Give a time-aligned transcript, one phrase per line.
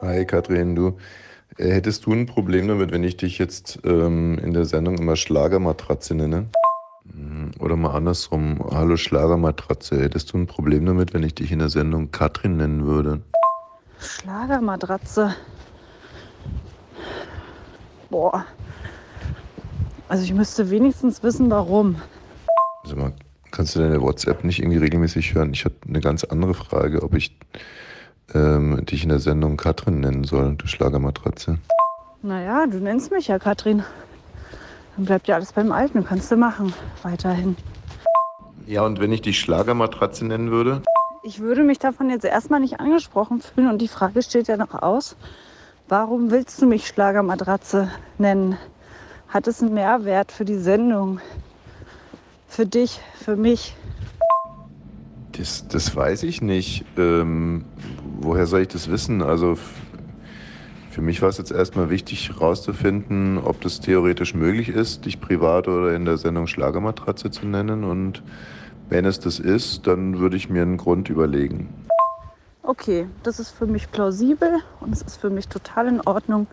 [0.00, 0.96] Hi Katrin, du.
[1.56, 5.16] Äh, hättest du ein Problem damit, wenn ich dich jetzt ähm, in der Sendung immer
[5.16, 6.46] Schlagermatratze nenne?
[7.04, 10.00] Mm, Oder mal andersrum, hallo Schlagermatratze.
[10.00, 13.22] Hättest du ein Problem damit, wenn ich dich in der Sendung Katrin nennen würde?
[14.00, 15.34] Schlagermatratze.
[18.08, 18.44] Boah.
[20.08, 22.00] Also ich müsste wenigstens wissen, warum.
[22.84, 23.12] Sag mal,
[23.50, 25.52] kannst du deine WhatsApp nicht irgendwie regelmäßig hören?
[25.52, 27.36] Ich hatte eine ganz andere Frage, ob ich
[28.34, 31.58] ähm, dich in der Sendung Katrin nennen soll, du Schlagermatratze.
[32.22, 33.84] Naja, du nennst mich ja Katrin.
[34.96, 36.04] Dann bleibt ja alles beim Alten.
[36.04, 36.72] Kannst du machen.
[37.02, 37.56] Weiterhin.
[38.66, 40.82] Ja, und wenn ich dich Schlagermatratze nennen würde?
[41.22, 44.74] Ich würde mich davon jetzt erstmal nicht angesprochen fühlen und die Frage steht ja noch
[44.74, 45.16] aus.
[45.88, 48.58] Warum willst du mich Schlagermatratze nennen?
[49.28, 51.20] Hat es einen Mehrwert für die Sendung?
[52.46, 53.74] Für dich, für mich?
[55.38, 56.84] Das, das weiß ich nicht.
[56.96, 57.64] Ähm,
[58.20, 59.22] woher soll ich das wissen?
[59.22, 59.56] Also
[60.90, 65.68] für mich war es jetzt erstmal wichtig herauszufinden, ob das theoretisch möglich ist, dich privat
[65.68, 67.84] oder in der Sendung Schlagermatratze zu nennen.
[67.84, 68.24] Und
[68.88, 71.68] wenn es das ist, dann würde ich mir einen Grund überlegen.
[72.64, 76.48] Okay, das ist für mich plausibel und es ist für mich total in Ordnung.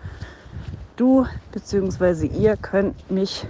[0.96, 2.28] Du bzw.
[2.28, 3.48] ihr könnt mich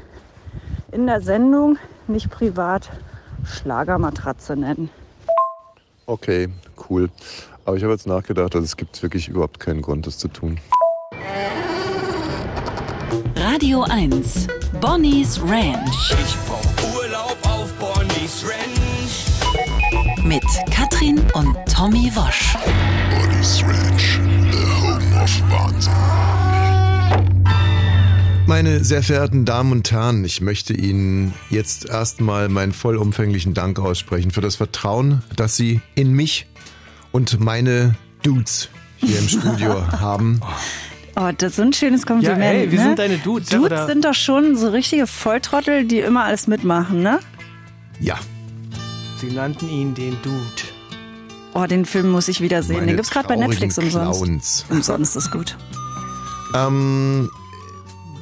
[0.93, 1.77] in der Sendung
[2.07, 2.89] nicht privat
[3.43, 4.89] Schlagermatratze nennen.
[6.07, 6.49] Okay,
[6.89, 7.09] cool.
[7.65, 10.59] Aber ich habe jetzt nachgedacht, also es gibt wirklich überhaupt keinen Grund, das zu tun.
[13.35, 14.47] Radio 1.
[14.79, 16.11] Bonnie's Ranch.
[16.11, 19.25] Ich brauch Urlaub auf Bonnie's Ranch.
[20.23, 22.55] Mit Katrin und Tommy Wosch.
[23.09, 24.19] Bonnie's Ranch,
[24.51, 26.64] the home of Wahnsinn.
[28.47, 34.31] Meine sehr verehrten Damen und Herren, ich möchte Ihnen jetzt erstmal meinen vollumfänglichen Dank aussprechen
[34.31, 36.45] für das Vertrauen, das Sie in mich
[37.11, 40.41] und meine Dudes hier im Studio haben.
[41.15, 42.39] Oh, das ist ein schönes Kompliment.
[42.39, 42.85] Ja, ey, wir ne?
[42.85, 43.85] sind deine Dudes, ja, Dudes oder?
[43.87, 47.19] sind doch schon so richtige Volltrottel, die immer alles mitmachen, ne?
[47.99, 48.19] Ja,
[49.19, 50.39] Sie nannten ihn den Dude.
[51.53, 52.75] Oh, den Film muss ich wieder sehen.
[52.75, 54.21] meine Den gibt's gerade bei Netflix umsonst.
[54.21, 54.65] Clowns.
[54.69, 55.57] Umsonst ist gut.
[56.53, 57.29] Ähm,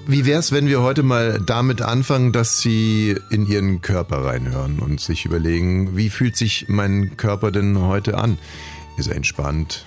[0.06, 5.00] wie wär's, wenn wir heute mal damit anfangen, dass Sie in Ihren Körper reinhören und
[5.00, 8.38] sich überlegen, wie fühlt sich mein Körper denn heute an?
[8.98, 9.86] Ist er entspannt,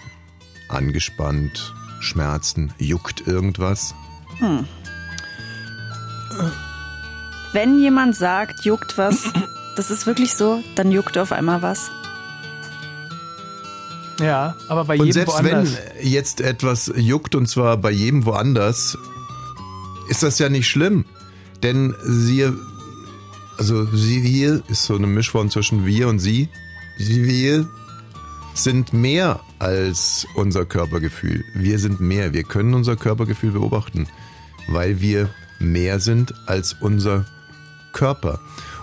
[0.68, 3.94] angespannt, Schmerzen, juckt irgendwas?
[7.52, 9.24] Wenn jemand sagt, juckt was,
[9.76, 11.90] das ist wirklich so, dann juckt auf einmal was.
[14.20, 15.76] Ja, aber bei Und jedem selbst woanders.
[16.00, 18.96] wenn jetzt etwas juckt und zwar bei jedem woanders,
[20.08, 21.04] ist das ja nicht schlimm.
[21.62, 22.50] Denn sie,
[23.58, 26.48] also sie, wir, ist so eine Mischform zwischen wir und sie.
[26.98, 27.68] Sie, wir
[28.54, 31.44] sind mehr als unser Körpergefühl.
[31.54, 32.32] Wir sind mehr.
[32.32, 34.06] Wir können unser Körpergefühl beobachten,
[34.68, 37.26] weil wir mehr sind als unser
[37.92, 38.40] Körper.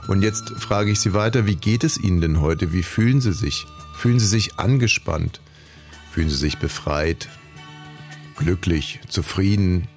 [0.07, 2.73] Und jetzt frage ich Sie weiter, wie geht es Ihnen denn heute?
[2.73, 3.65] Wie fühlen Sie sich?
[3.95, 5.39] Fühlen Sie sich angespannt?
[6.11, 7.29] Fühlen Sie sich befreit,
[8.37, 9.87] glücklich, zufrieden,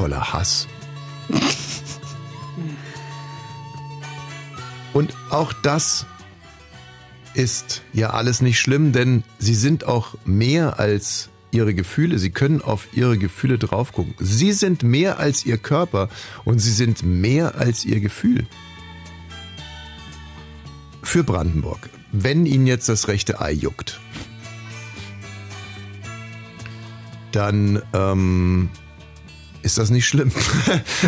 [0.00, 0.66] voller Hass?
[4.94, 6.06] Und auch das
[7.34, 12.18] ist ja alles nicht schlimm, denn Sie sind auch mehr als Ihre Gefühle.
[12.18, 14.14] Sie können auf Ihre Gefühle drauf gucken.
[14.18, 16.08] Sie sind mehr als Ihr Körper
[16.46, 18.46] und Sie sind mehr als Ihr Gefühl.
[21.02, 24.00] Für Brandenburg, wenn Ihnen jetzt das rechte Ei juckt,
[27.32, 28.70] dann ähm,
[29.62, 30.30] ist das nicht schlimm.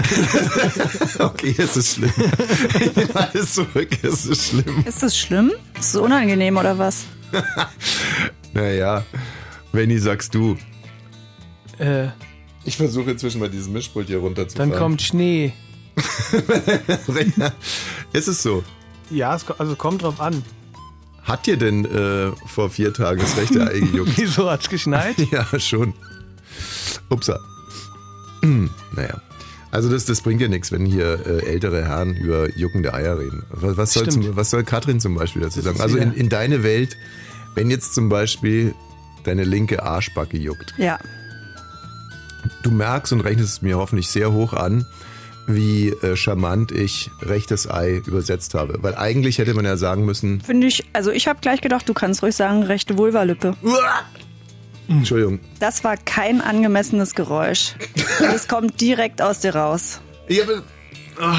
[1.18, 2.12] okay, es ist schlimm.
[2.80, 4.84] Ich nehme alles zurück, es ist schlimm.
[4.86, 5.52] Ist das schlimm?
[5.78, 7.04] Ist das unangenehm oder was?
[8.54, 9.02] Naja,
[9.72, 10.58] Benny, sagst du.
[11.78, 12.08] Äh,
[12.64, 14.70] Ich versuche inzwischen mal dieses Mischpult hier runterzufahren.
[14.70, 15.54] dann kommt Schnee.
[18.12, 18.62] Ist es so?
[19.10, 20.42] Ja, es, also kommt drauf an.
[21.22, 24.12] Hat dir denn äh, vor vier Tagen das rechte Ei gejuckt?
[24.16, 25.16] Wieso hat's geschneit?
[25.30, 25.94] ja, schon.
[27.08, 27.40] Upsa.
[28.42, 29.20] Hm, naja.
[29.70, 33.42] Also das, das bringt ja nichts, wenn hier äh, ältere Herren über juckende Eier reden.
[33.50, 35.80] Was, was, soll, zum, was soll Katrin zum Beispiel dazu sagen?
[35.80, 36.98] Also in, in deine Welt,
[37.54, 38.74] wenn jetzt zum Beispiel
[39.24, 40.98] deine linke Arschbacke juckt, Ja.
[42.62, 44.84] du merkst und rechnest es mir hoffentlich sehr hoch an,
[45.46, 48.78] wie äh, charmant ich rechtes Ei übersetzt habe.
[48.82, 51.94] Weil eigentlich hätte man ja sagen müssen, Finde ich, also ich habe gleich gedacht, du
[51.94, 53.56] kannst ruhig sagen, rechte Vulvalippe.
[54.88, 57.74] Entschuldigung, Das war kein angemessenes Geräusch.
[58.34, 60.00] Es kommt direkt aus dir raus.
[60.28, 60.62] ich habe...
[61.20, 61.36] Ah,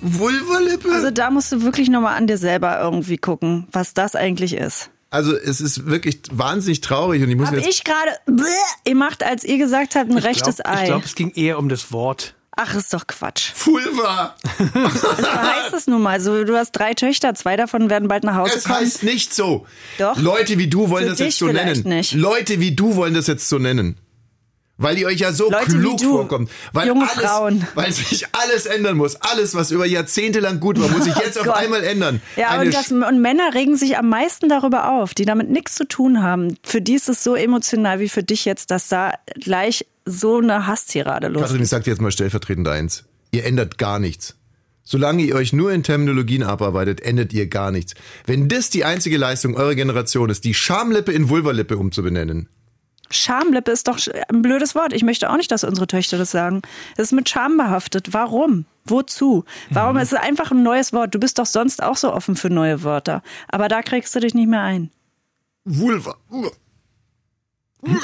[0.00, 0.92] Vulvalippe?
[0.92, 4.90] Also da musst du wirklich nochmal an dir selber irgendwie gucken, was das eigentlich ist.
[5.10, 7.68] Also es ist wirklich wahnsinnig traurig und ich muss Habe jetzt.
[7.68, 8.10] ich gerade
[8.84, 10.80] ihr macht, als ihr gesagt habt, ein rechtes glaub, Ei.
[10.82, 12.34] Ich glaube, es ging eher um das Wort.
[12.56, 13.50] Ach, ist doch Quatsch.
[13.64, 14.34] Vulva!
[14.58, 16.44] Das heißt es nun mal so.
[16.44, 18.78] Du hast drei Töchter, zwei davon werden bald nach Hause Es kommen.
[18.78, 19.66] heißt nicht so.
[19.98, 20.16] Doch.
[20.18, 21.82] Leute wie du wollen Für das jetzt so nennen.
[21.84, 22.12] nicht.
[22.14, 23.96] Leute wie du wollen das jetzt so nennen.
[24.76, 26.50] Weil ihr euch ja so Leute wie klug du, vorkommt.
[26.72, 27.66] Weil junge alles, Frauen.
[27.76, 29.14] Weil sich alles ändern muss.
[29.16, 31.54] Alles, was über Jahrzehnte lang gut war, muss sich jetzt auf Gott.
[31.56, 32.20] einmal ändern.
[32.34, 35.76] Ja, Eine und, das, und Männer regen sich am meisten darüber auf, die damit nichts
[35.76, 36.56] zu tun haben.
[36.64, 40.66] Für die ist es so emotional wie für dich jetzt, dass da gleich so eine
[40.66, 43.04] Hasstirade los Katrin, ich sag dir jetzt mal stellvertretend eins.
[43.30, 44.36] Ihr ändert gar nichts.
[44.86, 47.94] Solange ihr euch nur in Terminologien abarbeitet, ändert ihr gar nichts.
[48.26, 52.48] Wenn das die einzige Leistung eurer Generation ist, die Schamlippe in Vulvalippe umzubenennen,
[53.10, 53.98] Schamlippe ist doch
[54.28, 54.92] ein blödes Wort.
[54.92, 56.62] Ich möchte auch nicht, dass unsere Töchter das sagen.
[56.96, 58.12] Das ist mit Scham behaftet.
[58.12, 58.64] Warum?
[58.86, 59.44] Wozu?
[59.70, 59.98] Warum?
[59.98, 61.14] Es ist einfach ein neues Wort.
[61.14, 63.22] Du bist doch sonst auch so offen für neue Wörter.
[63.48, 64.90] Aber da kriegst du dich nicht mehr ein.
[65.64, 66.16] Vulva.
[67.82, 68.02] Das-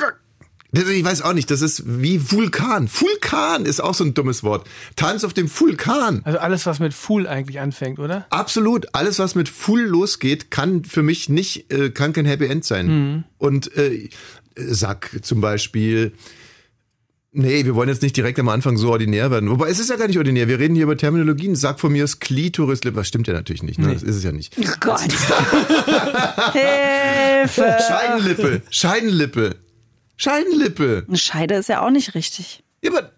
[0.73, 2.89] Ich weiß auch nicht, das ist wie Vulkan.
[2.89, 4.69] Vulkan ist auch so ein dummes Wort.
[4.95, 6.21] Tanz auf dem Vulkan.
[6.25, 8.27] Also alles, was mit Fool eigentlich anfängt, oder?
[8.31, 8.87] Absolut.
[8.95, 13.25] Alles, was mit Full losgeht, kann für mich nicht, äh, kann kein Happy End sein.
[13.39, 14.11] Und äh,
[14.57, 16.13] sag zum Beispiel,
[17.33, 19.51] nee, wir wollen jetzt nicht direkt am Anfang so ordinär werden.
[19.51, 20.47] Wobei es ist ja gar nicht ordinär.
[20.49, 21.57] Wir reden hier über Terminologien.
[21.57, 23.79] Sag von mir das Klitoris, was stimmt ja natürlich nicht.
[23.79, 23.93] Ne?
[23.93, 24.57] Das ist es ja nicht.
[24.59, 25.01] Oh Gott.
[26.53, 27.77] Hilfe.
[27.89, 29.57] Scheidenlippe, Scheidenlippe,
[30.21, 31.05] Scheidenlippe.
[31.09, 32.63] Eine Scheide ist ja auch nicht richtig.
[32.83, 33.11] Ja, aber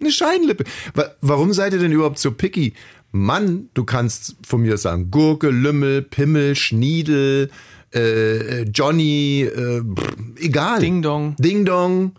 [0.00, 0.64] eine Scheidenlippe.
[0.94, 2.74] Wa- Warum seid ihr denn überhaupt so picky?
[3.12, 7.50] Mann, du kannst von mir sagen Gurke, Lümmel, Pimmel, Schniedel,
[7.94, 10.80] äh, Johnny, äh, pff, egal.
[10.80, 11.36] Ding Dong.
[11.38, 12.12] Ding Dong.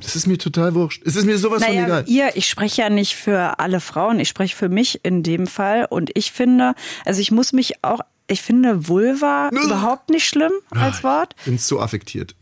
[0.00, 1.02] Das ist mir total wurscht.
[1.04, 2.04] Es ist mir sowas von Naja, egal.
[2.06, 5.86] ihr, ich spreche ja nicht für alle Frauen, ich spreche für mich in dem Fall.
[5.90, 6.74] Und ich finde,
[7.04, 11.34] also ich muss mich auch, ich finde Vulva überhaupt nicht schlimm als Wort.
[11.40, 12.34] Ich bin so affektiert.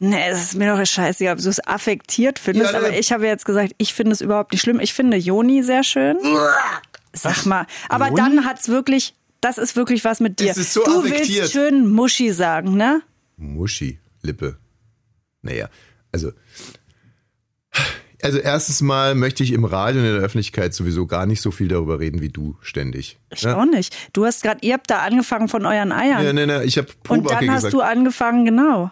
[0.00, 3.26] Nee, es ist mir doch scheißegal, ob du es affektiert findest, Ja, aber ich habe
[3.26, 4.78] jetzt gesagt, ich finde es überhaupt nicht schlimm.
[4.80, 6.16] Ich finde Joni sehr schön.
[7.12, 7.66] Sag mal.
[7.88, 8.16] Aber Joni?
[8.16, 10.50] dann hat's wirklich, das ist wirklich was mit dir.
[10.50, 11.28] Es ist so du affektiert.
[11.40, 13.02] willst schön Muschi sagen, ne?
[13.36, 14.58] Muschi, Lippe.
[15.42, 15.68] Naja,
[16.12, 16.32] also.
[18.20, 21.52] Also erstens mal möchte ich im Radio und in der Öffentlichkeit sowieso gar nicht so
[21.52, 23.16] viel darüber reden wie du ständig.
[23.32, 23.96] Ich auch nicht.
[24.12, 26.24] Du hast gerade, ihr habt da angefangen von euren Eiern.
[26.24, 27.74] Ja, nee, nee, ich habe Und Pobacke dann hast gesagt.
[27.74, 28.90] du angefangen, genau.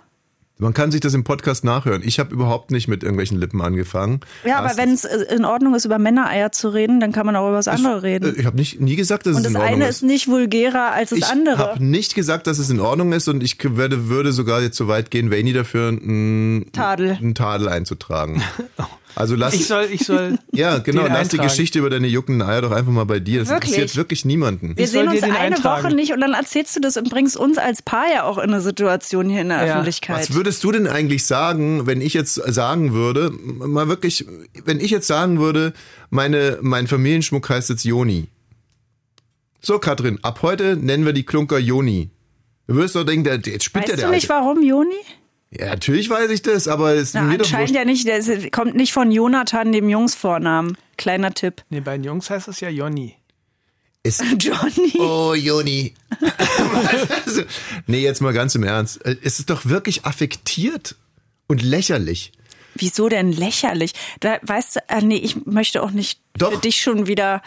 [0.58, 2.00] Man kann sich das im Podcast nachhören.
[2.02, 4.20] Ich habe überhaupt nicht mit irgendwelchen Lippen angefangen.
[4.44, 7.36] Ja, aber Erstens- wenn es in Ordnung ist, über Männereier zu reden, dann kann man
[7.36, 8.34] auch über das andere Äh, reden.
[8.38, 9.96] Ich habe nicht nie gesagt, dass Und es das in Ordnung eine ist.
[9.96, 11.58] ist nicht vulgärer als das ich andere.
[11.58, 14.88] habe nicht gesagt, dass es in Ordnung ist und ich würde, würde sogar jetzt so
[14.88, 17.12] weit gehen, Vaini dafür einen Tadel.
[17.20, 18.42] einen Tadel einzutragen.
[19.16, 20.38] Also lass Ich soll, ich soll.
[20.52, 21.42] ja genau, lass die eintragen.
[21.48, 23.40] Geschichte über deine juckenden Eier doch einfach mal bei dir.
[23.40, 23.72] Das Wirklich?
[23.72, 24.76] interessiert wirklich niemanden.
[24.76, 25.84] Wir Ich sehen uns eine eintragen.
[25.84, 28.44] Woche nicht und dann erzählst du das und bringst uns als Paar ja auch in
[28.52, 29.72] eine Situation hier in der Ja.
[29.72, 30.18] Öffentlichkeit.
[30.18, 34.26] Was würdest du denn eigentlich sagen, wenn ich jetzt sagen würde, mal wirklich,
[34.64, 35.72] wenn ich jetzt sagen würde,
[36.10, 38.28] meine, mein Familienschmuck heißt jetzt Joni.
[39.62, 42.10] So, Katrin, ab heute nennen wir die Klunker Joni.
[42.68, 44.44] Du wirst doch denken, der, jetzt spinnt weißt der der du nicht, Alte.
[44.44, 44.94] warum, Joni?
[45.50, 48.06] Ja, natürlich weiß ich das, aber es ist Na, mir doch anscheinend wurscht.
[48.06, 48.28] ja nicht.
[48.28, 50.76] Ist, kommt nicht von Jonathan, dem Jungsvornamen.
[50.96, 51.62] Kleiner Tipp.
[51.70, 53.14] Nee, bei den Jungs heißt es ja Jonny.
[54.02, 54.92] Es, Johnny.
[54.98, 55.94] oh, Joni.
[57.24, 57.42] also,
[57.86, 59.00] nee, jetzt mal ganz im Ernst.
[59.04, 60.96] Es ist doch wirklich affektiert
[61.46, 62.32] und lächerlich.
[62.74, 63.92] Wieso denn lächerlich?
[64.20, 66.52] Da, weißt du, äh, nee, ich möchte auch nicht Doch.
[66.52, 67.42] für dich schon wieder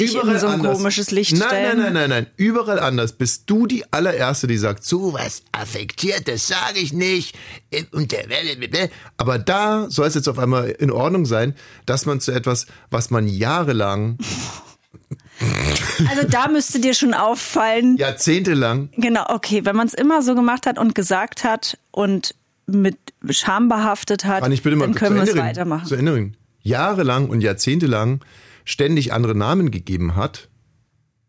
[0.00, 0.76] dich in so ein anders.
[0.76, 1.78] komisches Licht nein, stellen.
[1.78, 2.26] Nein, nein, nein, nein.
[2.36, 3.12] Überall anders.
[3.12, 7.36] Bist du die allererste, die sagt, so was affektiert, das sage ich nicht.
[7.92, 8.24] Und der,
[9.16, 11.54] aber da soll es jetzt auf einmal in Ordnung sein,
[11.86, 14.18] dass man zu etwas, was man jahrelang,
[16.08, 17.96] Also da müsste dir schon auffallen.
[17.98, 22.34] jahrzehntelang, Genau, okay, wenn man es immer so gemacht hat und gesagt hat und
[22.66, 22.96] mit
[23.30, 25.86] Scham behaftet hat, ich bitte mal dann können wir es weitermachen.
[25.86, 26.36] Zu reden.
[26.62, 28.20] Jahrelang und jahrzehntelang
[28.64, 30.48] ständig andere Namen gegeben hat.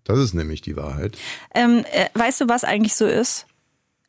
[0.03, 1.17] Das ist nämlich die Wahrheit.
[1.55, 3.45] Ähm, äh, weißt du, was eigentlich so ist?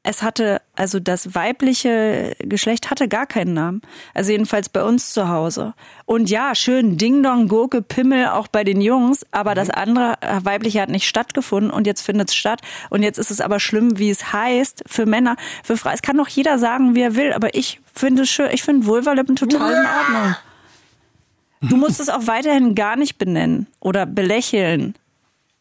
[0.06, 3.80] Es hatte, also das weibliche Geschlecht hatte gar keinen Namen.
[4.12, 5.72] Also jedenfalls bei uns zu Hause.
[6.04, 10.40] Und ja, schön Ding Dong, Gurke, Pimmel auch bei den Jungs, aber das andere äh,
[10.42, 12.60] weibliche hat nicht stattgefunden und jetzt findet es statt.
[12.90, 15.94] Und jetzt ist es aber schlimm, wie es heißt für Männer, für Frauen.
[15.94, 18.86] Es kann doch jeder sagen, wie er will, aber ich finde es schön, ich finde
[18.86, 20.36] Vulvalippen total in Ordnung.
[21.68, 24.94] Du musst es auch weiterhin gar nicht benennen oder belächeln.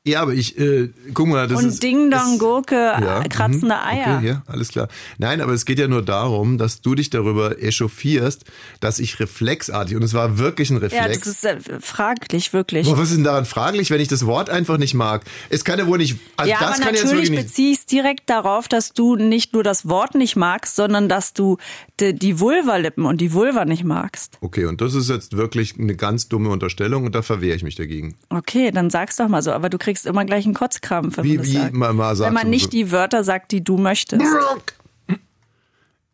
[0.05, 1.81] Ja, aber ich, äh, guck mal, das Und ist...
[1.81, 4.17] Ding Dong Gurke, Ja, kratzende mhm, Eier.
[4.17, 4.89] Okay, ja, alles klar.
[5.17, 8.43] Nein, aber es geht ja nur darum, dass du dich darüber echauffierst,
[8.81, 11.19] dass ich reflexartig, und es war wirklich ein Ja, Reflex.
[11.19, 12.85] das ist äh, fraglich, wirklich.
[12.85, 15.23] Boah, was ist denn daran fraglich, wenn ich das Wort einfach nicht mag?
[15.49, 17.45] Es kann ja wohl nicht, also ja, das aber kann natürlich nicht.
[17.45, 21.31] beziehe ich es direkt darauf, dass du nicht nur das Wort nicht magst, sondern dass
[21.31, 21.55] du
[22.01, 24.37] die, die Vulvalippen und die Vulva nicht magst.
[24.41, 27.75] Okay, und das ist jetzt wirklich eine ganz dumme Unterstellung und da verwehre ich mich
[27.75, 28.15] dagegen.
[28.27, 31.37] Okay, dann sag's doch mal so, aber du kriegst immer gleich einen Kotzkrampf, wenn Wie-
[31.37, 31.73] man wie sagt.
[31.73, 32.69] man mal sagt wenn man nicht so.
[32.71, 34.23] die Wörter sagt, die du möchtest.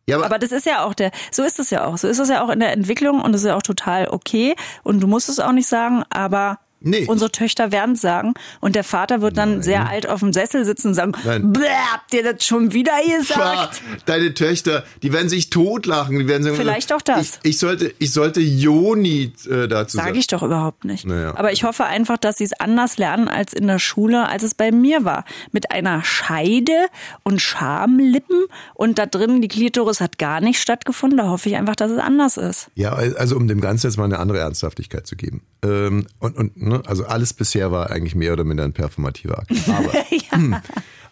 [0.08, 1.98] Ja, aber, Aber das ist ja auch der, so ist es ja auch.
[1.98, 4.56] So ist es ja auch in der Entwicklung und das ist ja auch total okay.
[4.84, 7.06] Und du musst es auch nicht sagen, aber Nee.
[7.08, 8.34] unsere Töchter werden es sagen.
[8.62, 11.52] Und der Vater wird dann sehr alt auf dem Sessel sitzen und sagen, Nein.
[11.52, 13.82] Bäh, habt ihr das schon wieder gesagt?
[14.06, 16.18] Deine Töchter, die werden sich totlachen.
[16.20, 17.40] Die werden sagen, Vielleicht auch das.
[17.44, 20.20] Ich, ich sollte, ich sollte Joni äh, dazu Sage sagen.
[20.20, 21.06] ich doch überhaupt nicht.
[21.06, 21.36] Naja.
[21.36, 24.56] Aber ich hoffe einfach, dass sie es anders lernen als in der Schule, als es
[24.56, 25.26] bei mir war.
[25.52, 26.88] Mit einer Scheide
[27.24, 31.18] und Schamlippen und da drin die Klitoris hat gar nicht stattgefunden.
[31.18, 32.70] Da hoffe ich einfach, dass es anders ist.
[32.76, 35.42] Ja, also um dem Ganzen jetzt mal eine andere Ernsthaftigkeit zu geben.
[35.64, 39.52] Ähm, und, und ne, also alles bisher war eigentlich mehr oder minder ein performativer Akt.
[39.68, 39.94] Aber,
[40.30, 40.56] hm,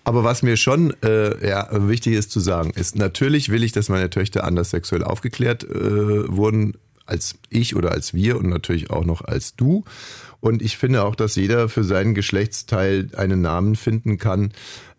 [0.03, 3.89] aber was mir schon äh, ja, wichtig ist zu sagen, ist, natürlich will ich, dass
[3.89, 6.77] meine Töchter anders sexuell aufgeklärt äh, wurden
[7.07, 9.83] als ich oder als wir und natürlich auch noch als du.
[10.39, 14.51] Und ich finde auch, dass jeder für seinen Geschlechtsteil einen Namen finden kann,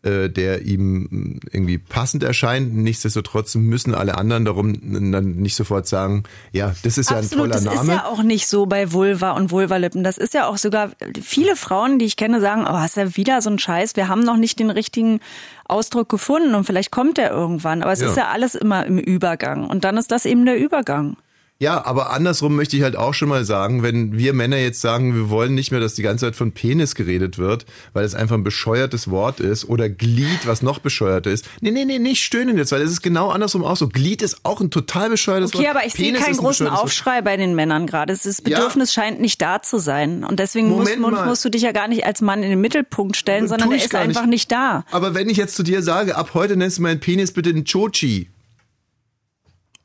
[0.02, 2.74] äh, der ihm irgendwie passend erscheint.
[2.74, 7.44] Nichtsdestotrotz müssen alle anderen darum dann nicht sofort sagen, ja, das ist ja ein Absolut,
[7.52, 7.80] toller das Name.
[7.82, 10.02] ist ja auch nicht so bei Vulva und Vulvalippen.
[10.02, 10.90] Das ist ja auch sogar,
[11.22, 14.22] viele Frauen, die ich kenne, sagen, oh, ist ja wieder so ein Scheiß, wir haben
[14.24, 15.20] noch nicht den richtigen
[15.66, 17.82] Ausdruck gefunden und vielleicht kommt der irgendwann.
[17.82, 18.08] Aber es Ja.
[18.08, 19.66] ist ja alles immer im Übergang.
[19.68, 21.16] Und dann ist das eben der Übergang.
[21.60, 25.16] Ja, aber andersrum möchte ich halt auch schon mal sagen, wenn wir Männer jetzt sagen,
[25.16, 28.36] wir wollen nicht mehr, dass die ganze Zeit von Penis geredet wird, weil es einfach
[28.36, 31.48] ein bescheuertes Wort ist oder Glied, was noch bescheuerter ist.
[31.60, 33.88] Nee, nee, nee, nicht stöhnen jetzt, weil es ist genau andersrum auch so.
[33.88, 35.64] Glied ist auch ein total bescheuertes Wort.
[35.64, 36.84] Okay, aber ich sehe keinen großen bescheuertes Wort.
[36.84, 38.12] Aufschrei bei den Männern gerade.
[38.12, 38.34] Das Ja.
[38.44, 40.22] Bedürfnis scheint nicht da zu sein.
[40.22, 43.48] Und deswegen musst, musst du dich ja gar nicht als Mann in den Mittelpunkt stellen,
[43.48, 44.84] sondern der ich ist einfach nicht da.
[44.92, 47.64] Aber wenn ich jetzt zu dir sage, ab heute nennst du meinen Penis bitte einen
[47.64, 48.28] Chochi.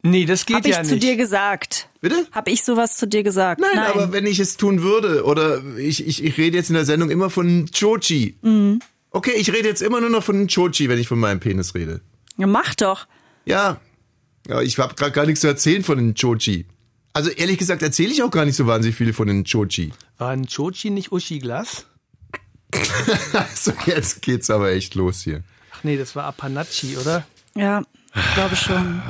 [0.05, 1.03] Nee, das geht Hab ich ja zu nicht.
[1.03, 1.87] dir gesagt?
[2.01, 2.27] Bitte?
[2.33, 3.61] Hab ich sowas zu dir gesagt?
[3.61, 6.83] Nein, aber wenn ich es tun würde, oder ich, ich, ich rede jetzt in der
[6.83, 8.35] Sendung immer von Chochi.
[8.41, 8.81] Mhm.
[9.11, 12.01] Okay, ich rede jetzt immer nur noch von Chochi, wenn ich von meinem Penis rede.
[12.37, 13.07] Ja, mach doch.
[13.45, 13.79] Ja,
[14.47, 16.65] ja ich habe gerade gar nichts zu erzählen von den Chochi.
[17.13, 19.93] Also ehrlich gesagt erzähle ich auch gar nicht so wahnsinnig viele von den Chochi.
[20.17, 21.85] War ein Chochi nicht Uschi Glas?
[23.33, 25.43] Also jetzt geht's aber echt los hier.
[25.73, 27.25] Ach nee, das war Apanachi, oder?
[27.55, 27.83] Ja,
[28.15, 29.01] ich glaube schon.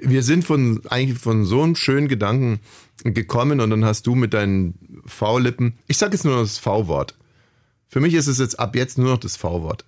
[0.00, 2.60] Wir sind von eigentlich von so einem schönen Gedanken
[3.04, 7.16] gekommen und dann hast du mit deinen V-Lippen, ich sage jetzt nur noch das V-Wort.
[7.88, 9.84] Für mich ist es jetzt ab jetzt nur noch das V-Wort.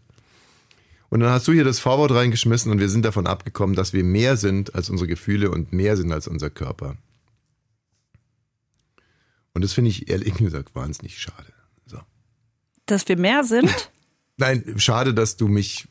[1.10, 4.04] Und dann hast du hier das V-Wort reingeschmissen und wir sind davon abgekommen, dass wir
[4.04, 6.96] mehr sind als unsere Gefühle und mehr sind als unser Körper.
[9.52, 11.52] Und das finde ich ehrlich gesagt wahnsinnig schade.
[11.86, 11.98] So.
[12.86, 13.90] Dass wir mehr sind?
[14.36, 15.88] Nein, schade, dass du mich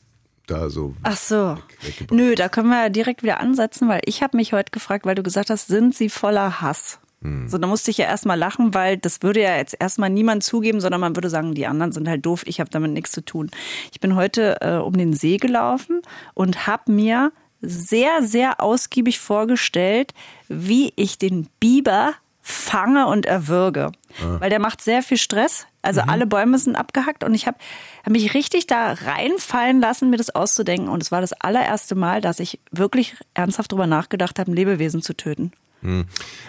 [0.49, 0.93] da so.
[1.03, 1.57] Ach so.
[1.81, 5.05] weggebracht Nö, da können wir ja direkt wieder ansetzen, weil ich habe mich heute gefragt,
[5.05, 6.99] weil du gesagt hast, sind sie voller Hass?
[7.21, 7.49] Hm.
[7.49, 10.79] So, da musste ich ja erstmal lachen, weil das würde ja jetzt erstmal niemand zugeben,
[10.79, 13.51] sondern man würde sagen, die anderen sind halt doof, ich habe damit nichts zu tun.
[13.91, 16.01] Ich bin heute äh, um den See gelaufen
[16.33, 20.13] und habe mir sehr, sehr ausgiebig vorgestellt,
[20.47, 22.13] wie ich den Biber
[22.49, 23.91] fange und erwürge.
[24.39, 25.67] Weil der macht sehr viel Stress.
[25.81, 27.57] Also alle Bäume sind abgehackt und ich habe
[28.03, 30.89] hab mich richtig da reinfallen lassen, mir das auszudenken.
[30.89, 35.01] Und es war das allererste Mal, dass ich wirklich ernsthaft darüber nachgedacht habe, ein Lebewesen
[35.01, 35.53] zu töten.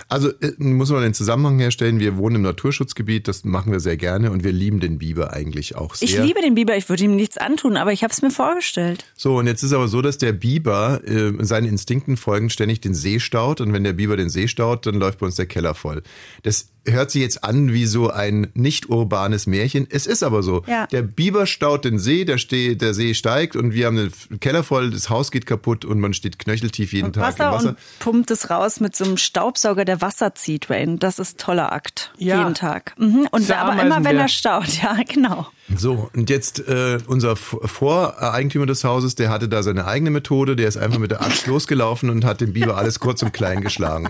[0.09, 2.01] Also äh, muss man den Zusammenhang herstellen.
[2.01, 5.77] Wir wohnen im Naturschutzgebiet, das machen wir sehr gerne und wir lieben den Biber eigentlich
[5.77, 6.09] auch sehr.
[6.09, 9.05] Ich liebe den Biber, ich würde ihm nichts antun, aber ich habe es mir vorgestellt.
[9.17, 12.95] So, und jetzt ist aber so, dass der Biber äh, seinen Instinkten folgend ständig den
[12.95, 15.75] See staut und wenn der Biber den See staut, dann läuft bei uns der Keller
[15.75, 16.03] voll.
[16.43, 19.87] Das hört sich jetzt an wie so ein nicht urbanes Märchen.
[19.91, 20.63] Es ist aber so.
[20.67, 20.87] Ja.
[20.87, 24.63] Der Biber staut den See, der, ste der See steigt und wir haben den Keller
[24.63, 27.69] voll, das Haus geht kaputt und man steht knöcheltief jeden Und Tag Wasser, im Wasser.
[27.71, 30.99] und pumpt es raus mit so einem Staubsauger, der Wasser zieht, Wayne.
[30.99, 32.13] Das ist toller Akt.
[32.19, 32.39] Ja.
[32.39, 32.95] Jeden Tag.
[32.99, 33.29] Mhm.
[33.31, 35.47] Und aber immer wenn er staut, ja, genau.
[35.77, 40.69] So, und jetzt äh, unser Voreigentümer des Hauses, der hatte da seine eigene Methode, der
[40.69, 44.09] ist einfach mit der Axt losgelaufen und hat den Biber alles kurz und klein geschlagen.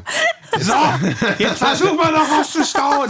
[0.59, 0.73] So,
[1.39, 3.09] jetzt versuchen wir noch was zu stauen.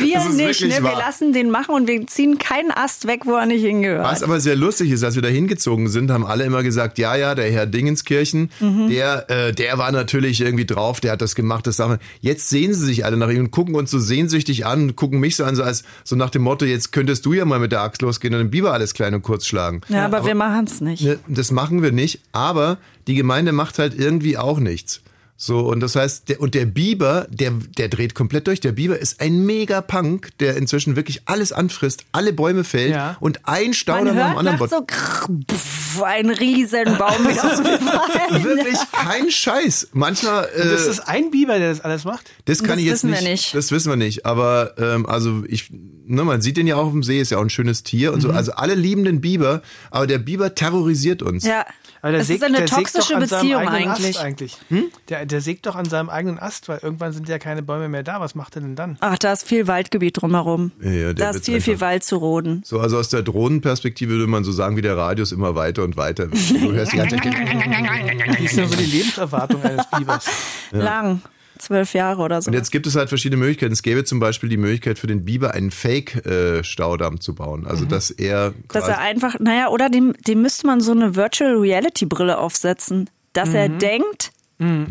[0.00, 0.82] Wir nicht, ne?
[0.82, 4.04] Wir lassen den machen und wir ziehen keinen Ast weg, wo er nicht hingehört.
[4.06, 7.14] Was aber sehr lustig ist, als wir da hingezogen sind, haben alle immer gesagt, ja,
[7.16, 8.88] ja, der Herr Dingenskirchen, Mhm.
[8.88, 11.98] der, äh, der war natürlich irgendwie drauf, der hat das gemacht, das Sache.
[12.20, 15.36] Jetzt sehen sie sich alle nach ihm und gucken uns so sehnsüchtig an, gucken mich
[15.36, 17.80] so an, so als so nach dem Motto, jetzt könntest du ja mal mit der
[17.80, 19.80] Axt losgehen und den Biber alles klein und kurz schlagen.
[19.88, 21.02] ja, aber, wir machen es nicht.
[21.02, 25.00] Ne, Das machen wir nicht, aber die Gemeinde macht halt irgendwie auch nichts.
[25.38, 28.60] So, und das heißt, der, und der Biber, der, der dreht komplett durch.
[28.60, 33.18] Der Biber ist ein mega Punk, der inzwischen wirklich alles anfrisst, alle Bäume fällt Ja.
[33.20, 38.44] und ein Man Stauder nach dem anderen nachts so krrr, pff, ein Riesenbaum mit ausgefallen.
[38.44, 39.88] Wirklich kein Scheiß.
[39.92, 42.30] Manchmal, äh, Das ist ein Biber, der das alles macht.
[42.46, 43.54] das kann das ich jetzt wissen wir nicht, nicht.
[43.54, 44.24] Das wissen wir nicht.
[44.24, 47.36] Aber ähm, also ich, ne, man sieht den ja auch auf dem See, ist ja
[47.36, 48.28] auch ein schönes Tier und so.
[48.28, 48.36] Mhm.
[48.36, 51.44] Also alle lieben den Biber, aber der Biber terrorisiert uns.
[51.44, 51.66] Ja.
[52.12, 54.16] Das sägt, ist eine der sägt toxische doch an seinem Beziehung eigenen eigentlich.
[54.16, 54.56] Ast eigentlich.
[54.68, 54.84] Hm?
[55.08, 58.02] Der, der sägt doch an seinem eigenen Ast, weil irgendwann sind ja keine Bäume mehr
[58.02, 58.20] da.
[58.20, 58.96] Was macht er denn dann?
[59.00, 60.72] Ach, da ist viel Waldgebiet drumherum.
[60.80, 62.62] Ja, ja, da ist viel, viel Wald zu roden.
[62.64, 65.96] So, also aus der Drohnenperspektive würde man so sagen, wie der Radius immer weiter und
[65.96, 66.30] weiter.
[66.30, 66.62] wird.
[66.62, 70.26] Du hörst die ganze Zeit, Wie ist denn so die Lebenserwartung eines Bibers?
[70.72, 71.22] Lang.
[71.58, 72.48] Zwölf Jahre oder so.
[72.48, 73.72] Und jetzt gibt es halt verschiedene Möglichkeiten.
[73.72, 77.66] Es gäbe zum Beispiel die Möglichkeit für den Biber einen Fake-Staudamm zu bauen.
[77.66, 81.54] Also dass er Dass er einfach, naja, oder dem, dem müsste man so eine Virtual
[81.56, 83.78] Reality Brille aufsetzen, dass er Mhm.
[83.78, 84.30] denkt,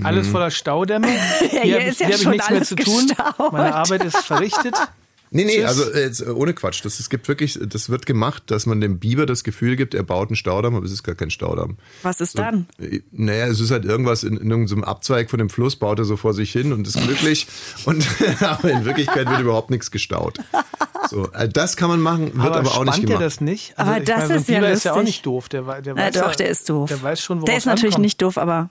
[0.03, 1.07] Alles voller Staudämme.
[1.41, 2.75] Ja, hier hier hab ist ich, ja hier hab ich schon nichts mehr alles zu
[2.75, 3.07] tun.
[3.07, 3.51] gestaut.
[3.53, 4.75] Meine Arbeit ist verrichtet.
[5.35, 5.65] Nee, nee, Tschüss.
[5.65, 6.85] also äh, jetzt, äh, ohne Quatsch.
[6.85, 10.03] Das, es gibt wirklich, das wird gemacht, dass man dem Biber das Gefühl gibt, er
[10.03, 11.75] baut einen Staudamm, aber es ist gar kein Staudamm.
[12.03, 12.67] was ist dann?
[12.79, 16.05] Äh, Naja, es ist halt irgendwas in, in irgendeinem Abzweig von dem Fluss, baut er
[16.05, 17.47] so vor sich hin und ist glücklich.
[17.85, 18.07] und
[18.39, 20.37] aber in Wirklichkeit wird überhaupt nichts gestaut.
[21.09, 23.21] So, das kann man machen, wird aber, auch nicht gemacht.
[23.21, 23.77] das nicht?
[23.77, 25.49] Also Aber das meine, so ein ist ja Biber ist ja auch nicht doof.
[25.49, 26.87] Der, der Na doch, ja, der ist doof.
[26.87, 28.05] Der weiß schon, Der ist natürlich ankommt.
[28.05, 28.69] nicht doof, aber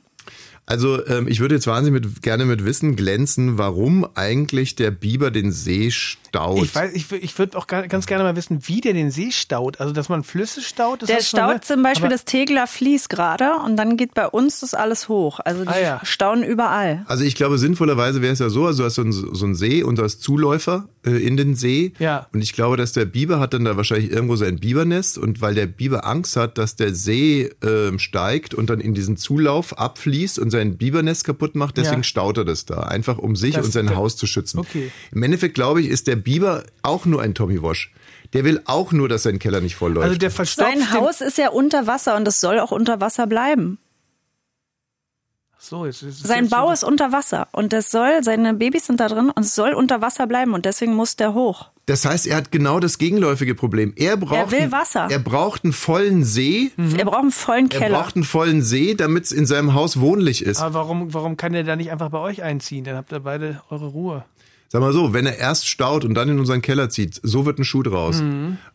[0.67, 5.31] Also ähm, ich würde jetzt wahnsinnig mit, gerne mit Wissen glänzen, warum eigentlich der Biber
[5.31, 6.63] den See staut.
[6.65, 9.31] Ich, weiß, ich, ich würde auch ga- ganz gerne mal wissen, wie der den See
[9.31, 9.79] staut.
[9.81, 11.03] Also, dass man Flüsse staut.
[11.03, 11.65] Das der staut gesagt.
[11.67, 15.39] zum Beispiel Aber- das Tegeler Fließ gerade und dann geht bei uns das alles hoch.
[15.45, 16.01] Also die Ah, ja.
[16.03, 17.05] stauen überall.
[17.09, 19.55] Also ich glaube, sinnvollerweise wäre es ja so, also du hast so einen, so einen
[19.55, 21.93] See und du hast Zuläufer äh, in den See.
[21.99, 22.27] Ja.
[22.33, 25.55] Und ich glaube, dass der Biber hat dann da wahrscheinlich irgendwo sein Bibernest und weil
[25.55, 30.39] der Biber Angst hat, dass der See ähm, steigt und dann in diesen Zulauf abfließt
[30.39, 32.05] und sein Bibernest kaputt macht, deswegen Ja.
[32.05, 32.81] staut er das da.
[32.81, 34.59] Einfach um sich Das- und sein das- Haus zu schützen.
[34.59, 34.91] Okay.
[35.13, 37.93] Im Endeffekt, glaube ich, ist der Biber auch nur ein Tommy Wash.
[38.33, 40.07] Der will auch nur, dass sein Keller nicht voll läuft.
[40.07, 43.27] Also, der verstopft Sein Haus ist ja unter Wasser und es soll auch unter Wasser
[43.29, 43.79] bleiben.
[45.67, 49.09] So, jetzt, jetzt, Sein Bau ist unter Wasser und das soll, seine Babys sind da
[49.09, 51.71] drin und es soll unter Wasser bleiben und deswegen muss der hoch.
[51.87, 53.95] Das heißt, er hat genau das gegenläufige Problem.
[53.97, 55.09] Er braucht, will einen- Wasser.
[55.11, 56.71] Er braucht einen vollen See.
[56.99, 57.99] Er braucht einen vollen Er Keller.
[57.99, 60.61] braucht einen vollen See, damit es in seinem Haus wohnlich ist.
[60.61, 62.85] Aber warum, warum kann der da nicht einfach bei euch einziehen?
[62.85, 64.25] Dann habt ihr beide eure Ruhe.
[64.69, 67.59] Sag mal so, wenn er erst staut und dann in unseren Keller zieht, so wird
[67.59, 68.23] ein Schuh draus.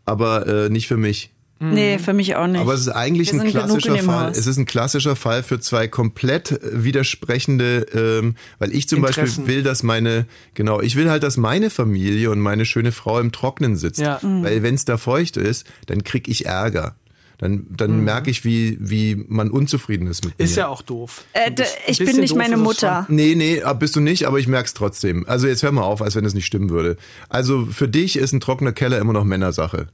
[0.06, 1.32] Aber äh, nicht für mich.
[1.60, 2.62] Nee, für mich auch nicht.
[2.62, 4.32] Aber es ist eigentlich ein klassischer Fall.
[4.32, 9.44] Es ist ein klassischer Fall für zwei komplett äh, widersprechende, ähm, weil ich zum Interessen.
[9.44, 13.20] Beispiel will, dass meine, genau, ich will halt, dass meine Familie und meine schöne Frau
[13.20, 14.00] im Trocknen sitzt.
[14.00, 14.20] Ja.
[14.22, 14.44] Mhm.
[14.44, 16.96] Weil wenn es da feucht ist, dann krieg ich Ärger.
[17.40, 20.44] Dann, dann merke ich, wie, wie man unzufrieden ist mit Mhm.
[20.44, 20.64] Ist mir.
[20.64, 21.24] ja auch doof.
[21.32, 21.52] äh,
[21.88, 23.06] ich bin nicht meine es Mutter.
[23.08, 25.26] Nee, nee, ah, bist du nicht, aber ich merk's trotzdem.
[25.28, 26.98] Also jetzt hör mal auf, als wenn es nicht stimmen würde.
[27.30, 29.88] Also für dich ist ein trockener Keller immer noch Männersache.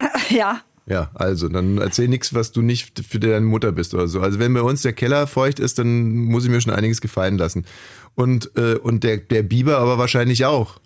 [0.30, 0.60] Ja.
[0.88, 4.20] Ja, also dann erzähl nichts, was du nicht für deine Mutter bist oder so.
[4.20, 7.36] Also wenn bei uns der Keller feucht ist, dann muss ich mir schon einiges gefallen
[7.36, 7.66] lassen.
[8.14, 10.80] Und äh, und der der Biber aber wahrscheinlich auch.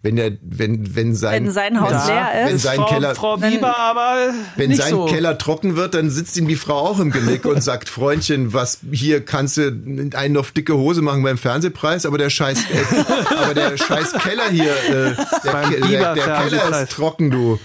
[0.00, 2.62] Wenn der wenn wenn sein Wenn sein Haus wenn, leer wenn ist.
[2.62, 5.06] sein Frau, Keller Frau Bieber, aber wenn sein so.
[5.06, 8.78] Keller trocken wird, dann sitzt ihm die Frau auch im Genick und sagt, Freundchen, was
[8.92, 9.62] hier kannst du
[10.14, 14.48] einen auf dicke Hose machen beim Fernsehpreis, aber der scheiß, äh, aber der scheiß Keller
[14.50, 17.58] hier, äh, der, der, der Keller ist trocken, du.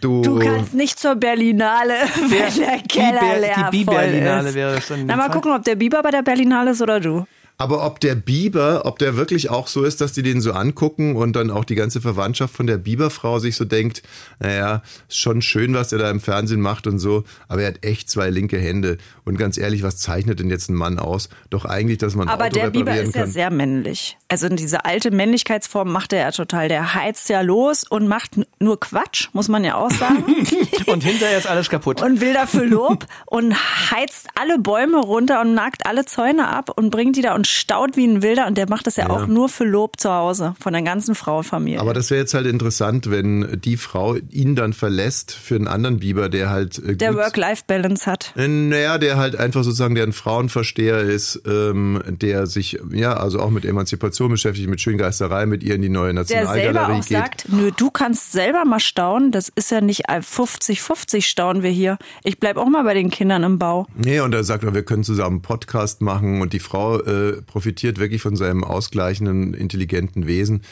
[0.00, 1.94] Du, Du kannst nicht zur Berlinale,
[2.28, 4.54] wenn der Keller Biber- leer die voll Bi-Berlinale ist.
[4.54, 5.32] wäre das dann Na, mal Fall.
[5.32, 7.26] gucken, ob der Biber bei der Berlinale ist oder du.
[7.60, 11.16] Aber ob der Biber, ob der wirklich auch so ist, dass die den so angucken
[11.16, 14.02] und dann auch die ganze Verwandtschaft von der Biberfrau sich so denkt,
[14.38, 17.84] naja, ist schon schön, was er da im Fernsehen macht und so, aber er hat
[17.84, 18.96] echt zwei linke Hände.
[19.24, 21.28] Und ganz ehrlich, was zeichnet denn jetzt ein Mann aus?
[21.50, 23.30] Doch eigentlich, dass man ein Aber Auto der Biber ist ja kann.
[23.30, 24.16] sehr männlich.
[24.28, 26.68] Also diese alte Männlichkeitsform macht er ja total.
[26.68, 30.24] Der heizt ja los und macht nur Quatsch, muss man ja auch sagen.
[30.86, 32.00] Und hinterher ist alles kaputt.
[32.00, 33.54] und will dafür Lob und
[33.90, 37.96] heizt alle Bäume runter und nagt alle Zäune ab und bringt die da und staut
[37.96, 39.10] wie ein Wilder und der macht das ja, Ja.
[39.10, 41.80] auch nur für Lob zu Hause von der ganzen Frauenfamilie.
[41.80, 45.98] Aber das wäre jetzt halt interessant, wenn die Frau ihn dann verlässt für einen anderen
[46.00, 48.32] Biber, der halt äh, der Work-Life-Balance hat.
[48.36, 53.40] Äh, Naja, der halt einfach sozusagen, der ein Frauenversteher ist, ähm, der sich, ja, also
[53.40, 57.06] auch mit Emanzipation beschäftigt, mit Schöngeisterei, mit ihr in die neue Der selber Nationalgalerie auch
[57.06, 57.18] geht.
[57.18, 61.98] sagt, nö, du kannst selber mal staunen, das ist ja nicht 50-50 staunen wir hier.
[62.24, 63.86] Ich bleib auch mal bei den Kindern im Bau.
[63.96, 67.98] Nee, und er sagt, wir können zusammen einen Podcast machen und die Frau äh, profitiert
[67.98, 70.62] wirklich von seinem ausgleichenden, intelligenten Wesen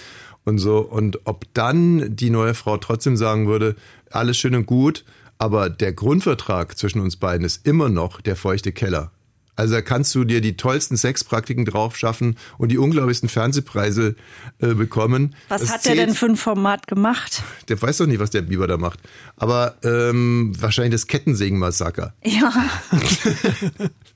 [0.45, 0.79] und so.
[0.79, 3.77] Und ob dann die neue Frau trotzdem sagen würde,
[4.11, 5.05] alles schön und gut,
[5.39, 9.11] aber der Grundvertrag zwischen uns beiden ist immer noch der feuchte Keller.
[9.59, 14.15] Also da kannst du dir die tollsten Sexpraktiken drauf schaffen und die unglaublichsten Fernsehpreise
[14.59, 15.35] äh, bekommen.
[15.49, 17.43] Was Das hat der zählt- denn für ein Format gemacht?
[17.71, 19.01] Der weiß doch nicht, was der Biber da macht.
[19.37, 22.13] Aber ähm, wahrscheinlich das Kettensägen-Massaker.
[22.23, 22.53] Ja,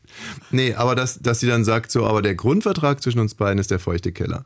[0.50, 3.70] Nee, aber dass, dass sie dann sagt, so, aber der Grundvertrag zwischen uns beiden ist
[3.70, 4.44] der feuchte Keller.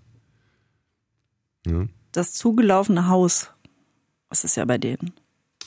[1.67, 1.87] Ja.
[2.13, 3.51] das zugelaufene Haus.
[4.29, 5.13] Das ist ja bei denen.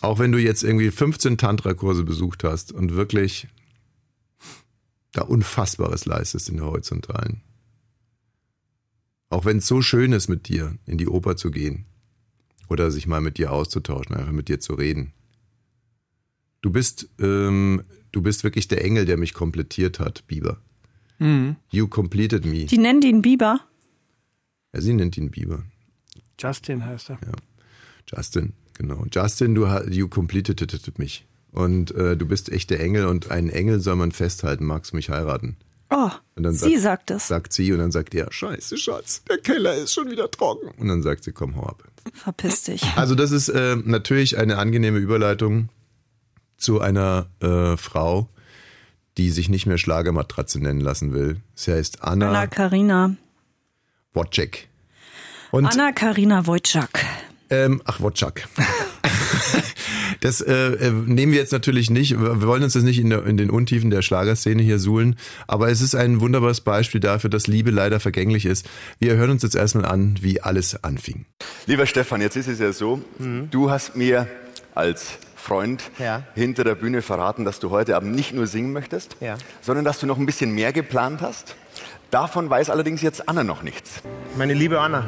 [0.02, 3.48] Auch wenn du jetzt irgendwie 15 Tantra-Kurse besucht hast und wirklich
[5.12, 7.42] da Unfassbares leistest in der Horizontalen.
[9.30, 11.86] Auch wenn es so schön ist, mit dir in die Oper zu gehen
[12.70, 15.14] oder sich mal mit dir auszutauschen, einfach mit dir zu reden.
[16.62, 17.84] Du bist, ähm,
[18.18, 20.58] du bist wirklich der Engel, der mich komplettiert hat, Biber.
[21.70, 22.66] You completed me.
[22.66, 23.60] Die nennen den Biber.
[24.74, 25.64] Ja, sie nennt ihn Biber.
[26.40, 27.20] Justin heißt er.
[28.12, 29.06] Justin, genau.
[29.12, 31.28] Justin, du you completed mich.
[31.52, 34.66] Und äh, du bist echt der Engel und einen Engel soll man festhalten.
[34.66, 35.56] Magst du mich heiraten?
[35.92, 37.28] Oh, Und dann sie sagt es.
[37.28, 40.70] Sagt sie und dann sagt er, scheiße, Schatz, der Keller ist schon wieder trocken.
[40.80, 41.84] Und dann sagt sie, komm, hau ab.
[42.14, 42.84] Verpiss dich.
[42.96, 45.70] Also das ist äh, natürlich eine angenehme Überleitung
[46.58, 48.30] zu einer äh, Frau,
[49.18, 51.38] die sich nicht mehr Schlagermatratze nennen lassen will.
[51.56, 53.16] Sie heißt Anna, Anna Karina.
[54.14, 54.68] Wojcik.
[55.52, 57.06] Und Anna Karina Wojcik.
[57.50, 58.48] Ähm, ach, Wotschak.
[60.22, 62.20] Das äh, äh, nehmen wir jetzt natürlich nicht.
[62.20, 65.16] Wir wollen uns das nicht in, der, in den Untiefen der Schlagerszene hier suhlen.
[65.46, 68.68] Aber es ist ein wunderbares Beispiel dafür, dass Liebe leider vergänglich ist.
[69.00, 71.26] Wir hören uns jetzt erstmal an, wie alles anfing.
[71.68, 74.28] Lieber Stefan, jetzt ist es ja so, du hast mir
[74.74, 76.24] als Freund Ja.
[76.36, 79.36] hinter der Bühne verraten, dass du heute Abend nicht nur singen möchtest, Ja.
[79.62, 81.56] sondern dass du noch ein bisschen mehr geplant hast.
[82.12, 84.02] Davon weiß allerdings jetzt Anna noch nichts.
[84.38, 85.06] Meine liebe Anna,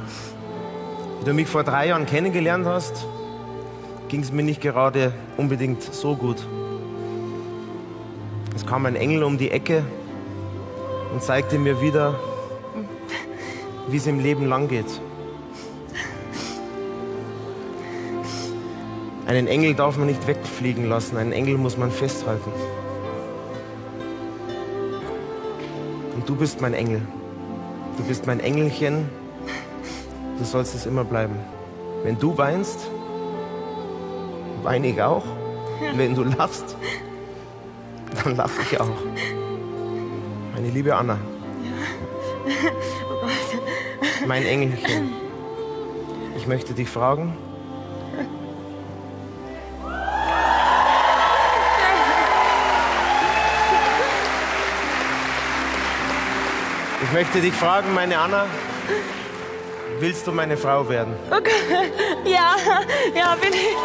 [1.19, 3.05] wie du mich vor drei Jahren kennengelernt hast,
[4.07, 6.37] ging es mir nicht gerade unbedingt so gut.
[8.55, 9.83] Es kam ein Engel um die Ecke
[11.13, 12.17] und zeigte mir wieder,
[13.89, 14.69] wie es im Leben lang
[19.29, 22.51] Einen Engel darf man nicht wegfliegen lassen, einen Engel muss man festhalten.
[26.15, 27.03] Und du bist mein Engel.
[27.97, 29.07] Du bist mein Engelchen.
[30.39, 31.35] Du sollst es immer bleiben.
[32.03, 32.89] Wenn du weinst,
[34.63, 35.25] weine ich auch.
[35.93, 36.75] Wenn du lachst,
[38.23, 38.97] dann lache ich auch.
[40.55, 41.19] Meine liebe Anna.
[44.27, 45.11] Mein Engelchen.
[46.35, 47.37] Ich möchte dich fragen.
[57.09, 58.45] Ich möchte dich fragen, meine Anna,
[59.99, 61.15] willst du meine Frau werden?
[62.23, 62.55] Ja,
[63.15, 63.75] ja, bin ich.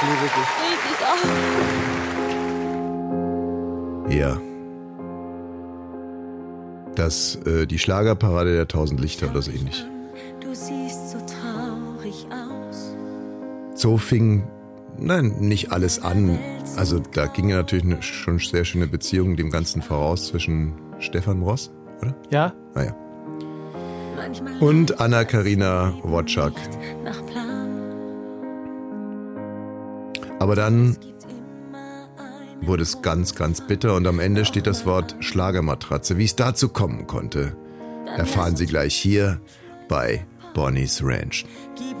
[0.00, 0.48] Liebe dich.
[0.90, 1.04] Ich
[4.24, 4.40] auch.
[4.40, 4.51] Ja.
[7.02, 9.84] Das, äh, die Schlagerparade der tausend Lichter oder so ähnlich.
[10.40, 12.94] Du siehst so traurig aus.
[13.74, 14.44] So fing,
[14.98, 16.38] nein, nicht alles an.
[16.76, 21.42] Also da ging ja natürlich eine schon sehr schöne Beziehung dem Ganzen voraus zwischen Stefan
[21.42, 22.14] Ross, oder?
[22.30, 22.52] Ja?
[22.72, 22.94] Naja.
[24.14, 26.52] Manchmal Und Anna-Karina Wotschak.
[27.02, 27.68] nach Plan.
[30.38, 30.96] Aber dann
[32.62, 36.18] wurde es ganz, ganz bitter und am Ende steht das Wort Schlagermatratze.
[36.18, 37.56] Wie es dazu kommen konnte,
[38.16, 39.40] erfahren Sie gleich hier
[39.88, 41.44] bei Bonnie's Ranch.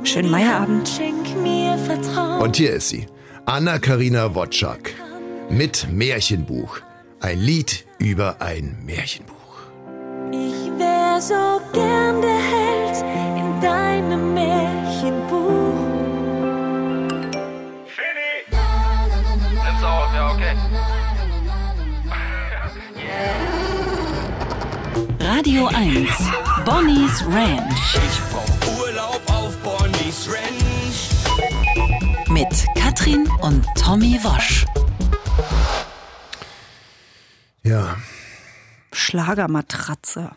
[0.04, 0.88] Schönen Meierabend.
[0.88, 2.42] Schenk mir Vertrauen.
[2.42, 3.06] Und hier ist sie,
[3.46, 4.94] Anna-Karina Wotschak
[5.50, 6.78] mit Märchenbuch.
[7.20, 9.32] Ein Lied über ein Märchenbuch.
[10.30, 12.96] Ich wär so gern der Held
[13.38, 15.41] in deinem Märchenbuch.
[25.34, 26.10] Radio 1.
[26.66, 31.08] Bonnie's Ranch Ich brauch Urlaub auf Bonnie's Ranch.
[32.28, 34.66] mit Katrin und Tommy Wosch.
[37.62, 37.96] Ja,
[38.92, 40.32] Schlagermatratze.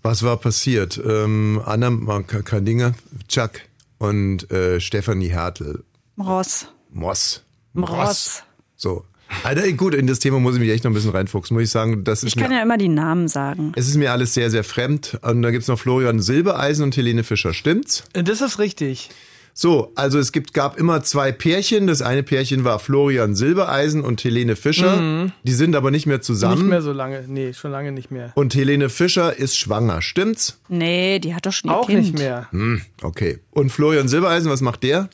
[0.00, 0.98] was war passiert?
[1.04, 1.90] Ähm, Anna
[2.22, 2.94] Kandinger,
[3.28, 3.60] Chuck
[3.98, 5.84] und äh, Stefanie Hertel.
[6.18, 6.68] Ross.
[6.88, 7.44] Moss.
[7.76, 8.44] Ross.
[8.76, 9.04] So.
[9.44, 11.70] Alter, gut, in das Thema muss ich mich echt noch ein bisschen reinfuchsen, muss ich
[11.70, 12.02] sagen.
[12.02, 13.72] Das ist Ich kann mir, ja immer die Namen sagen.
[13.76, 15.18] es ist mir alles sehr, sehr fremd.
[15.22, 18.04] Und da gibt's noch Florian Silbereisen und Helene Fischer, stimmt's?
[18.14, 19.10] Das ist richtig.
[19.56, 21.86] So, also es gibt, gab immer zwei Pärchen.
[21.86, 25.30] Das eine Pärchen war Florian Silbereisen und Helene Fischer.
[25.44, 26.62] Die sind aber nicht mehr zusammen.
[26.62, 27.24] Nicht mehr so lange.
[27.28, 28.32] Nee, schon lange nicht mehr.
[28.34, 30.58] Und Helene Fischer ist schwanger, stimmt's?
[30.68, 32.00] Nee, die hat doch schon ihr Auch Kind.
[32.00, 32.48] nicht mehr.
[32.50, 33.38] Hm, okay.
[33.52, 35.08] Und Florian Silbereisen, was macht der?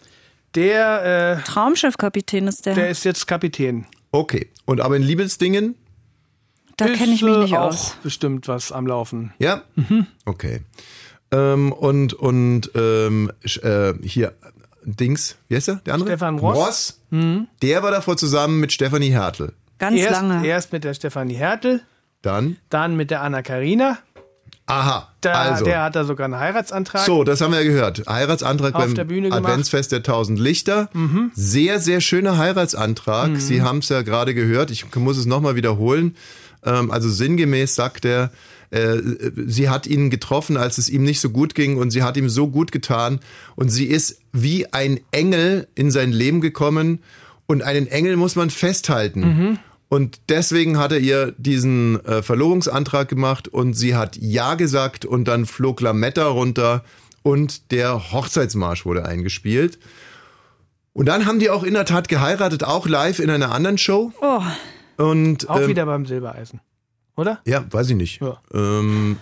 [0.54, 2.74] Der, äh, Traumschiffkapitän ist der.
[2.74, 3.86] der ist jetzt Kapitän.
[4.12, 4.50] Okay.
[4.64, 5.76] Und aber in Liebesdingen?
[6.76, 7.96] da kenne ich mich äh, nicht auch aus.
[8.02, 9.32] bestimmt was am Laufen.
[9.38, 9.62] Ja?
[10.24, 10.62] Okay.
[11.30, 13.30] Ähm, und und ähm,
[13.62, 14.32] äh, hier,
[14.84, 16.10] Dings, wie heißt er, der andere?
[16.10, 17.00] Stefan Ross.
[17.10, 19.52] Der war davor zusammen mit Stefanie Hertel.
[19.78, 20.46] Ganz erst, lange.
[20.46, 21.82] Erst mit der Stefanie Hertel,
[22.22, 22.56] Dann?
[22.68, 23.98] dann mit der Anna Karina.
[24.70, 25.64] Aha, Da, also.
[25.64, 27.04] Der hat da sogar einen Heiratsantrag.
[27.04, 28.04] So, das haben wir ja gehört.
[28.08, 29.04] Heiratsantrag Auf beim der.
[29.04, 29.32] Mhm.
[29.32, 30.88] Adventsfest der tausend Lichter.
[31.34, 33.36] Sehr, sehr schöner Heiratsantrag.
[33.38, 34.70] Sie haben es ja gerade gehört.
[34.70, 36.16] Ich muss es nochmal wiederholen.
[36.64, 38.30] Ähm, also sinngemäß sagt er,
[38.70, 38.98] äh,
[39.46, 42.28] sie hat ihn getroffen, als es ihm nicht so gut ging und sie hat ihm
[42.28, 43.20] so gut getan
[43.56, 47.00] und sie ist wie ein Engel in sein Leben gekommen
[47.46, 49.20] und einen Engel muss man festhalten.
[49.20, 49.58] Mhm.
[49.90, 55.24] Und deswegen hat er ihr diesen äh, Verlobungsantrag gemacht und sie hat Ja gesagt und
[55.26, 56.84] dann flog Lametta runter
[57.22, 59.80] und der Hochzeitsmarsch wurde eingespielt.
[60.92, 64.12] Und dann haben die auch in der Tat geheiratet, auch live in einer anderen Show.
[64.20, 64.42] Oh,
[64.96, 66.60] Und Auch ähm, wieder beim Silbereisen.
[67.16, 67.40] Oder?
[67.44, 68.22] ja, weiß ich nicht.
[68.22, 68.40] Ja.
[68.54, 69.18] Ähm,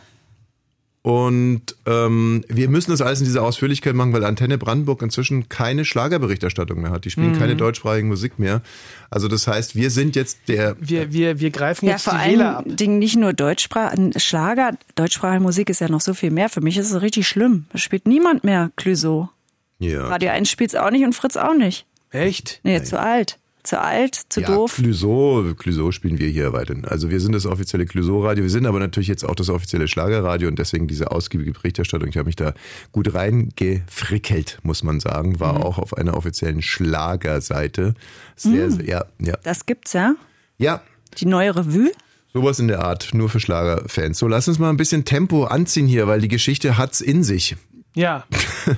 [1.08, 5.86] und ähm, wir müssen das alles in dieser Ausführlichkeit machen, weil Antenne Brandenburg inzwischen keine
[5.86, 7.06] Schlagerberichterstattung mehr hat.
[7.06, 7.38] Die spielen Mhm.
[7.38, 8.60] keine deutschsprachige Musik mehr.
[9.08, 12.30] Also das heißt, wir sind jetzt der Wir, wir, wir greifen ja, jetzt vor die
[12.32, 12.64] Wähler ab.
[12.66, 16.50] allen Dingen nicht nur Deutschsprach Schlager, deutschsprachige Musik ist ja noch so viel mehr.
[16.50, 17.64] Für mich ist es richtig schlimm.
[17.72, 19.30] Da spielt niemand mehr Clouseau.
[19.78, 20.06] ja.
[20.08, 21.86] Radio 1 spielt's auch nicht und Fritz auch nicht.
[22.10, 22.60] Echt?
[22.64, 23.38] Nee, zu alt.
[23.68, 24.76] Zu alt, zu ja, doof.
[24.76, 26.86] Clouseau, Clouseau spielen wir hier weiterhin.
[26.86, 30.48] Also wir sind das offizielle Clouseau-Radio, wir sind aber natürlich jetzt auch das offizielle Schlagerradio
[30.48, 32.08] und deswegen diese ausgiebige Berichterstattung.
[32.08, 32.54] Ich habe mich da
[32.92, 35.38] gut reingefrickelt, muss man sagen.
[35.38, 37.92] War auch auf einer offiziellen Schlagerseite.
[38.36, 39.36] Sehr, sehr, ja, ja.
[39.42, 40.14] Das gibt's ja.
[40.56, 40.80] Ja,
[41.18, 41.90] Die neue Revue.
[42.32, 44.18] sowas in der Art, nur für Schlagerfans.
[44.18, 47.54] So, lass uns mal ein bisschen Tempo anziehen hier, weil die Geschichte hat's in sich.
[47.94, 48.24] Ja.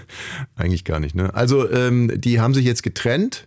[0.56, 1.32] Eigentlich gar nicht, ne?
[1.32, 3.46] Also, ähm, die haben sich jetzt getrennt.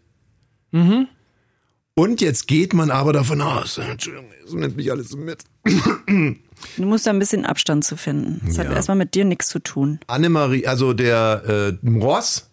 [1.96, 5.44] Und jetzt geht man aber davon aus, Entschuldigung, so nimmt mich alles mit.
[6.78, 8.40] Du musst da ein bisschen Abstand zu finden.
[8.48, 8.72] Das hat Ja.
[8.74, 10.00] erstmal mit dir nichts zu tun.
[10.08, 12.50] Annemarie, also der äh, Ross,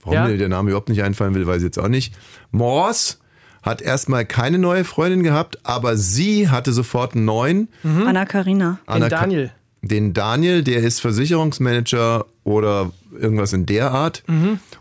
[0.00, 0.26] warum Ja.
[0.26, 2.12] mir der Name überhaupt nicht einfallen will, weiß ich jetzt auch nicht.
[2.50, 3.18] Morse
[3.62, 7.68] hat erstmal keine neue Freundin gehabt, aber sie hatte sofort einen neuen.
[7.84, 8.80] Anna Karina.
[8.86, 9.52] Anna Ka- Daniel.
[9.80, 14.24] Den Daniel, der ist Versicherungsmanager oder irgendwas in der Art.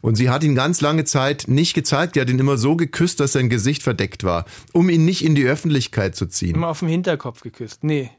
[0.02, 2.16] Und sie hat ihn ganz lange Zeit nicht gezeigt.
[2.16, 5.36] Die hat ihn immer so geküsst, dass sein Gesicht verdeckt war, um ihn nicht in
[5.36, 6.56] die Öffentlichkeit zu ziehen.
[6.56, 7.84] Immer auf den Hinterkopf geküsst.
[7.84, 8.10] Nee.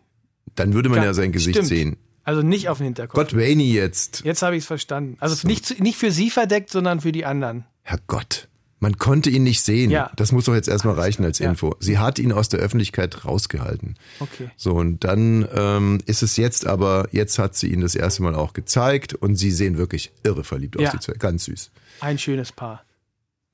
[0.55, 1.69] Dann würde man Gar- ja sein Gesicht Stimmt.
[1.69, 1.97] sehen.
[2.25, 3.15] Also nicht auf den Hinterkopf.
[3.17, 4.23] Gott, Rainy jetzt.
[4.25, 5.17] Jetzt habe ich es verstanden.
[5.19, 7.65] Also nicht, zu- nicht für sie verdeckt, sondern für die anderen.
[7.83, 8.49] Herrgott.
[8.83, 9.91] Man konnte ihn nicht sehen.
[9.91, 10.11] Ja.
[10.17, 11.49] Das muss doch jetzt erstmal reichen als Ja.
[11.51, 11.77] Info.
[11.79, 13.95] Sie hat ihn aus der Öffentlichkeit rausgehalten.
[14.19, 14.51] Okay.
[14.57, 18.35] So, und dann ähm, ist es jetzt aber, jetzt hat sie ihn das erste Mal
[18.35, 20.91] auch gezeigt und sie sehen wirklich irre verliebt aus, Ja.
[20.91, 21.13] die zwei.
[21.13, 21.71] Ganz süß.
[22.01, 22.83] Ein schönes Paar.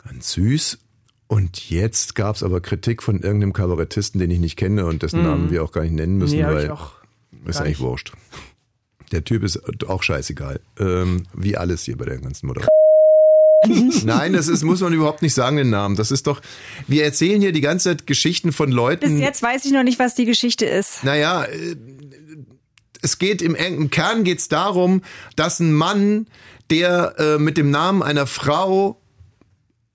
[0.02, 0.78] Ganz süß.
[1.26, 5.22] Und jetzt gab es aber Kritik von irgendeinem Kabarettisten, den ich nicht kenne und dessen
[5.22, 6.46] Namen wir auch gar nicht nennen müssen, Mhm.
[6.46, 6.74] Nee, weil
[7.44, 8.12] ist eigentlich wurscht.
[9.12, 10.60] Der Typ ist auch scheißegal.
[10.78, 12.70] Ähm, wie alles hier bei der ganzen Moderation.
[13.66, 15.96] Nein, das ist, muss man überhaupt nicht sagen, den Namen.
[15.96, 16.40] Das ist doch,
[16.86, 19.16] wir erzählen hier die ganze Zeit Geschichten von Leuten.
[19.16, 21.02] Bis jetzt weiß ich noch nicht, was die Geschichte ist.
[21.02, 21.76] Naja, äh,
[23.02, 25.02] es geht im, im Kern geht es darum,
[25.36, 26.26] dass ein Mann,
[26.70, 29.00] der äh, mit dem Namen einer Frau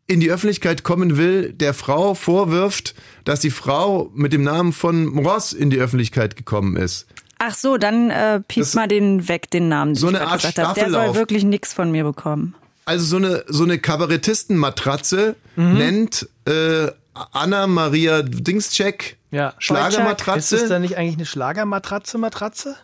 [0.08, 5.18] in die Öffentlichkeit kommen will, der Frau vorwirft, dass die Frau mit dem Namen von
[5.20, 7.08] Ross in die Öffentlichkeit gekommen ist.
[7.40, 9.94] Ach so, dann äh, piep mal den weg, den Namen.
[9.94, 10.76] den So ich eine Art gesagt hab.
[10.76, 12.56] Der soll wirklich nichts von mir bekommen.
[12.86, 16.88] Also so eine so eine Kabarettistenmatratze nennt äh,
[17.32, 19.54] Anna Maria Dingscheck Ja.
[19.60, 20.56] Schlagermatratze.
[20.58, 22.76] Ist es dann nicht eigentlich eine Schlagermatratze, Matratze?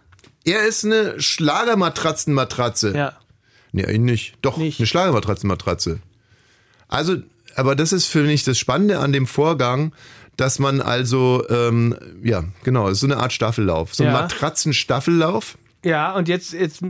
[0.45, 2.95] Er ist eine Schlagermatratzenmatratze.
[2.95, 3.13] Ja.
[3.71, 4.33] Nee, eigentlich nicht.
[4.41, 4.79] Doch, Nicht.
[4.79, 5.99] eine Schlagermatratzenmatratze.
[6.87, 7.17] Also,
[7.55, 9.93] aber das ist für mich das Spannende an dem Vorgang,
[10.37, 13.93] dass man also, ähm, ja, genau, es ist so eine Art Staffellauf.
[13.93, 14.21] So ein Ja.
[14.21, 15.57] Matratzenstaffellauf.
[15.83, 16.81] Ja, und jetzt, jetzt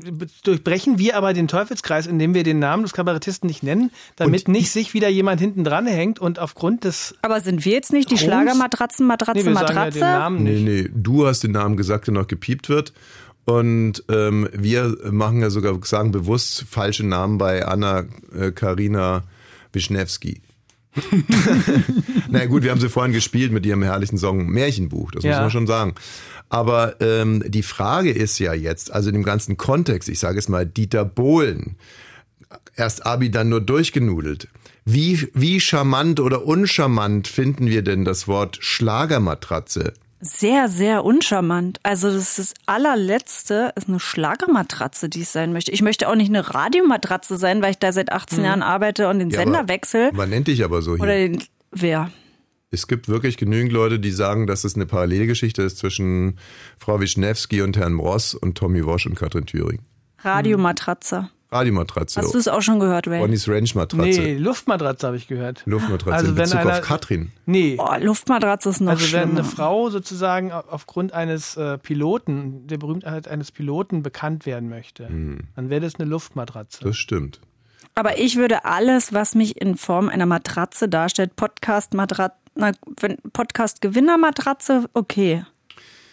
[0.43, 4.71] durchbrechen wir aber den Teufelskreis, indem wir den Namen des Kabarettisten nicht nennen, damit nicht
[4.71, 7.13] sich wieder jemand hinten dran hängt und aufgrund des.
[7.21, 9.99] Aber sind wir jetzt nicht die Schlagermatratzen, Matratze, Nee, wir sagen ja Matratze?
[9.99, 12.93] den Namen Nee, nee, du hast den Namen gesagt, der noch gepiept wird.
[13.45, 19.23] Und ähm, wir machen ja sogar, sagen bewusst falsche Namen bei Anna äh, Karina
[19.71, 20.41] Wischnewski.
[22.29, 25.41] Na gut, wir haben sie vorhin gespielt mit ihrem herrlichen Song Märchenbuch, das muss Ja.
[25.41, 25.93] man schon sagen.
[26.49, 30.49] Aber ähm, die Frage ist ja jetzt, also in dem ganzen Kontext, ich sage es
[30.49, 31.77] mal, Dieter Bohlen,
[32.75, 34.47] erst Abi, dann nur durchgenudelt.
[34.85, 39.93] Wie, wie charmant oder uncharmant finden wir denn das Wort Schlagermatratze?
[40.21, 41.79] Sehr, sehr uncharmant.
[41.83, 45.71] Also das ist das allerletzte ist eine Schlagermatratze, die ich sein möchte.
[45.71, 49.19] Ich möchte auch nicht eine Radiomatratze sein, weil ich da seit 18 Jahren arbeite und
[49.19, 49.29] den.
[49.29, 50.11] Ja, Sender wechsle.
[50.11, 51.03] Man nennt dich aber so hier.
[51.03, 52.11] Oder den, wer?
[52.71, 56.37] Es gibt wirklich genügend Leute, die sagen, dass es eine Parallelgeschichte ist zwischen
[56.77, 59.79] Frau Wischnewski und Herrn Ross und Tommy Walsh und Katrin Thüring.
[60.19, 61.29] Radiomatratze.
[61.51, 62.21] Radiomatratze.
[62.21, 63.21] Hast du es auch schon gehört, Ray?
[63.21, 64.03] Bonnys Ranch Matratze.
[64.21, 65.63] Nee, Luftmatratze habe ich gehört.
[65.65, 67.31] Luftmatratze Also in wenn Bezug einer- auf Katrin.
[67.47, 67.75] Nee.
[67.79, 69.39] Oh, Luftmatratze ist noch Also wenn schlimmer.
[69.39, 75.07] eine Frau sozusagen au- aufgrund eines äh, Piloten, der Berühmtheit eines Piloten bekannt werden möchte,
[75.55, 76.83] dann wäre das eine Luftmatratze.
[76.83, 77.41] Das stimmt.
[77.95, 81.95] Aber ich würde alles, was mich in Form einer Matratze darstellt, Podcast
[82.59, 85.43] Matratze, Podcast Gewinnermatratze, okay.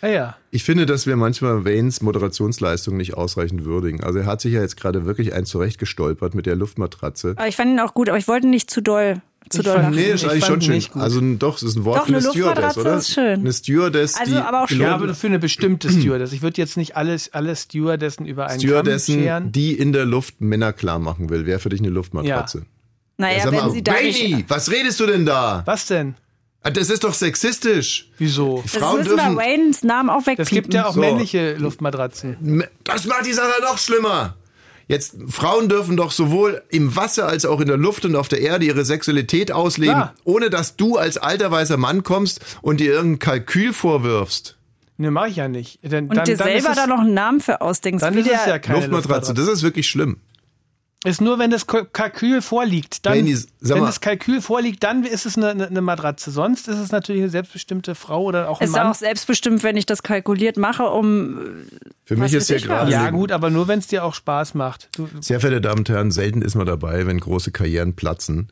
[0.02, 0.37] Ja, ja.
[0.50, 4.02] Ich finde, dass wir manchmal Waynes Moderationsleistung nicht ausreichend würdigen.
[4.04, 7.35] Also er hat sich ja jetzt gerade wirklich ein zurechtgestolpert mit der Luftmatratze.
[7.37, 9.94] Aber ich fand ihn auch gut, aber ich wollte nicht zu doll, zu doll lachen.
[9.94, 10.82] Nee, ist eigentlich schon schön.
[10.94, 12.96] Also doch, es ist ein Wort Doch, für eine eine Stewardess, oder?
[12.98, 13.40] ist schön.
[13.40, 16.32] Eine Stewardess, Also, die aber auch Ja, geloben- aber für eine bestimmte Stewardess.
[16.32, 19.52] Ich würde jetzt nicht alles, alle Stewardessen über einen Kamm Stewardessen, scheren.
[19.52, 21.46] die in der Luft Männer klar machen will.
[21.46, 22.66] Wäre für dich eine Luftmatratze.
[23.18, 24.50] Naja, Ja, wenn mal, sie da Brady, nicht...
[24.50, 25.62] was redest du denn da?
[25.64, 26.16] Was denn?
[26.70, 28.09] Das ist doch sexistisch.
[28.18, 28.61] Wieso?
[28.62, 29.37] Das Frauen müssen wir dürfen.
[29.37, 30.42] Waynes Namen auch wegpiepen.
[30.42, 31.00] Es gibt ja auch So.
[31.00, 32.64] männliche Luftmatratzen.
[32.85, 34.37] Das macht die Sache noch schlimmer.
[34.88, 38.40] Jetzt, Frauen dürfen doch sowohl im Wasser als auch in der Luft und auf der
[38.40, 40.14] Erde ihre Sexualität ausleben, Klar.
[40.22, 44.57] ohne dass du als alter weißer Mann kommst und dir irgendein Kalkül vorwirfst.
[44.98, 45.81] Ne, mache ich ja nicht.
[45.83, 48.00] Dann, Und dann, dir dann selber ist es, da noch einen Namen für ausdenkst.
[48.00, 50.18] Dann wie ist es der, ja keine Luftmatratze, das ist wirklich schlimm.
[51.07, 53.07] Ist nur, wenn das Kalkül vorliegt.
[53.07, 56.33] Dann, Benny, sag wenn das Kalkül vorliegt, dann ist es eine, eine, Matratze.
[56.33, 58.88] Sonst ist es natürlich eine selbstbestimmte Frau oder auch ein ist Mann.
[58.88, 61.38] auch selbstbestimmt, wenn ich das kalkuliert mache, um...
[62.05, 62.90] Für mich ist ich gerade.
[62.90, 64.88] ja gut, aber nur wenn es dir auch Spaß macht.
[64.97, 68.49] Du, Sehr verehrte Damen und Herren, selten ist man dabei, wenn große Karrieren platzen.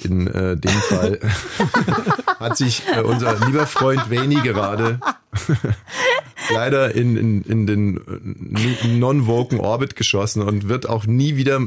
[0.00, 1.18] In äh, dem Fall
[2.38, 5.00] hat sich äh, unser lieber Freund Veni gerade
[6.50, 11.60] leider in, in, in den äh, non-woken Orbit geschossen und wird auch nie wieder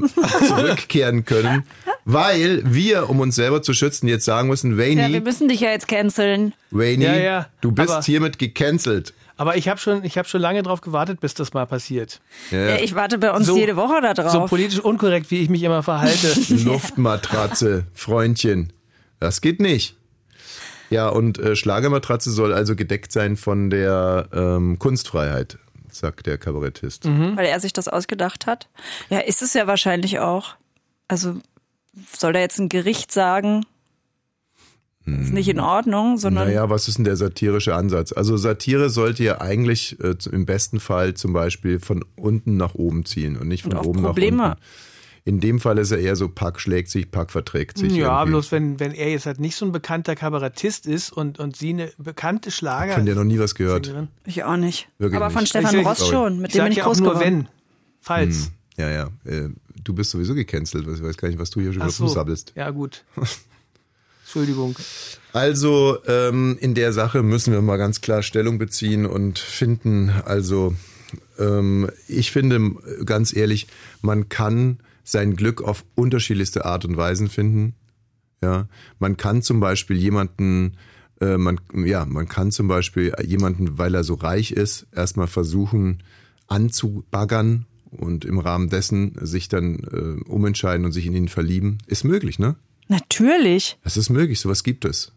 [0.48, 1.64] zurückkehren können,
[2.06, 5.70] weil wir, um uns selber zu schützen, jetzt sagen müssen, Ja, wir müssen dich ja
[5.70, 6.54] jetzt canceln.
[6.72, 9.14] Veni, Ja, ja, du bist aber- hiermit gecancelt.
[9.38, 12.22] aber ich habe schon, ich hab schon lange drauf gewartet, bis das mal passiert.
[12.50, 14.32] Ja, ich warte bei uns So- jede Woche da drauf.
[14.32, 16.34] So politisch unkorrekt, wie ich mich immer verhalte.
[16.50, 18.74] Luftmatratze, Freundchen.
[19.20, 19.96] Das geht nicht.
[20.92, 25.58] Ja, und äh, Schlagermatratze soll also gedeckt sein von der ähm, Kunstfreiheit,
[25.90, 27.06] sagt der Kabarettist.
[27.06, 27.38] Mhm.
[27.38, 28.68] Weil er sich das ausgedacht hat.
[29.10, 30.56] Ja, ist es ja wahrscheinlich auch.
[31.08, 31.36] Also
[32.18, 33.66] soll da jetzt ein Gericht sagen,
[35.06, 38.14] ist nicht in Ordnung, sondern Naja, was ist denn der satirische Ansatz?
[38.14, 43.04] Also Satire sollte ja eigentlich äh, im besten Fall zum Beispiel von unten nach oben
[43.06, 44.38] ziehen und nicht von Und oben Probleme.
[44.38, 44.62] nach unten.
[45.24, 47.94] In dem Fall ist er eher so Pack schlägt sich, Pack verträgt sich.
[47.94, 48.32] ja, irgendwie.
[48.32, 51.70] bloß wenn, wenn er jetzt halt nicht so ein bekannter Kabarettist ist und, und sie
[51.70, 52.96] eine bekannte Schlager.
[52.96, 53.86] Von der noch nie was gehört.
[53.86, 54.08] Sängerin.
[54.26, 54.90] ich auch nicht.
[54.98, 55.50] Wirklich Aber von nicht.
[55.52, 57.26] Stefan Ich- Ross schon, mit Ich dem bin ich ja auch groß nur geworden.
[57.44, 57.48] wenn.
[58.02, 58.46] Falls.
[58.46, 59.10] Hm, ja, ja.
[59.26, 59.50] Äh,
[59.84, 60.88] du bist sowieso gecancelt.
[60.88, 62.06] Ich weiß gar nicht, was du hier schon Ach wieder so.
[62.06, 62.54] rumsabbelst.
[62.56, 63.04] Ja, gut.
[64.24, 64.76] Entschuldigung.
[65.34, 70.74] Also ähm, in der Sache müssen wir mal ganz klar Stellung beziehen und finden, also
[71.38, 72.72] ähm, ich finde
[73.06, 73.68] ganz ehrlich,
[74.02, 74.80] man kann
[75.12, 77.76] sein Glück auf unterschiedlichste Art und Weisen finden.
[78.44, 78.68] Ja,
[79.00, 80.78] man kann zum Beispiel jemanden,
[81.20, 86.04] äh, man, ja, man kann zum Beispiel jemanden, weil er so reich ist, erstmal versuchen
[86.48, 91.78] anzubaggern und im Rahmen dessen sich dann äh, umentscheiden und sich in ihn verlieben.
[91.86, 92.56] Ist möglich, ne?
[92.88, 93.78] Natürlich.
[93.84, 95.14] Das ist möglich, sowas gibt es.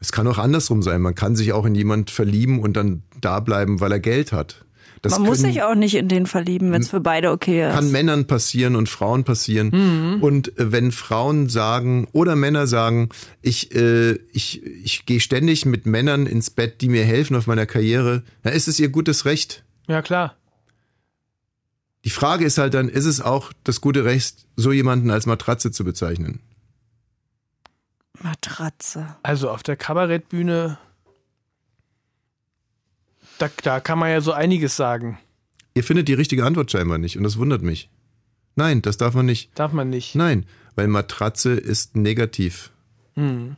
[0.00, 1.00] Es kann auch andersrum sein.
[1.00, 4.64] Man kann sich auch in jemand verlieben und dann da bleiben, weil er Geld hat.
[5.02, 7.74] Das Man muss sich auch nicht in den verlieben, wenn es für beide okay ist.
[7.74, 9.70] kann Männern passieren und Frauen passieren.
[9.70, 10.22] Mhm.
[10.22, 13.10] Und äh, wenn Frauen sagen oder Männer sagen,
[13.42, 17.66] ich, äh, ich, ich gehe ständig mit Männern ins Bett, die mir helfen auf meiner
[17.66, 19.64] Karriere, dann ist es ihr gutes Recht.
[19.86, 20.34] Ja, klar.
[22.04, 25.70] Die Frage ist halt dann, ist es auch das gute Recht, so jemanden als Matratze
[25.70, 26.40] zu bezeichnen?
[28.22, 29.16] Matratze.
[29.22, 30.78] Also auf der Kabarettbühne,
[33.38, 35.18] da, da kann man ja so einiges sagen.
[35.74, 37.88] Ihr findet die richtige Antwort scheinbar nicht und das wundert mich.
[38.56, 39.50] Nein, das darf man nicht.
[39.54, 40.14] Darf man nicht.
[40.16, 42.72] Nein, weil Matratze ist negativ.
[43.14, 43.56] Hm.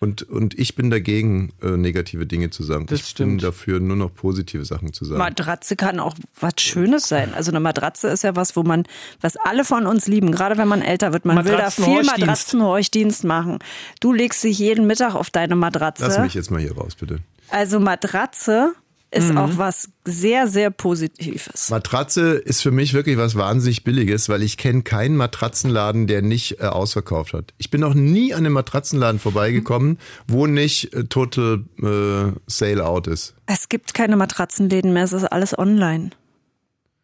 [0.00, 2.84] Und, und ich bin dagegen, äh, negative Dinge zu sagen.
[2.86, 3.30] Das ich stimmt.
[3.30, 5.18] bin dafür, nur noch positive Sachen zu sagen.
[5.18, 7.32] Matratze kann auch was Schönes sein.
[7.32, 8.84] Also eine Matratze ist ja was, wo man,
[9.22, 11.24] was alle von uns lieben, gerade wenn man älter wird.
[11.24, 13.24] Man will da viel Matratzenhorchdienst.
[13.24, 13.60] Machen.
[14.00, 16.04] Du legst dich jeden Mittag auf deine Matratze.
[16.04, 17.20] Lass mich jetzt mal hier raus, bitte.
[17.48, 18.74] Also Matratze
[19.10, 19.38] ist Mhm.
[19.38, 21.70] auch was sehr, sehr Positives.
[21.70, 26.58] Matratze ist für mich wirklich was wahnsinnig Billiges, weil ich kenne keinen Matratzenladen, der nicht
[26.60, 27.54] äh, ausverkauft hat.
[27.58, 33.06] Ich bin noch nie an einem Matratzenladen vorbeigekommen, wo nicht äh, Total äh, Sale Out
[33.06, 33.34] ist.
[33.46, 36.10] Es gibt keine Matratzenläden mehr, es ist alles online.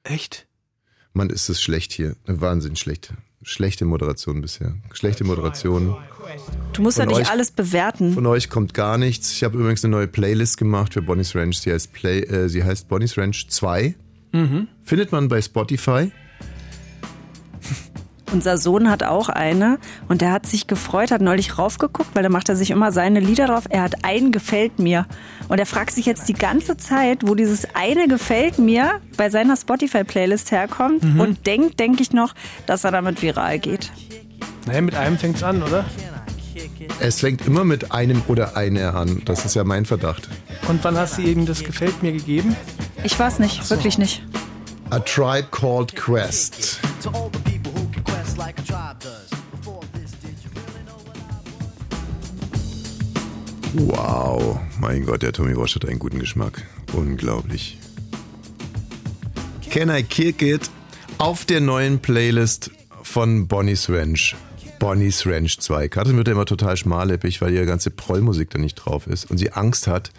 [0.02, 0.48] Echt?
[1.12, 2.16] Mann, ist es schlecht hier.
[2.26, 3.14] Wahnsinn schlechte.
[3.42, 4.74] Schlechte Moderation bisher.
[4.92, 5.96] Schlechte Moderation.
[6.74, 8.12] Du musst ja Von nicht euch- alles bewerten.
[8.12, 9.32] Von euch kommt gar nichts.
[9.32, 11.58] Ich habe übrigens eine neue Playlist gemacht für Bonnie's Ranch.
[11.58, 13.94] Sie heißt, Play, äh, sie heißt Bonnie's Ranch 2.
[14.32, 14.68] Mhm.
[14.84, 16.12] Findet man bei Spotify.
[18.32, 19.78] Unser Sohn hat auch eine
[20.08, 23.18] und der hat sich gefreut, hat neulich raufgeguckt, weil da macht er sich immer seine
[23.18, 23.64] Lieder drauf.
[23.68, 25.06] Er hat ein gefällt mir.
[25.48, 29.56] Und er fragt sich jetzt die ganze Zeit, wo dieses eine gefällt mir bei seiner
[29.56, 31.20] Spotify-Playlist herkommt Mhm.
[31.20, 32.34] und denkt, denke ich noch,
[32.66, 33.90] dass er damit viral geht.
[34.66, 35.84] Naja, mit einem fängt's an, oder?
[37.00, 39.22] Es fängt immer mit einem oder einer an.
[39.24, 40.28] Das ist ja mein Verdacht.
[40.68, 42.54] Und wann hast du ihm das gefällt mir gegeben?
[43.02, 44.22] Ich weiß nicht, wirklich nicht.
[44.90, 46.80] A Tribe Called Quest.
[53.72, 56.66] Wow, mein Gott, der Tommy Walsh hat einen guten Geschmack.
[56.92, 57.78] Unglaublich.
[59.70, 60.68] Can I Kick It?
[61.18, 62.72] Auf der neuen Playlist
[63.04, 64.34] von Bonnie's Ranch.
[64.80, 65.88] Bonnie's Ranch 2.
[65.88, 69.38] Katrin wird ja immer total schmallippig, weil ihre ganze Prollmusik da nicht drauf ist und
[69.38, 70.10] sie Angst hat,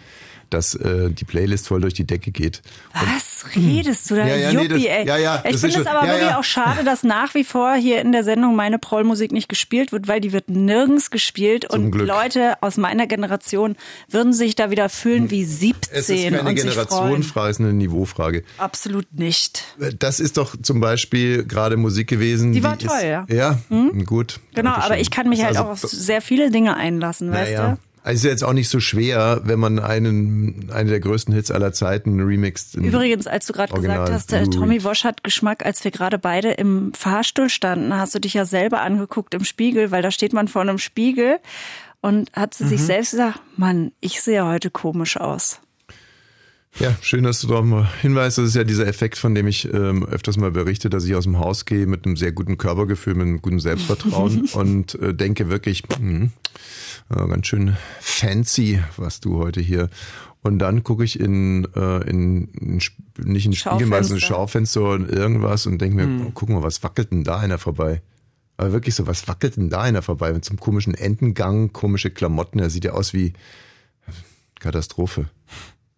[0.52, 2.62] dass äh, die Playlist voll durch die Decke geht.
[2.92, 5.06] Was redest du da, Ja, ja, nee, Juppie, das- ey?
[5.06, 7.74] ja, ja, ich ist finde es aber ja, wirklich auch schade, dass nach wie vor
[7.74, 11.84] hier in der Sendung meine Prollmusik nicht gespielt wird, weil die wird nirgends gespielt Zum
[11.86, 12.06] und Glück.
[12.08, 13.76] Leute aus meiner Generation
[14.08, 16.54] würden sich da wieder fühlen wie 17 Es ist keine und.
[16.54, 18.44] Generationenfrage, es ist eine Niveaufrage.
[18.58, 19.64] Absolut nicht.
[19.98, 22.52] Das ist doch zum Beispiel gerade Musik gewesen.
[22.52, 23.26] Die war ist, toll, ja.
[23.28, 24.04] Ja, Hm?
[24.04, 24.40] gut.
[24.54, 27.58] Genau, aber ich kann mich Ist halt also- auch auf sehr viele Dinge einlassen, weißt
[27.58, 27.78] du?
[28.04, 31.50] Also ist ja jetzt auch nicht so schwer, wenn man einen, einen der größten Hits
[31.52, 32.74] aller Zeiten remixt.
[32.74, 34.82] Übrigens, als du gerade gesagt hast, äh, Tommy.
[34.82, 38.80] Wosch hat Geschmack, als wir gerade beide im Fahrstuhl standen, hast du dich ja selber
[38.82, 41.38] angeguckt im Spiegel, weil da steht man vor einem Spiegel
[42.00, 42.86] und hat sich Mhm.
[42.86, 45.60] selbst gesagt, Mann, ich sehe heute komisch aus.
[46.80, 48.38] Ja, schön, dass du darauf mal hinweist.
[48.38, 51.24] Das ist ja dieser Effekt, von dem ich ähm, öfters mal berichte, dass ich aus
[51.24, 55.50] dem Haus gehe mit einem sehr guten Körpergefühl, mit einem guten Selbstvertrauen und äh, denke
[55.50, 56.32] wirklich, hm,
[57.12, 59.88] äh, ganz schön fancy, was du heute hier.
[60.42, 62.80] Und dann gucke ich in, äh, in, in
[63.18, 64.80] nicht in Spiegel, mal so ein Schaufenster.
[64.80, 66.26] Schaufenster und irgendwas und denke mir, Hm.
[66.26, 68.02] oh, guck mal, was wackelt denn da einer vorbei?
[68.56, 70.32] Aber wirklich so, was wackelt denn da einer vorbei?
[70.32, 72.58] Mit so einem komischen Entengang, komische Klamotten.
[72.58, 73.32] Er sieht ja aus wie
[74.58, 75.26] Katastrophe.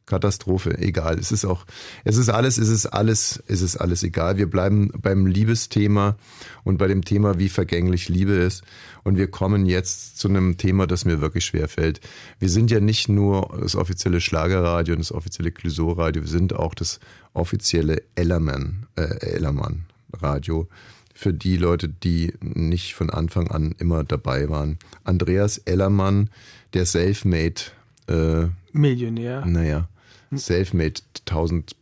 [0.06, 1.18] Katastrophe, egal.
[1.18, 1.64] Es ist auch,
[2.04, 4.36] es ist alles, es ist alles, es ist alles egal.
[4.36, 6.16] Wir bleiben beim Liebesthema
[6.62, 8.62] und bei dem Thema, wie vergänglich Liebe ist.
[9.04, 12.00] Und wir kommen jetzt zu einem Thema, das mir wirklich schwer fällt.
[12.38, 16.74] Wir sind ja nicht nur das offizielle Schlagerradio und das offizielle Clouseau-Radio, wir sind auch
[16.74, 17.00] das
[17.34, 20.68] offizielle Ellermann, äh, Ellermann-Radio.
[21.14, 24.78] Für die Leute, die nicht von Anfang an immer dabei waren.
[25.04, 26.30] Andreas Ellermann,
[26.72, 27.60] der Selfmade,
[28.08, 29.44] äh, Millionär.
[29.46, 29.88] naja,
[30.32, 31.76] Selfmade 1000,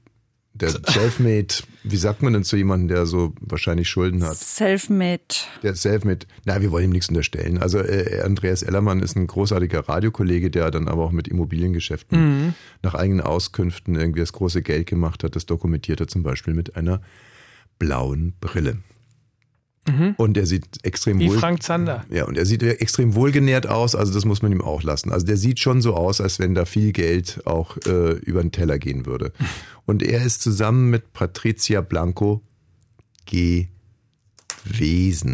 [0.62, 1.48] der Selfmade,
[1.84, 4.36] wie sagt man denn zu jemandem, der so wahrscheinlich Schulden hat?
[4.36, 5.18] Selfmade.
[5.62, 7.58] Der Selfmade, na, wir wollen ihm nichts unterstellen.
[7.58, 12.54] Also äh, Andreas Ellermann ist ein großartiger Radiokollege, der dann aber auch mit Immobiliengeschäften Mhm.
[12.82, 15.36] nach eigenen Auskünften irgendwie das große Geld gemacht hat.
[15.36, 17.02] Das dokumentiert er zum Beispiel mit einer
[17.78, 18.78] blauen Brille.
[19.88, 20.14] Mhm.
[20.16, 21.38] Und er sieht extrem Wie wohl.
[21.38, 22.04] Frank Zander.
[22.08, 25.10] Ja, und er sieht extrem wohlgenährt aus, also das muss man ihm auch lassen.
[25.10, 28.52] Also der sieht schon so aus, als wenn da viel Geld auch äh, über den
[28.52, 29.32] Teller gehen würde.
[29.84, 32.42] Und er ist zusammen mit Patricia Blanco
[33.26, 33.70] gewesen.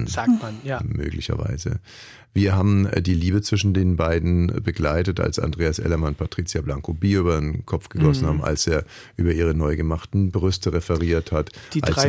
[0.06, 0.80] Sagt man, ja.
[0.82, 1.80] Möglicherweise.
[2.34, 6.60] Wir haben äh, die Liebe zwischen den beiden äh, begleitet, als Andreas Ellermann und Patricia
[6.60, 8.28] Blanco Bier über den Kopf gegossen Mhm.
[8.28, 8.84] haben, als er
[9.16, 11.50] über ihre neu gemachten Brüste referiert hat.
[11.74, 12.04] Die als er-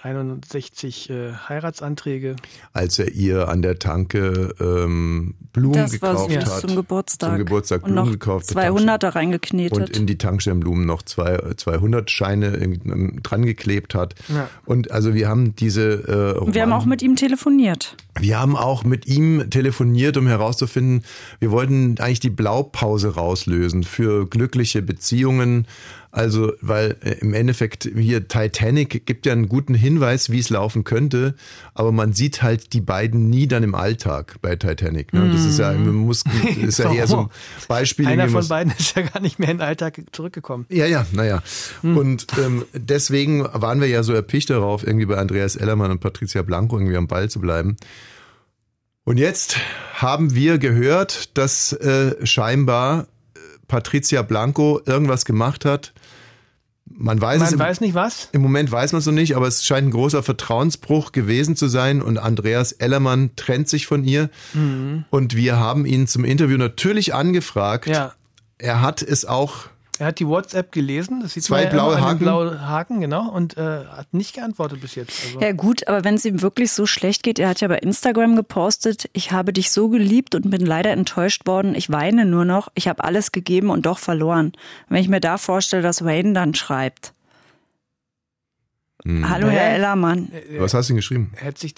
[0.00, 2.36] 361 äh, Heiratsanträge.
[2.72, 6.60] als er ihr an der Tanke ähm, Blumen Das war gekauft süß hat.
[6.60, 7.30] zum Geburtstag.
[7.30, 8.46] Zum Geburtstag Und Blumen noch gekauft.
[8.46, 9.78] 200 da reingeknetet.
[9.78, 14.14] Und in die Tankstellenblumen noch zwei, 200 Scheine irgendwie dran geklebt hat.
[14.28, 14.48] Ja.
[14.64, 17.96] Und also wir haben diese äh, Und wir haben auch mit ihm telefoniert.
[18.18, 21.04] wir haben auch mit ihm telefoniert, um herauszufinden,
[21.40, 25.66] wir wollten eigentlich die Blaupause rauslösen für glückliche Beziehungen.
[26.14, 30.84] Also, weil äh, im Endeffekt hier Titanic gibt ja einen guten Hinweis, wie es laufen
[30.84, 31.34] könnte,
[31.74, 35.12] aber man sieht halt die beiden nie dann im Alltag bei Titanic.
[35.12, 35.28] Ne?
[35.32, 36.22] Das ist ja, man muss,
[36.62, 37.28] ist ja eher so ein
[37.66, 38.06] Beispiel.
[38.06, 40.66] Einer von beiden ist ja gar nicht mehr in den Alltag zurückgekommen.
[40.68, 41.42] ja, ja, naja.
[41.82, 46.42] Und ähm, deswegen waren wir ja so erpicht darauf, irgendwie bei Andreas Ellermann und Patricia
[46.42, 47.76] Blanco irgendwie am Ball zu bleiben.
[49.04, 49.56] Und jetzt
[49.94, 53.02] haben wir gehört, dass äh, scheinbar
[53.34, 53.38] äh,
[53.68, 55.92] Patricia Blanco irgendwas gemacht hat.
[56.86, 58.28] Man weiß es Man im, weiß nicht was.
[58.32, 61.66] im Moment weiß man es noch nicht, aber es scheint ein großer Vertrauensbruch gewesen zu
[61.66, 64.30] sein und Andreas Ellermann trennt sich von ihr.
[64.52, 65.04] Mhm.
[65.10, 67.86] Und wir haben ihn zum Interview natürlich angefragt.
[67.86, 68.14] Ja.
[68.58, 71.20] Er hat es auch Er hat die WhatsApp gelesen.
[71.22, 72.18] Das sieht Zwei man ja blaue Haken.
[72.18, 75.12] blaue Haken, genau, und äh, hat nicht geantwortet bis jetzt.
[75.24, 77.78] Also, Ja gut, aber wenn es ihm wirklich so schlecht geht, er hat ja bei
[77.78, 82.44] Instagram gepostet, ich habe dich so geliebt und bin leider enttäuscht worden, ich weine nur
[82.44, 84.52] noch, ich habe alles gegeben und doch verloren.
[84.88, 87.13] Wenn ich mir da vorstelle, dass Wayne dann schreibt.
[89.06, 89.28] Hm.
[89.28, 89.48] Hallo?
[89.48, 90.30] Herr Ellermann.
[90.58, 91.30] Was hast du denn geschrieben?
[91.36, 91.74] er hat sich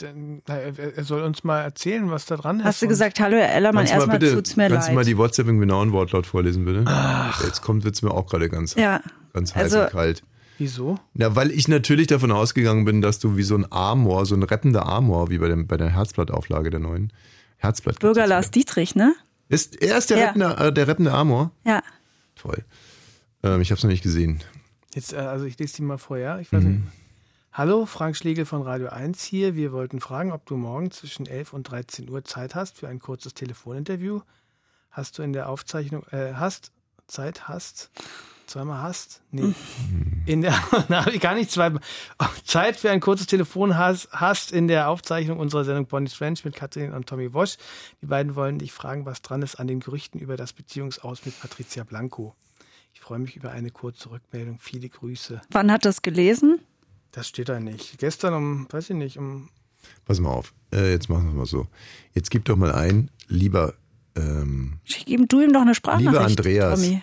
[0.47, 2.65] na, er soll uns mal erzählen, was da dran ist.
[2.67, 5.09] Hast du gesagt, hallo Herr Ellermann, Kannst erstmal bitte, tut's mir kannst du mal leid.
[5.09, 6.85] die WhatsApp im genauen Wortlaut vorlesen, bitte?
[7.45, 9.01] Jetzt kommt wird's mir auch gerade ganz, Ja,
[9.33, 10.23] ganz heiß also- und kalt.
[10.59, 10.99] Wieso?
[11.15, 14.43] Ja, weil ich natürlich davon ausgegangen bin, dass du wie so ein Amor, so ein
[14.43, 17.13] rappender Amor, wie bei, dem, bei der Herzblattauflage der neuen
[17.59, 17.99] Herzblatt.
[17.99, 19.15] Bürger Lars Dietrich, ne?
[19.51, 20.27] Ist, er ist der, Ja.
[20.29, 21.51] rappende, äh, der rappende Amor?
[21.67, 21.83] Ja.
[22.37, 22.65] Toll.
[23.43, 24.43] Ähm, ich habe es noch nicht gesehen.
[24.95, 26.39] Jetzt, äh, also ich lese die mal vor, ja?
[26.39, 26.71] Ich weiß Mhm.
[26.71, 26.83] nicht.
[27.59, 29.57] Hallo, Frank Schlegel von Radio 1 hier.
[29.57, 32.99] Wir wollten fragen, ob du morgen zwischen 11 und 13 Uhr Zeit hast für ein
[32.99, 34.21] kurzes Telefoninterview.
[34.91, 36.71] Hast du in der Aufzeichnung, äh, hast,
[37.07, 37.91] Zeit hast,
[38.47, 39.23] zweimal hast?
[39.31, 39.55] Nee.
[40.27, 40.55] In der,
[40.91, 41.81] na, ich gar nicht zweimal.
[42.45, 46.55] Zeit für ein kurzes Telefon hast, hast in der Aufzeichnung unserer Sendung Bonnie's French mit
[46.55, 47.57] Katrin und Tommy Wosch.
[48.03, 51.41] Die beiden wollen dich fragen, was dran ist an den Gerüchten über das Beziehungsaus mit
[51.41, 52.35] Patricia Blanco.
[52.93, 54.59] Ich freue mich über eine kurze Rückmeldung.
[54.59, 55.41] Viele Grüße.
[55.51, 56.61] Wann hat das gelesen?
[57.17, 57.97] Das steht da nicht.
[57.97, 59.49] Gestern um, weiß ich nicht, um.
[60.05, 60.53] Pass mal auf.
[60.71, 61.67] Äh, jetzt machen wir mal so.
[62.13, 63.73] Jetzt gib doch mal ein, lieber,
[64.17, 66.11] ähm, Schick ihm du ihm doch eine Sprachnachricht.
[66.11, 66.83] lieber Andreas.
[66.83, 67.03] Tommy.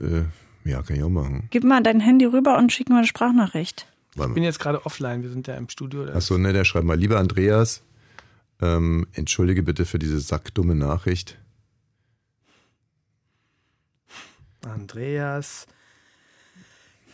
[0.00, 0.24] Äh,
[0.64, 1.48] ja, kann ich auch machen.
[1.50, 3.86] Gib mal dein Handy rüber und schick mal eine Sprachnachricht.
[4.14, 5.22] Ich bin jetzt gerade offline.
[5.22, 6.06] Wir sind ja im Studio.
[6.06, 7.82] Achso, ne, der schreibt mal, lieber Andreas,
[8.62, 11.36] ähm, entschuldige bitte für diese sackdumme Nachricht.
[14.62, 15.66] Andreas.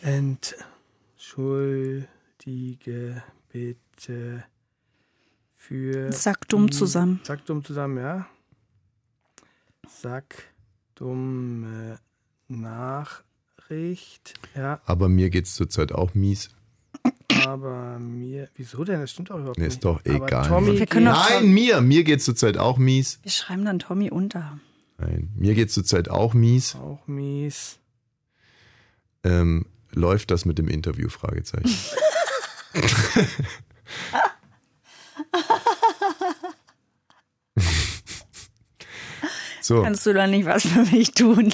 [0.01, 2.07] Entschuldige
[2.47, 4.43] bitte
[5.55, 6.11] für.
[6.13, 7.19] Sack dumm zusammen.
[7.23, 8.27] Sack dumm zusammen, ja.
[9.87, 10.45] Sack
[10.95, 11.99] dumme
[12.47, 14.33] Nachricht.
[14.55, 16.49] Ja, Aber mir geht's zurzeit auch mies.
[17.45, 18.49] aber mir.
[18.55, 19.01] Wieso denn?
[19.01, 19.73] Das stimmt auch überhaupt Nee, nicht.
[19.75, 20.47] ist doch Aber egal.
[20.47, 23.19] Tommy Wir können geht- doch- Nein, mir, mir geht's zurzeit auch mies.
[23.23, 24.59] Wir schreiben dann Tommy unter.
[24.97, 26.75] Nein, mir geht's zurzeit auch mies.
[26.75, 27.79] auch mies.
[29.23, 31.09] Ähm, läuft das mit dem Interview?
[31.09, 31.69] Fragezeichen.
[39.61, 39.83] so.
[39.83, 41.53] Kannst du da nicht was für mich tun?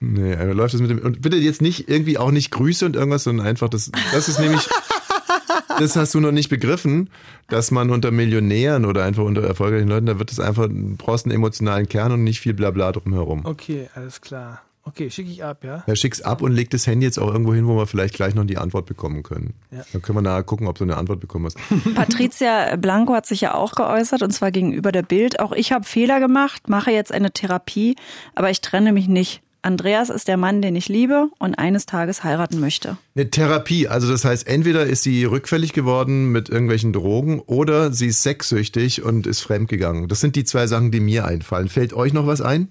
[0.00, 0.98] Nee, aber läuft das mit dem.
[0.98, 3.90] Und bitte jetzt nicht irgendwie auch nicht Grüße und irgendwas, sondern einfach das.
[4.12, 4.68] Das ist nämlich.
[5.78, 7.10] Das hast du noch nicht begriffen,
[7.48, 11.26] dass man unter Millionären oder einfach unter erfolgreichen Leuten, da wird es einfach, du brauchst
[11.26, 13.44] einen emotionalen Kern und nicht viel Blabla drumherum.
[13.44, 14.62] Okay, alles klar.
[14.86, 15.82] Okay, schicke ich ab, ja?
[15.86, 18.34] Er schick's ab und legt das Handy jetzt auch irgendwo hin, wo wir vielleicht gleich
[18.34, 19.54] noch die Antwort bekommen können.
[19.70, 19.82] Ja.
[19.92, 21.56] Dann können wir nachher gucken, ob du eine Antwort bekommen hast.
[21.94, 25.40] Patricia Blanco hat sich ja auch geäußert und zwar gegenüber der Bild.
[25.40, 27.96] Auch ich habe Fehler gemacht, mache jetzt eine Therapie,
[28.34, 29.40] aber ich trenne mich nicht.
[29.62, 32.98] Andreas ist der Mann, den ich liebe und eines Tages heiraten möchte.
[33.16, 38.08] Eine Therapie, also das heißt, entweder ist sie rückfällig geworden mit irgendwelchen Drogen oder sie
[38.08, 40.08] ist sexsüchtig und ist fremdgegangen.
[40.08, 41.68] Das sind die zwei Sachen, die mir einfallen.
[41.68, 42.68] Fällt euch noch was ein?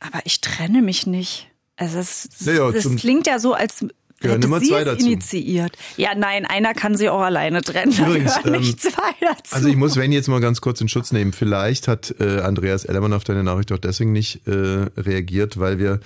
[0.00, 1.48] Aber ich trenne mich nicht.
[1.76, 3.84] Also es, Naja, das zum- klingt ja so, als
[4.22, 5.06] Gehören hätte immer sie zwei es dazu.
[5.06, 5.78] initiiert.
[5.96, 7.94] Ja, nein, einer kann sie auch alleine trennen.
[7.96, 9.54] Da Übrigens, gehören ähm, nicht zwei dazu.
[9.54, 11.32] Also ich muss Sven jetzt mal ganz kurz in Schutz nehmen.
[11.32, 14.50] Vielleicht hat äh, Andreas Ellermann auf deine Nachricht auch deswegen nicht äh,
[14.98, 16.00] reagiert, weil wir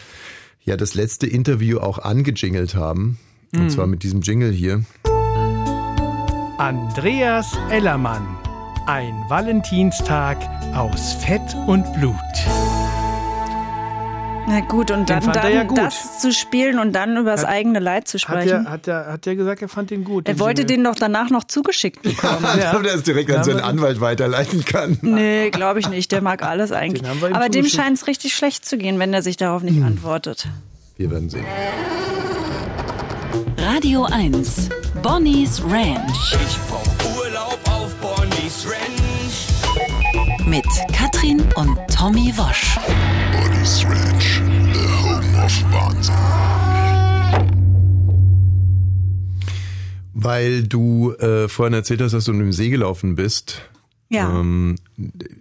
[0.62, 3.18] ja das letzte Interview auch angejingelt haben.
[3.52, 3.70] Und Mhm.
[3.70, 4.84] zwar mit diesem Jingle hier.
[6.58, 8.24] Andreas Ellermann.
[8.86, 10.38] Ein Valentinstag
[10.74, 12.14] aus Fett und Blut.
[14.46, 15.78] Na gut, und Den dann, dann ja gut.
[15.78, 18.66] das zu spielen und dann über das Hat- eigene Leid zu Hat sprechen.
[18.66, 20.28] er, hat, er, hat er gesagt, er fand den gut.
[20.28, 20.76] er den wollte Jingle.
[20.76, 22.44] den doch danach noch zugeschickt bekommen.
[22.60, 22.76] Ja.
[22.76, 24.98] Ob er es direkt an seinen Anwalt weiterleiten kann.
[25.00, 26.12] Nee, glaube ich nicht.
[26.12, 27.02] Der mag alles eigentlich.
[27.32, 30.46] Aber dem scheint es richtig schlecht zu gehen, wenn er sich darauf nicht antwortet.
[30.98, 31.46] Wir werden sehen.
[33.58, 34.68] Radio 1.
[35.02, 36.36] Bonnie's Ranch.
[36.46, 36.93] Ich brauch
[40.54, 42.78] Mit Katrin und Tommy Wosch.
[43.32, 44.40] Bonnie's Ranch,
[44.72, 46.14] the home of Wahnsinn.
[50.12, 53.62] Weil du äh, vorhin erzählt hast, dass du mit dem See gelaufen bist.
[54.14, 54.40] Ja.
[54.40, 54.76] Ähm,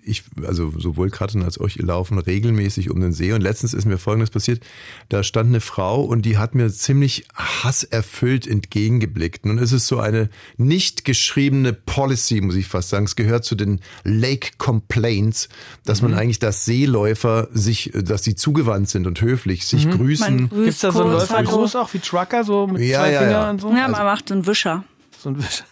[0.03, 3.85] ich, also sowohl Katrin als auch ich laufen regelmäßig um den See und letztens ist
[3.85, 4.63] mir Folgendes passiert.
[5.09, 9.45] Da stand eine Frau und die hat mir ziemlich hasserfüllt entgegengeblickt.
[9.45, 13.05] Nun ist es so eine nicht geschriebene Policy, muss ich fast sagen.
[13.05, 15.49] Es gehört zu den Lake Complaints,
[15.85, 20.49] dass man eigentlich, dass Seeläufer sich, dass sie zugewandt sind und höflich, sich grüßen.
[20.49, 23.33] Gibt es da so einen Läufergruß auch wie Trucker, so mit Ja, zwei ja, Fingern
[23.33, 23.49] ja.
[23.51, 23.69] und so?
[23.69, 24.83] Ja, man macht einen Wischer.
[25.19, 25.65] So ein bisschen.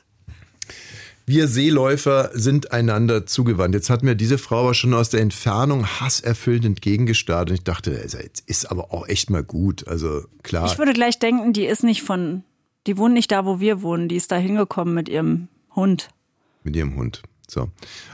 [1.25, 3.75] Wir Seeläufer sind einander zugewandt.
[3.75, 7.99] Jetzt hat mir diese Frau aber schon aus der Entfernung hasserfüllt entgegengestarrt und ich dachte,
[8.01, 9.87] also jetzt ist aber auch echt mal gut.
[9.87, 10.65] Also klar.
[10.65, 12.43] Ich würde gleich denken, die ist nicht von,
[12.87, 14.07] die wohnt nicht da, wo wir wohnen.
[14.07, 16.09] Die ist da hingekommen mit ihrem Hund.
[16.63, 17.21] Mit ihrem Hund.
[17.47, 17.69] So.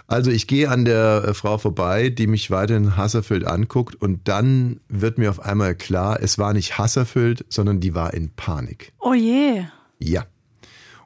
[0.08, 4.80] Also ich gehe an der äh, Frau vorbei, die mich weiterhin hasserfüllt anguckt und dann
[4.90, 8.94] wird mir auf einmal klar, es war nicht hasserfüllt, sondern die war in Panik.
[9.00, 9.66] Oh je.
[10.00, 10.26] Ja.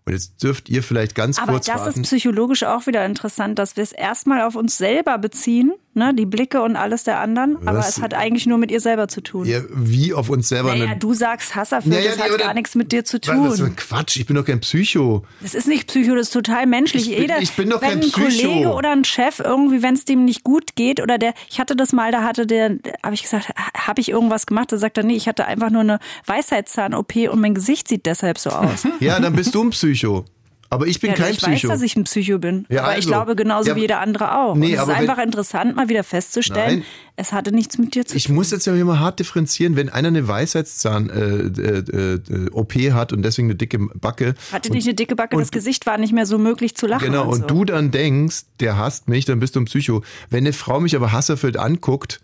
[0.05, 2.01] Und jetzt dürft ihr vielleicht ganz Aber kurz das raten.
[2.01, 6.25] ist psychologisch auch wieder interessant, dass wir es erstmal auf uns selber beziehen, ne, die
[6.25, 7.97] Blicke und alles der anderen, aber Was?
[7.97, 9.45] es hat eigentlich nur mit ihr selber zu tun.
[9.45, 12.53] Ja, wie auf uns selber naja, du sagst Hasserfüllt, Naja, das nee, hat aber gar
[12.53, 13.47] nichts mit dir zu tun.
[13.47, 15.23] ein Quatsch, ich bin doch kein Psycho.
[15.41, 17.03] Das ist nicht Psycho, das ist total menschlich.
[17.09, 18.21] Ich bin- Jeder, ich bin doch wenn kein ein Psycho.
[18.47, 21.75] Kollege oder ein Chef irgendwie, wenn es dem nicht gut geht oder der, ich hatte
[21.75, 24.71] das mal, da hatte der, habe ich gesagt, habe ich irgendwas gemacht?
[24.71, 28.37] Da sagt er, nee, ich hatte einfach nur eine Weisheitszahn-OP und mein Gesicht sieht deshalb
[28.37, 28.87] so aus.
[28.99, 30.25] Ja, dann bist du ein Psycho.
[30.73, 31.67] Aber ich bin ja, kein ich Psycho.
[31.67, 32.65] weiß, dass ich ein Psycho bin.
[32.69, 33.09] Ja, aber ich also.
[33.09, 34.55] glaube genauso Ja, wie jeder andere auch.
[34.55, 36.85] Nee, und es ist wenn- einfach interessant, mal wieder festzustellen, Nein.
[37.17, 38.35] es hatte nichts mit dir zu Ich tun.
[38.35, 43.21] muss jetzt ja immer hart differenzieren, wenn einer eine Weisheitszahn-OP äh, äh, OP hat und
[43.23, 44.33] deswegen eine dicke Backe.
[44.53, 47.03] hatte nicht eine dicke Backe, das Gesicht war nicht mehr so möglich zu lachen.
[47.05, 47.41] Genau, und, so.
[47.41, 50.03] und du dann denkst, der hasst mich, dann bist du ein Psycho.
[50.29, 52.21] Wenn eine Frau mich aber hasserfüllt anguckt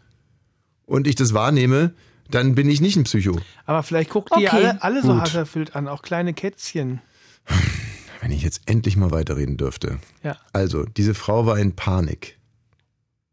[0.86, 1.92] und ich das wahrnehme,
[2.32, 3.40] dann bin ich nicht ein Psycho.
[3.66, 4.56] Aber vielleicht guckt die Okay.
[4.68, 7.02] alle, alle so hasserfüllt an, auch kleine Kätzchen.
[8.28, 10.00] Wenn ich jetzt endlich mal weiterreden dürfte.
[10.22, 10.38] Ja.
[10.52, 12.38] Also, diese Frau war in Panik.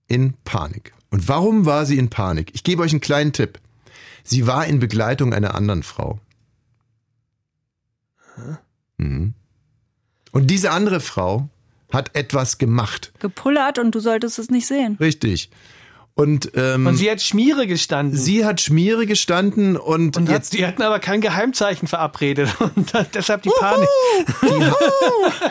[0.06, 0.94] In Panik.
[1.10, 2.52] Und warum war sie in Panik?
[2.54, 3.58] Ich gebe euch einen kleinen Tipp.
[4.22, 6.20] Sie war in Begleitung einer anderen Frau.
[8.98, 9.34] Mhm.
[10.30, 11.48] Und diese andere Frau
[11.90, 13.12] hat etwas gemacht.
[13.18, 14.96] Gepullert und du solltest es nicht sehen.
[15.00, 15.50] Richtig.
[16.16, 18.16] Und, ähm, Und sie hat Schmiere gestanden.
[18.16, 22.54] sie hat Schmiere gestanden und, und hat, jetzt die hatten aber kein Geheimzeichen verabredet.
[22.76, 23.88] Und deshalb die Panik.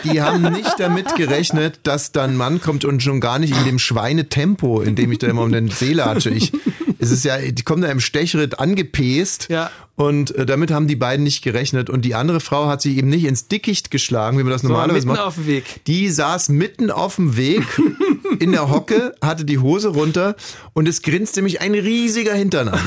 [0.05, 3.65] Die haben nicht damit gerechnet, dass dann ein Mann kommt und schon gar nicht in
[3.65, 6.29] dem Schweinetempo, in dem ich da immer um den See latsche.
[6.29, 6.51] Ich,
[6.99, 9.47] es ist ja, die kommen da im Stechritt angepest.
[9.49, 9.69] Ja.
[9.95, 11.89] Und äh, damit haben die beiden nicht gerechnet.
[11.89, 14.69] Und die andere Frau hat sich eben nicht ins Dickicht geschlagen, wie man das So,
[14.69, 15.27] normalerweise mitten macht.
[15.27, 15.81] auf dem Weg.
[15.85, 17.63] Die saß mitten auf dem Weg
[18.39, 20.35] in der Hocke, hatte die Hose runter
[20.73, 22.79] und es grinste mich ein riesiger Hintern an.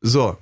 [0.00, 0.36] So.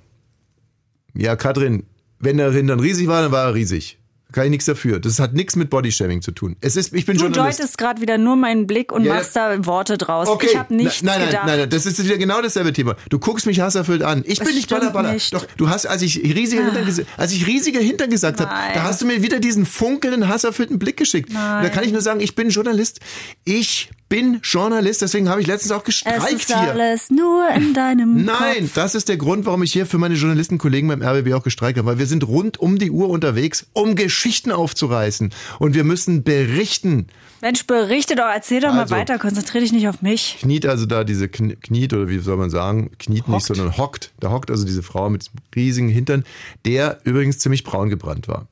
[1.15, 1.87] Ja, Katrin,
[2.19, 3.99] wenn der Hintern riesig war, dann war er riesig.
[4.37, 5.01] Kann ich nichts dafür.
[5.01, 6.57] Das hat nichts mit Bodyshaming zu tun.
[6.61, 7.59] Es ist, ich bin Du Journalist.
[7.59, 10.29] deutest gerade wieder nur meinen Blick und Ja, machst da Worte draus.
[10.29, 11.47] Okay, Ich habe nichts nein, nein, gedacht.
[11.47, 12.97] nein, nein, das ist wieder genau dasselbe Thema.
[13.09, 14.23] Du guckst mich hasserfüllt an.
[14.27, 15.15] Ich Das bin nicht Ballerballer.
[15.15, 15.33] nicht.
[15.33, 18.83] Doch, du hast, als ich riesige Hintern, gesa- als ich riesige Hintern gesagt habe, da
[18.83, 21.33] hast du mir wieder diesen funkelnden, hasserfüllten Blick geschickt.
[21.33, 21.63] Nein.
[21.63, 23.01] Da kann ich nur sagen, ich bin Journalist.
[23.45, 26.57] Ich bin Journalist, deswegen habe ich letztens auch es gestreikt ist hier.
[26.73, 28.75] alles nur in deinem Nein, Kopf.
[28.75, 31.89] das ist der Grund, warum ich hier für meine Journalistenkollegen beim RBB auch gestreikt habe,
[31.89, 37.09] weil wir sind rund um die Uhr unterwegs, um Geschichten aufzureißen und wir müssen berichten.
[37.43, 38.95] Mensch, berichte doch, erzähl doch Also.
[38.95, 40.39] mal weiter, konzentrier dich nicht auf mich.
[40.41, 43.45] Kniet also da diese Kn kniet oder wie soll man sagen, kniet nicht, Hockt.
[43.57, 44.13] sondern hockt.
[44.21, 46.25] Da hockt also diese Frau mit riesigen Hintern,
[46.65, 48.47] der übrigens ziemlich braun gebrannt war.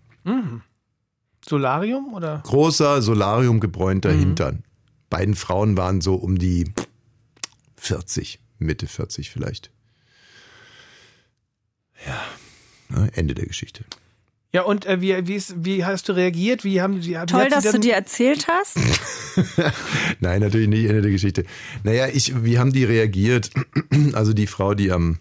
[1.48, 2.42] Solarium oder?
[2.44, 4.18] Großer Solarium gebräunter Mhm.
[4.18, 4.62] Hintern.
[5.10, 6.72] Beiden Frauen waren so um die
[7.76, 9.70] 40, Mitte 40 vielleicht.
[12.06, 12.22] Ja,
[12.88, 13.84] ne, Ende der Geschichte.
[14.54, 16.62] Ja, und äh, wie, wie, ist, wie hast du reagiert?
[16.62, 18.78] Wie haben sie, wie Toll, hat sie dass du dir erzählt hast.
[20.20, 21.44] Nein, natürlich nicht Ende der Geschichte.
[21.82, 23.50] Naja, ich, wie haben die reagiert?
[24.12, 25.18] Also die Frau, die am,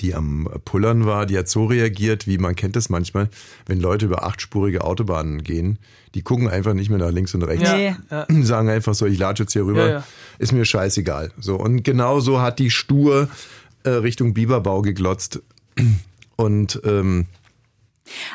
[0.00, 3.28] die am Pullern war, die hat so reagiert, wie man kennt das manchmal,
[3.66, 5.78] wenn Leute über achtspurige Autobahnen gehen,
[6.14, 7.70] die gucken einfach nicht mehr nach links und rechts.
[7.70, 7.94] Nee.
[8.10, 8.26] Ja.
[8.42, 10.04] Sagen einfach so, ich latsche jetzt hier rüber, Ja, ja.
[10.38, 11.32] ist mir scheißegal.
[11.38, 13.28] So, und genau so hat die stur
[13.84, 15.40] äh, Richtung Biberbau geglotzt.
[16.36, 17.26] Und ähm,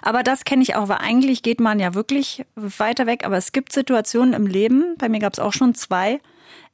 [0.01, 3.25] Aber das kenne ich auch, weil eigentlich geht man ja wirklich weiter weg.
[3.25, 6.19] Aber es gibt Situationen im Leben, bei mir gab es auch schon zwei.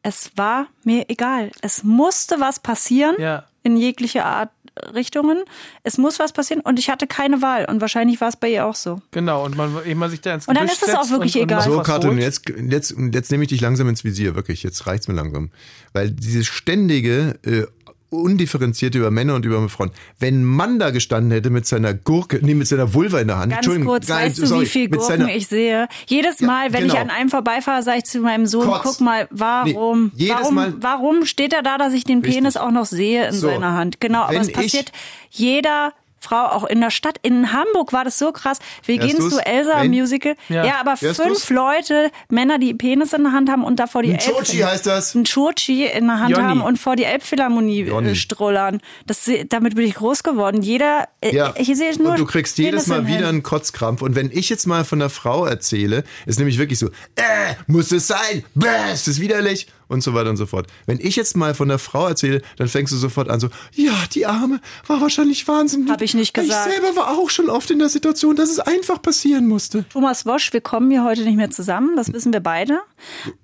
[0.02, 1.52] Es war mir egal.
[1.62, 3.46] Es musste was passieren Ja.
[3.64, 4.50] in jeglicher Art
[4.94, 5.44] Richtungen.
[5.84, 7.66] Es muss was passieren und ich hatte keine Wahl.
[7.66, 9.02] Und wahrscheinlich war es bei ihr auch so.
[9.12, 11.44] Genau, und man, ehe man sich da ins Und dann ist es auch wirklich und,
[11.44, 11.68] egal.
[11.68, 14.64] Und So, Katrin, jetzt, jetzt, jetzt nehme ich dich langsam ins Visier, wirklich.
[14.64, 15.52] Jetzt reicht's mir langsam.
[15.94, 17.66] Weil dieses ständige, äh,
[18.10, 19.92] undifferenzierte über Männer und über Frauen.
[20.20, 23.38] Wenn ein Mann da gestanden hätte mit seiner Gurke, nee, mit seiner Vulva in der
[23.38, 23.52] Hand.
[23.52, 25.88] Ganz Entschuldigung, kurz, nein, weißt du, sorry, wie viel Gurken ich sehe?
[26.08, 26.94] Jedes Ja, Mal, wenn genau.
[26.96, 28.82] ich an einem vorbeifahre, sage ich zu meinem Sohn, Kotz.
[28.84, 32.36] guck mal, warum, Nee, warum, Mal- warum steht er da, dass ich den Richtig.
[32.36, 33.48] Penis auch noch sehe in So.
[33.48, 34.00] seiner Hand?
[34.00, 34.92] Genau, aber es ich- passiert
[35.30, 37.18] jeder Frau, auch in der Stadt.
[37.22, 38.60] In Hamburg war das so krass.
[38.86, 39.34] Wir Hörst gehen du's?
[39.34, 40.36] zu Elsa Wenn- Musical.
[40.50, 40.66] Ja.
[40.66, 41.50] Ja, aber Hörst fünf du's?
[41.50, 44.86] Leute, Männer, die Penis in der Hand haben und da vor die Ein Chochi heißt
[44.86, 45.16] das.
[45.16, 46.44] ein Chochi in der Hand Jonny.
[46.48, 48.82] haben und vor die Elbphilharmonie äh, strollern.
[49.08, 50.62] Das, damit bin ich groß geworden.
[50.62, 54.02] Jeder, äh, Ja, ich sehe nur und du kriegst jedes Mal wieder einen Kotzkrampf.
[54.02, 57.92] Und wenn ich jetzt mal von einer Frau erzähle, ist nämlich wirklich so, äh, muss
[57.92, 60.68] es sein, bäh, ist es widerlich und so weiter und so fort.
[60.86, 63.94] Wenn ich jetzt mal von einer Frau erzähle, dann fängst du sofort an so, ja,
[64.14, 65.90] die Arme war wahrscheinlich wahnsinnig.
[65.90, 66.70] Hab ich nicht gesagt.
[66.70, 69.84] Ich selber war auch schon oft in der Situation, dass es einfach passieren musste.
[69.92, 72.80] Thomas Wosch, wir kommen hier heute nicht mehr zusammen, das wissen wir beide.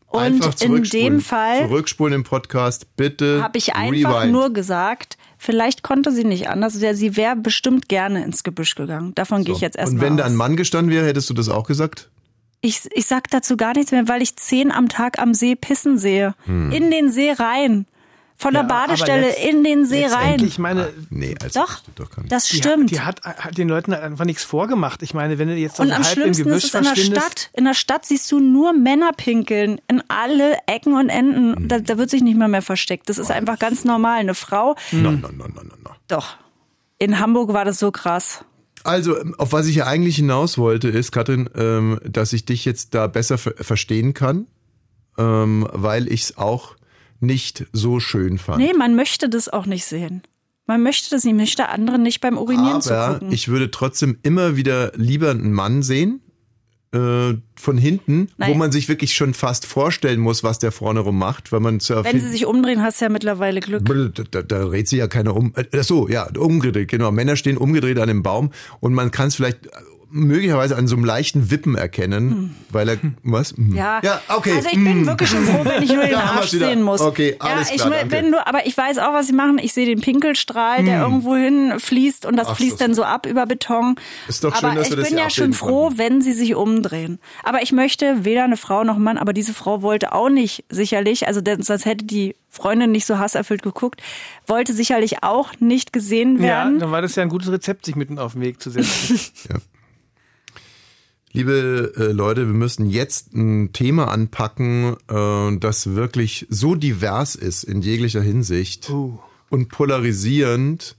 [0.07, 3.43] Und in dem Fall Zurückspulen im Podcast, bitte.
[3.43, 4.31] habe ich einfach rewind.
[4.31, 9.13] nur gesagt, vielleicht konnte sie nicht anders, sie wäre bestimmt gerne ins Gebüsch gegangen.
[9.15, 11.49] Davon gehe ich jetzt Und erstmal wenn da ein Mann gestanden wäre, hättest du das
[11.49, 12.09] auch gesagt?
[12.65, 15.97] Ich, ich sag dazu gar nichts mehr, weil ich zehn am Tag am See pissen
[15.97, 16.33] sehe.
[16.45, 16.71] Hm.
[16.71, 17.85] In den See rein.
[18.37, 20.43] Von der Ja, Badestelle letzt- in den See rein.
[20.43, 22.31] Ich meine, Nee, also Doch, das stimmt doch gar nicht.
[22.33, 22.91] das die, stimmt.
[22.91, 25.03] Die hat, hat den Leuten halt einfach nichts vorgemacht.
[25.03, 26.83] Ich meine, wenn du jetzt Und so am halb im schlimmsten Gebüsch ist es in
[27.13, 27.49] der Stadt.
[27.53, 29.79] In der Stadt siehst du nur Männer pinkeln.
[29.87, 31.55] In alle Ecken und Enden.
[31.55, 31.67] Hm.
[31.69, 33.07] Da, da wird sich nicht mehr mehr versteckt.
[33.07, 34.19] Das ist einfach ganz normal.
[34.19, 35.93] Eine Frau, Nein, nein, nein, nein, nein, nein.
[36.09, 36.35] doch.
[36.97, 38.43] In Hamburg war das so krass.
[38.85, 42.93] Also, auf was ich ja eigentlich hinaus wollte, ist, Katrin, ähm, dass ich dich jetzt
[42.93, 44.47] da besser ver verstehen kann,
[45.17, 46.75] ähm, weil ich es auch
[47.19, 48.59] nicht so schön fand.
[48.59, 50.21] Nee, man möchte das auch nicht sehen.
[50.67, 53.31] Man möchte das nicht, man möchte anderen nicht beim Urinieren Aber zugucken.
[53.31, 56.21] ich würde trotzdem immer wieder lieber einen Mann sehen,
[56.95, 58.57] äh, von hinten, wo Nein.
[58.57, 62.03] man sich wirklich schon fast vorstellen muss, was der vorne rum macht, weil man zu
[62.03, 63.85] Wenn sie sich umdrehen, hast du ja mittlerweile Glück.
[63.85, 65.53] Da, da, da dreht sich ja keiner um.
[65.55, 67.11] Äh, Ach so, ja, umgedreht, genau.
[67.11, 69.69] Männer stehen umgedreht an dem Baum und man kann es vielleicht
[70.09, 73.51] möglicherweise an so einem leichten Wippen erkennen, weil er, was?
[73.51, 73.75] Hm.
[73.75, 73.99] Ja.
[74.03, 74.53] Ja, okay.
[74.55, 75.07] Also ich bin Hm.
[75.07, 77.01] wirklich schon froh, wenn ich nur den Arsch sehen muss.
[77.01, 79.57] Okay, alles ja, ich klar, wenn nur, aber ich weiß auch, was sie machen.
[79.61, 82.51] Ich sehe den Pinkelstrahl, der irgendwo hin fließt und das Hm.
[82.53, 83.95] Ach, fließt das- dann so ab über Beton.
[84.27, 85.97] Ist doch schön, aber dass ich wir das bin ja schon froh, konnten.
[85.99, 87.19] wenn sie sich umdrehen.
[87.43, 90.63] Aber ich möchte weder eine Frau noch einen Mann, aber diese Frau wollte auch nicht
[90.69, 94.01] sicherlich, also denn, sonst hätte die Freundin nicht so hasserfüllt geguckt,
[94.47, 96.79] wollte sicherlich auch nicht gesehen ja, werden.
[96.79, 99.19] dann war das ja ein gutes Rezept, sich mitten auf den Weg zu setzen.
[101.35, 107.65] Liebe äh, Leute, wir müssen jetzt ein Thema anpacken, äh, das wirklich so divers ist
[107.65, 109.19] in jeglicher Hinsicht Uh.
[109.49, 110.95] und polarisierend,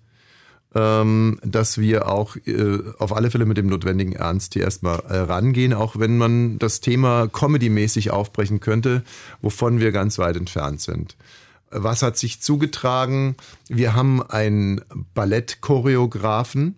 [0.75, 5.17] ähm, dass wir auch äh, auf alle Fälle mit dem notwendigen Ernst hier erstmal äh,
[5.17, 9.05] rangehen, auch wenn man das Thema comedy-mäßig aufbrechen könnte,
[9.41, 11.17] wovon wir ganz weit entfernt sind.
[11.71, 13.37] Was hat sich zugetragen?
[13.71, 14.83] Wir haben einen
[15.15, 16.77] Ballettchoreografen,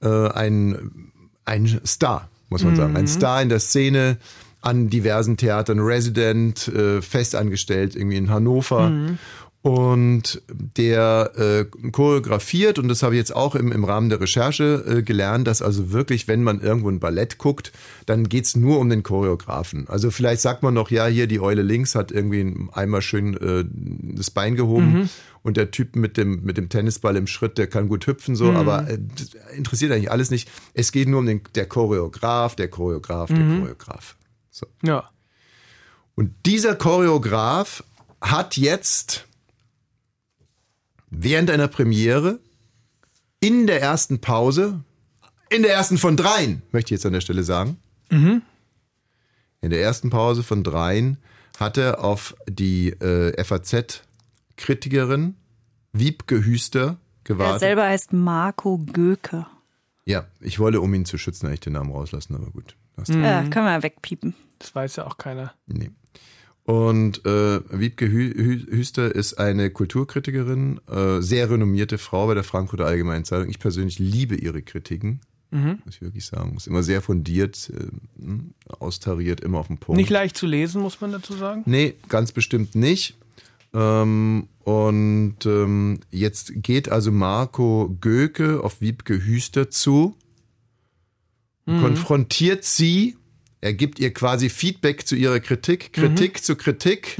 [0.00, 1.12] äh, ein,
[1.44, 2.96] ein Star, muss man sagen.
[2.96, 4.18] Ein Star in der Szene,
[4.60, 8.92] an diversen Theatern, Resident, äh, festangestellt, irgendwie in Hannover.
[9.62, 14.84] Und der äh, choreografiert, und das habe ich jetzt auch im, im Rahmen der Recherche
[14.88, 17.70] äh, gelernt, dass also wirklich, wenn man irgendwo ein Ballett guckt,
[18.06, 19.86] dann geht's nur um den Choreografen.
[19.88, 23.64] Also vielleicht sagt man noch, ja, hier die Eule links hat irgendwie einmal schön äh,
[24.16, 25.08] das Bein gehoben
[25.42, 28.52] und der Typ mit dem, mit dem Tennisball im Schritt, der kann gut hüpfen, so,
[28.52, 28.98] aber äh,
[29.56, 30.50] interessiert eigentlich alles nicht.
[30.74, 34.16] Es geht nur um den der Choreograf, der Choreograf, der Choreograf.
[34.50, 34.66] So.
[34.82, 35.10] ja.
[36.14, 37.82] Und dieser Choreograf
[38.20, 39.26] hat jetzt
[41.10, 42.38] während einer Premiere
[43.40, 44.84] in der ersten Pause,
[45.50, 47.78] in der ersten von dreien, möchte ich jetzt an der Stelle sagen,
[49.60, 51.18] in der ersten Pause von dreien
[51.58, 53.32] hat er auf die äh,
[54.66, 55.34] FAZ-Kritikerin
[55.92, 57.60] Wiebke Hüster Er gewartet.
[57.60, 59.46] selber heißt Marco Göke.
[60.06, 62.76] Ja, ich wollte, um ihn zu schützen, eigentlich den Namen rauslassen, aber gut.
[63.06, 64.34] Du- Ja, können wir wegpiepen.
[64.58, 65.52] Das weiß ja auch keiner.
[65.66, 65.90] Nee.
[66.64, 72.44] Und äh, Wiebke Hü Hü Hüster ist eine Kulturkritikerin, äh, sehr renommierte Frau bei der
[72.44, 73.48] Frankfurter Allgemeinen Zeitung.
[73.48, 75.80] Ich persönlich liebe ihre Kritiken, Mhm.
[75.84, 76.54] muss ich wirklich sagen.
[76.56, 77.86] Ist immer sehr fundiert, äh,
[78.22, 78.44] mh,
[78.78, 79.96] austariert, immer auf den Punkt.
[79.98, 81.62] Nicht leicht zu lesen, muss man dazu sagen.
[81.66, 83.16] Nee, ganz bestimmt nicht.
[83.74, 90.16] Ähm, und ähm, jetzt geht also Marco Göke auf Wiebke Hüster zu,
[91.64, 93.16] konfrontiert sie,
[93.60, 97.16] er gibt ihr quasi Feedback zu ihrer Kritik, Kritik zu Kritik.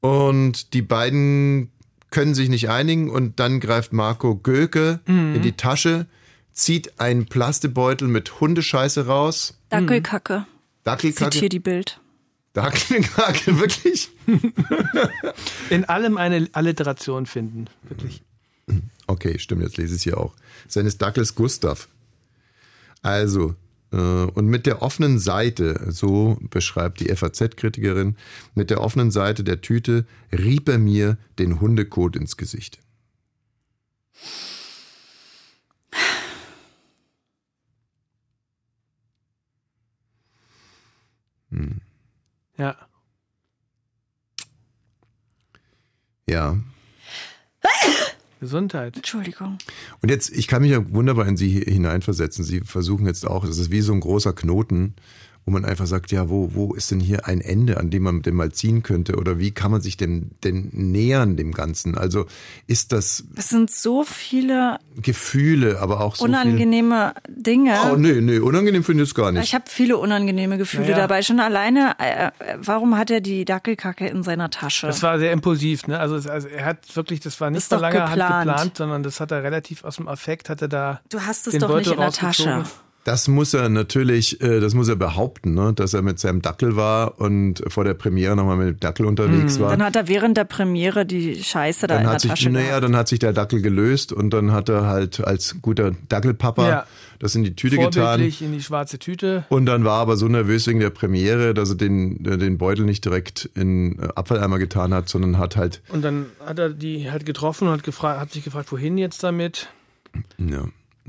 [0.00, 1.70] Und die beiden
[2.10, 5.34] können sich nicht einigen und dann greift Marco Göke Mhm.
[5.36, 6.06] in die Tasche,
[6.52, 9.60] zieht einen Plastebeutel mit Hundescheiße raus.
[9.70, 10.46] Dackelkacke.
[10.84, 11.30] Dackelkacke.
[11.30, 12.00] Zitiere die Bild.
[12.58, 14.10] Dackelkacke, wirklich?
[15.70, 17.66] In allem eine Alliteration finden.
[17.88, 18.22] Wirklich.
[19.06, 20.34] Okay, stimmt, jetzt lese ich es hier auch.
[20.66, 21.88] Seines Dackels Gustav.
[23.00, 23.54] Also,
[23.92, 28.16] äh, und mit der offenen Seite, so beschreibt die FAZ-Kritikerin,
[28.56, 32.80] mit der offenen Seite der Tüte rieb er mir den Hundekot ins Gesicht.
[42.58, 42.76] Ja.
[46.28, 46.58] Ja.
[48.40, 48.96] Gesundheit.
[48.96, 49.58] Entschuldigung.
[50.02, 52.44] Und jetzt, ich kann mich ja wunderbar in Sie hineinversetzen.
[52.44, 54.94] Sie versuchen jetzt auch, es ist wie so ein großer Knoten,
[55.48, 58.20] wo man einfach sagt, ja, wo, wo ist denn hier ein Ende, an dem man
[58.20, 59.16] den mal ziehen könnte?
[59.16, 61.96] Oder wie kann man sich denn, denn nähern dem Ganzen?
[61.96, 62.26] Also
[62.66, 67.78] ist das Es sind so viele Gefühle, aber auch so unangenehme Dinge.
[67.90, 69.42] Oh, nee, nee, unangenehm finde ich es gar nicht.
[69.44, 70.96] Ich habe viele unangenehme Gefühle Naja.
[70.98, 71.22] dabei.
[71.22, 74.86] Schon alleine, äh, äh, warum hat er die Dackelkacke in seiner Tasche?
[74.86, 75.98] Das war sehr impulsiv, ne?
[75.98, 78.46] Also, es- also er hat wirklich, das war nicht von doch langer Hand geplant.
[78.46, 81.00] geplant, sondern das hat er relativ aus dem Affekt, hat er da.
[81.08, 82.12] Du hast es den doch nicht in der.
[82.12, 82.64] Tasche.
[83.08, 85.72] Das muss er natürlich, äh, das muss er behaupten, ne?
[85.72, 89.58] dass er mit seinem Dackel war und vor der Premiere nochmal mit dem Dackel unterwegs
[89.58, 89.70] war.
[89.70, 92.50] Dann hat er während der Premiere die Scheiße da Dann in der hat sich, Tasche
[92.50, 96.68] naja, dann hat sich der Dackel gelöst und dann hat er halt als guter Dackelpapa
[96.68, 96.86] Ja.
[97.18, 98.20] das in die Tüte getan.
[98.20, 99.46] In die schwarze Tüte.
[99.48, 102.58] Und dann war er aber so nervös wegen der Premiere, dass er den, äh, den
[102.58, 106.68] Beutel nicht direkt in äh, Abfalleimer getan hat, sondern hat halt, Und dann hat er
[106.68, 109.70] die halt getroffen und hat, gefragt, hat sich gefragt, wohin jetzt damit?
[110.36, 110.64] ja,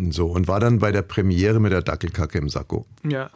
[0.10, 2.86] so, und war dann bei der Premiere mit der Dackelkacke im Sakko.
[3.04, 3.30] Ja.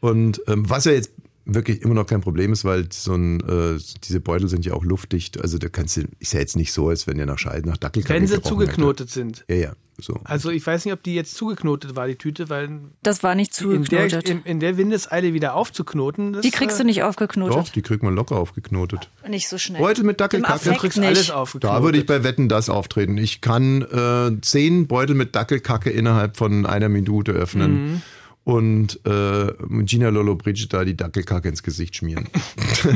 [0.00, 1.12] Und ähm, was ja jetzt
[1.44, 4.84] wirklich immer noch kein Problem ist, weil so ein, äh, diese Beutel sind ja auch
[4.84, 5.40] luftdicht.
[5.40, 7.78] Also da kannst du, ist ja jetzt nicht so, als wenn der nach Scheiß, nach
[7.78, 8.66] Dackelkacke Wenn sie gerochen hätte.
[8.66, 9.44] zugeknotet sind.
[9.48, 10.20] Ja, ja, so.
[10.24, 13.60] Also ich weiß nicht, ob die jetzt zugeknotet war, die Tüte, weil Das war nicht
[13.60, 14.28] in der, zugeknotet.
[14.28, 16.32] in, in der Windeseile wieder aufzuknoten.
[16.34, 17.56] Das, die kriegst du äh, nicht aufgeknotet.
[17.56, 19.10] Doch, die kriegt man locker aufgeknotet.
[19.28, 19.80] Nicht so schnell.
[19.82, 20.70] Beutel mit Dackelkacke.
[20.70, 21.06] Du kriegst nicht.
[21.08, 21.76] alles aufgeknotet.
[21.78, 23.18] Da würde ich bei Wetten das auftreten.
[23.18, 27.92] Ich kann äh, zehn Beutel mit Dackelkacke innerhalb von einer Minute öffnen.
[27.92, 28.02] Mhm.
[28.44, 29.52] Und äh,
[29.84, 32.28] Gina Lollobrigida die Dackelkacke ins Gesicht schmieren.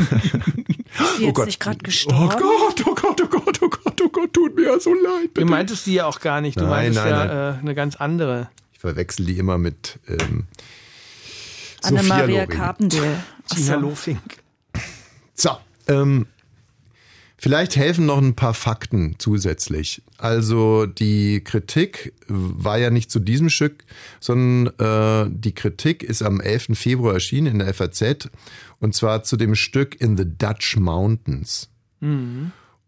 [0.98, 1.46] Ist die jetzt Gott.
[1.46, 2.28] nicht gerade Oh gestorben?
[2.40, 5.30] Gott, oh Gott, oh Gott, oh Gott, oh Gott, tut mir ja so leid.
[5.34, 5.46] Du Bitte.
[5.46, 6.56] meintest die ja auch gar nicht.
[6.56, 7.56] Du Nein, meintest nein, ja nein.
[7.56, 8.50] Äh, eine ganz andere.
[8.72, 10.46] Ich verwechsel die immer mit ähm,
[11.82, 12.46] Anne-Maria.
[12.46, 13.22] Carpendale.
[13.46, 13.74] So.
[13.76, 14.38] Lofink.
[15.34, 15.50] So,
[15.88, 16.26] ähm,
[17.36, 20.02] vielleicht helfen noch ein paar Fakten zusätzlich.
[20.18, 23.84] Also die Kritik war ja nicht zu diesem Stück,
[24.20, 26.70] sondern äh, die Kritik ist am 11.
[26.74, 28.30] Februar erschienen in der FAZ
[28.78, 31.68] und zwar zu dem Stück In the Dutch Mountains.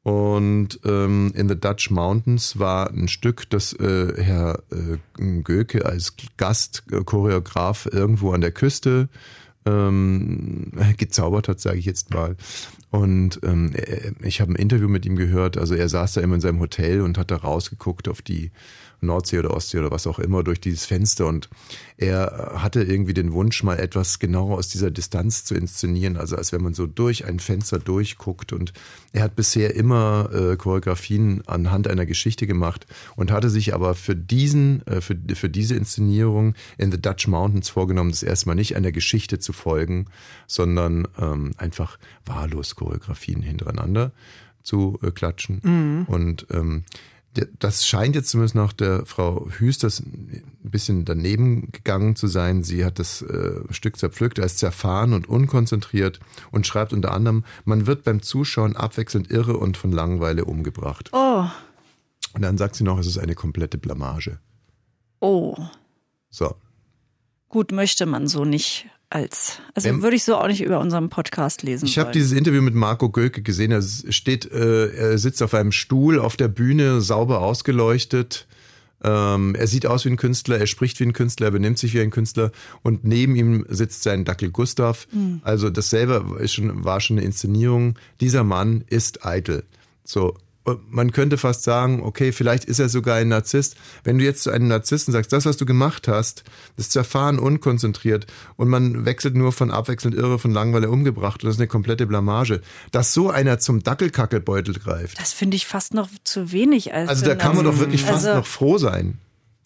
[0.04, 4.98] Und ähm, In the Dutch Mountains war ein Stück, das äh, Herr äh,
[5.42, 9.08] Göke als Gastchoreograf irgendwo an der Küste
[9.64, 12.36] ähm, gezaubert hat, sage ich jetzt mal.
[12.90, 15.56] Und ähm, er- ich habe ein Interview mit ihm gehört.
[15.56, 18.50] Also er saß da immer in seinem Hotel und hat da rausgeguckt auf die
[19.00, 21.26] Nordsee oder Ostsee oder was auch immer durch dieses Fenster.
[21.26, 21.48] Und
[21.96, 26.16] er hatte irgendwie den Wunsch, mal etwas genauer aus dieser Distanz zu inszenieren.
[26.16, 28.52] Also als wenn man so durch ein Fenster durchguckt.
[28.52, 28.72] Und
[29.12, 32.86] er hat bisher immer äh, Choreografien anhand einer Geschichte gemacht
[33.16, 37.68] und hatte sich aber für diesen, äh, für, für diese Inszenierung in The Dutch Mountains
[37.68, 40.06] vorgenommen, das erstmal nicht einer Geschichte zu folgen,
[40.46, 44.12] sondern ähm, einfach wahllos Choreografien hintereinander
[44.62, 46.06] zu äh, klatschen.
[46.08, 46.84] Und ähm,
[47.58, 52.62] das scheint jetzt zumindest nach der Frau Hüsters ein bisschen daneben gegangen zu sein.
[52.62, 56.20] Sie hat das äh, Stück zerpflückt, er ist zerfahren und unkonzentriert
[56.50, 61.10] und schreibt unter anderem, man wird beim Zuschauen abwechselnd irre und von Langeweile umgebracht.
[61.12, 61.44] Oh,
[62.34, 64.38] Und dann sagt sie noch, es ist eine komplette Blamage.
[65.20, 65.56] oh.
[66.30, 66.56] So.
[67.48, 69.60] Gut, möchte man so nicht als.
[69.74, 71.86] Also Ähm, würde ich so auch nicht über unseren Podcast lesen.
[71.86, 73.70] Ich habe dieses Interview mit Marco Göke gesehen.
[73.70, 78.46] Er steht, äh, er sitzt auf einem Stuhl auf der Bühne, sauber ausgeleuchtet.
[79.02, 81.92] Ähm, er sieht aus wie ein Künstler, er spricht wie ein Künstler, er benimmt sich
[81.92, 82.52] wie ein Künstler
[82.82, 85.06] und neben ihm sitzt sein Dackel Gustav.
[85.42, 87.98] Also das selber ist schon, war schon eine Inszenierung.
[88.20, 89.64] Dieser Mann ist eitel.
[90.04, 90.36] So.
[90.88, 93.76] Man könnte fast sagen, okay, vielleicht ist er sogar ein Narzisst.
[94.02, 96.42] Wenn du jetzt zu einem Narzissten sagst, das, was du gemacht hast,
[96.78, 101.56] ist zerfahren, unkonzentriert und man wechselt nur von abwechselnd irre, von Langweile umgebracht und das
[101.56, 102.62] ist eine komplette Blamage.
[102.92, 105.20] Dass so einer zum Dackelkackelbeutel greift.
[105.20, 106.94] Das finde ich fast noch zu wenig.
[106.94, 109.18] Als Also da kann man doch wirklich fast also, noch froh sein.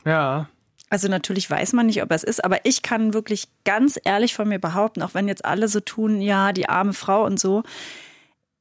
[0.05, 0.49] Ja.
[0.91, 4.35] Also natürlich weiß man nicht, ob er es ist, aber ich kann wirklich ganz ehrlich
[4.35, 7.63] von mir behaupten, auch wenn jetzt alle so tun, ja, die arme Frau und so.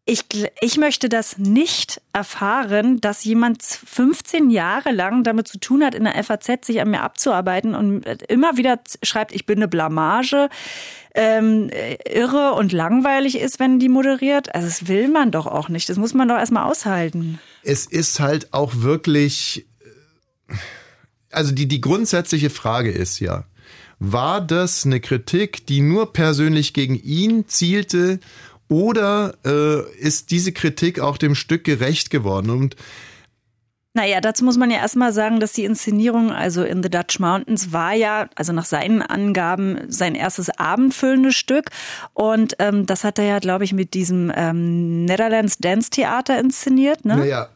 [0.10, 0.24] Ich,
[0.62, 6.06] ich möchte das nicht erfahren, dass jemand 15 Jahre lang damit zu tun hat, in
[6.06, 10.48] der FAZ sich an mir abzuarbeiten und immer wieder schreibt, ich bin eine Blamage,
[11.14, 14.56] ähm, äh, irre und langweilig ist, wenn die moderiert.
[14.56, 15.90] Also das will man doch auch nicht.
[15.90, 17.40] Das muss man doch erstmal aushalten.
[17.64, 19.68] es ist halt auch wirklich,
[20.48, 20.54] äh,
[21.32, 23.44] also die, die grundsätzliche Frage ist ja,
[24.00, 28.20] war das eine Kritik, die nur persönlich gegen ihn zielte
[28.70, 32.50] oder äh, ist diese Kritik auch dem Stück gerecht geworden?
[32.50, 32.76] Und
[33.94, 37.72] Naja, dazu muss man ja erstmal sagen, dass die Inszenierung, also in The Dutch Mountains,
[37.72, 41.72] war ja, also nach seinen Angaben, sein erstes abendfüllendes Stück.
[42.14, 47.06] Und ähm, das hat er ja, glaube ich, mit diesem ähm, Netherlands Dance Theater inszeniert.
[47.06, 47.18] Ne?
[47.18, 47.50] Naja,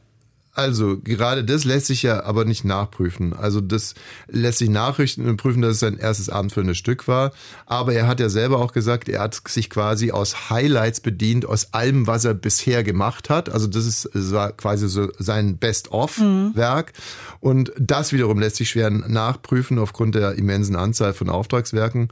[0.53, 3.33] also gerade das lässt sich ja aber nicht nachprüfen.
[3.33, 3.95] Also das
[4.27, 7.31] lässt sich nachrichten und prüfen, dass es sein erstes abendfüllendes Stück war.
[7.65, 11.73] Aber er hat ja selber auch gesagt, er hat sich quasi aus Highlights bedient, aus
[11.73, 13.49] allem, was er bisher gemacht hat.
[13.49, 16.93] Also das ist das war quasi so sein Best-of-Werk.
[17.39, 22.09] Und das wiederum lässt sich schwer nachprüfen aufgrund der immensen Anzahl von Auftragswerken.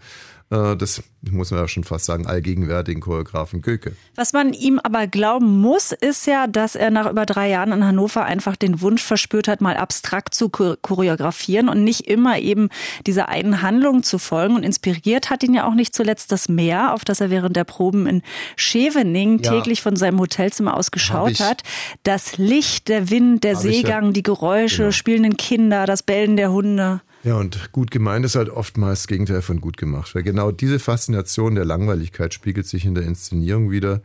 [0.51, 3.93] Äh, Das muss man ja schon fast sagen, allgegenwärtigen Choreografen Göke.
[4.15, 7.83] Was man ihm aber glauben muss, ist ja, dass er nach über drei Jahren in
[7.85, 12.69] Hannover einfach den Wunsch verspürt hat, mal abstrakt zu chor- choreografieren und nicht immer eben
[13.05, 14.55] dieser einen Handlung zu folgen.
[14.55, 17.65] Und inspiriert hat ihn ja auch nicht zuletzt das Meer, auf das er während der
[17.65, 18.21] Proben in
[18.55, 19.51] Scheveningen Ja.
[19.51, 21.63] täglich von seinem Hotelzimmer aus geschaut ich- hat.
[22.03, 24.91] Das Licht, der Wind, der ich ja- Seegang, die Geräusche, Genau.
[24.91, 27.01] spielenden Kinder, das Bellen der Hunde.
[27.23, 30.15] Ja, und gut gemeint ist halt oftmals das Gegenteil von gut gemacht.
[30.15, 34.01] Weil genau diese Faszination der Langweiligkeit spiegelt sich in der Inszenierung wieder.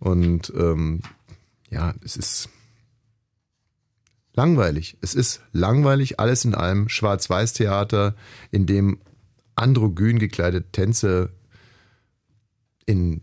[0.00, 1.02] Und ähm,
[1.70, 2.48] ja, es ist
[4.34, 4.96] langweilig.
[5.00, 6.88] Es ist langweilig, alles in allem.
[6.88, 8.16] Schwarz-Weiß-Theater,
[8.50, 8.98] in dem
[9.54, 11.30] androgyn gekleidete Tänze
[12.86, 13.22] in,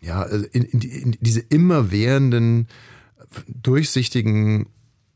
[0.00, 2.68] ja, also in, in, in diese immerwährenden,
[3.48, 4.66] durchsichtigen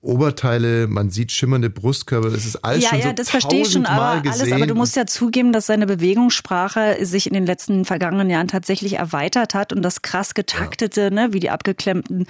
[0.03, 3.71] Oberteile, man sieht schimmernde Brustkörper, das ist alles ja, schon ja, so das verstehe ich
[3.73, 4.55] schon, aber alles, gesehen.
[4.55, 8.95] aber du musst ja zugeben, dass seine Bewegungssprache sich in den letzten vergangenen Jahren tatsächlich
[8.95, 12.27] erweitert hat und das krass getaktete, ne, wie die abgeklemmten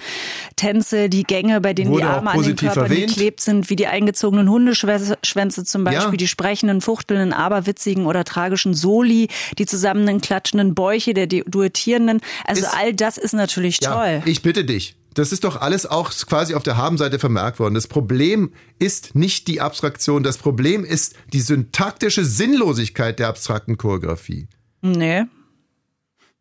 [0.57, 3.87] Tänze, die Gänge, bei denen Wurde die Arme an den Körpern geklebt sind, wie die
[3.87, 6.17] eingezogenen Hundeschwänze zum Beispiel, Ja.
[6.17, 12.19] die sprechenden, fuchtelnden, aberwitzigen oder tragischen Soli, die zusammen klatschenden Bäuche der du- Duettierenden.
[12.45, 14.21] Also Ist- all das ist natürlich Ja, toll.
[14.25, 14.97] ich bitte dich.
[15.13, 17.73] Das ist doch alles auch quasi auf der Habenseite vermerkt worden.
[17.73, 24.47] Das Problem ist nicht die Abstraktion, das Problem ist die syntaktische Sinnlosigkeit der abstrakten Choreografie.
[24.81, 25.25] Nee.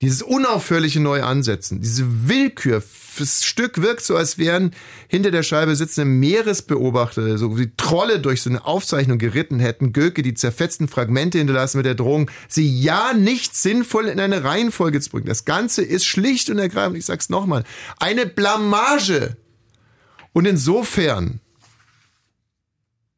[0.02, 2.82] Dieses unaufhörliche Neuansetzen, diese Willkür.
[3.18, 4.70] Das Stück wirkt so, als wären
[5.08, 10.22] hinter der Scheibe sitzende Meeresbeobachter, so wie Trolle durch so eine Aufzeichnung geritten hätten, Göke
[10.22, 15.10] die zerfetzten Fragmente hinterlassen mit der Drohung, sie ja nicht sinnvoll in eine Reihenfolge zu
[15.10, 15.26] bringen.
[15.26, 17.64] Das Ganze ist schlicht und ergreifend, ich sag's nochmal,
[17.98, 19.36] eine Blamage.
[20.32, 21.40] Und insofern,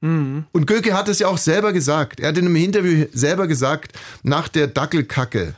[0.00, 3.96] und Göke hat es ja auch selber gesagt, er hat in einem Interview selber gesagt,
[4.24, 5.54] nach der Dackelkacke,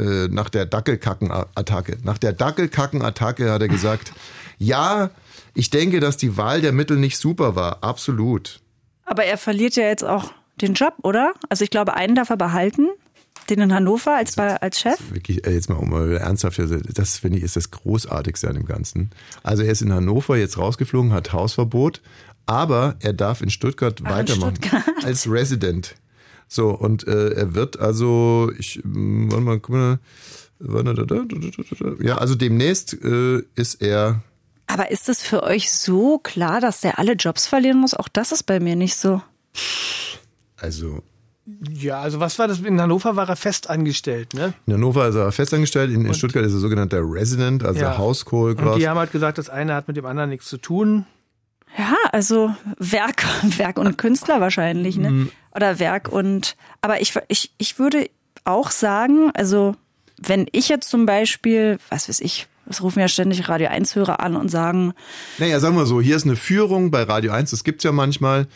[0.00, 1.98] äh, nach der Dackelkacken-Attacke.
[2.02, 4.12] Nach der Dackelkacken-Attacke hat er gesagt,
[4.58, 5.10] ja,
[5.54, 7.82] ich denke, dass die Wahl der Mittel nicht super war.
[7.82, 8.60] Absolut.
[9.04, 11.32] Aber er verliert ja jetzt auch den Job, oder?
[11.48, 12.88] Also ich glaube, einen darf er behalten,
[13.48, 14.98] den in Hannover als, bei, als Chef.
[15.10, 18.54] Wirklich, äh, jetzt mal um mal ernsthaft, also das finde ich ist das Großartigste an
[18.54, 19.10] dem Ganzen.
[19.42, 22.02] Also er ist in Hannover jetzt rausgeflogen, hat Hausverbot,
[22.46, 24.56] aber er darf in Stuttgart Ach, in weitermachen.
[24.56, 24.84] Stuttgart.
[25.04, 25.94] Als Resident.
[26.48, 29.98] So, und äh, er wird also, ich, ähm, warte mal, guck mal,
[30.58, 32.04] warte, da, da, da, da, da, da.
[32.04, 34.22] ja, also demnächst äh, ist er
[34.66, 37.94] Aber ist es für euch so klar, dass der alle Jobs verlieren muss?
[37.94, 39.20] Auch das ist bei mir nicht so.
[40.56, 41.02] Also
[41.70, 42.60] Ja, also was war das?
[42.60, 44.54] In Hannover war er fest angestellt, ne?
[44.66, 47.96] in Hannover ist er festangestellt, in, in Stuttgart ist er sogenannter Resident, also Ja.
[47.98, 48.74] Hauschoreograf.
[48.74, 51.04] Und die haben halt gesagt, das eine hat mit dem anderen nichts zu tun.
[51.76, 53.24] Ja, also Werk,
[53.58, 55.10] Werk und Künstler wahrscheinlich, ne?
[55.10, 55.30] Mhm.
[55.54, 58.08] Oder Werk und, aber ich, ich, ich würde
[58.44, 59.74] auch sagen, also
[60.20, 64.36] wenn ich jetzt zum Beispiel, was weiß ich, es rufen ja ständig Radio 1-Hörer an
[64.36, 64.92] und sagen,
[65.38, 68.46] Naja, sagen wir so, hier ist eine Führung bei Radio 1, das gibt's ja manchmal.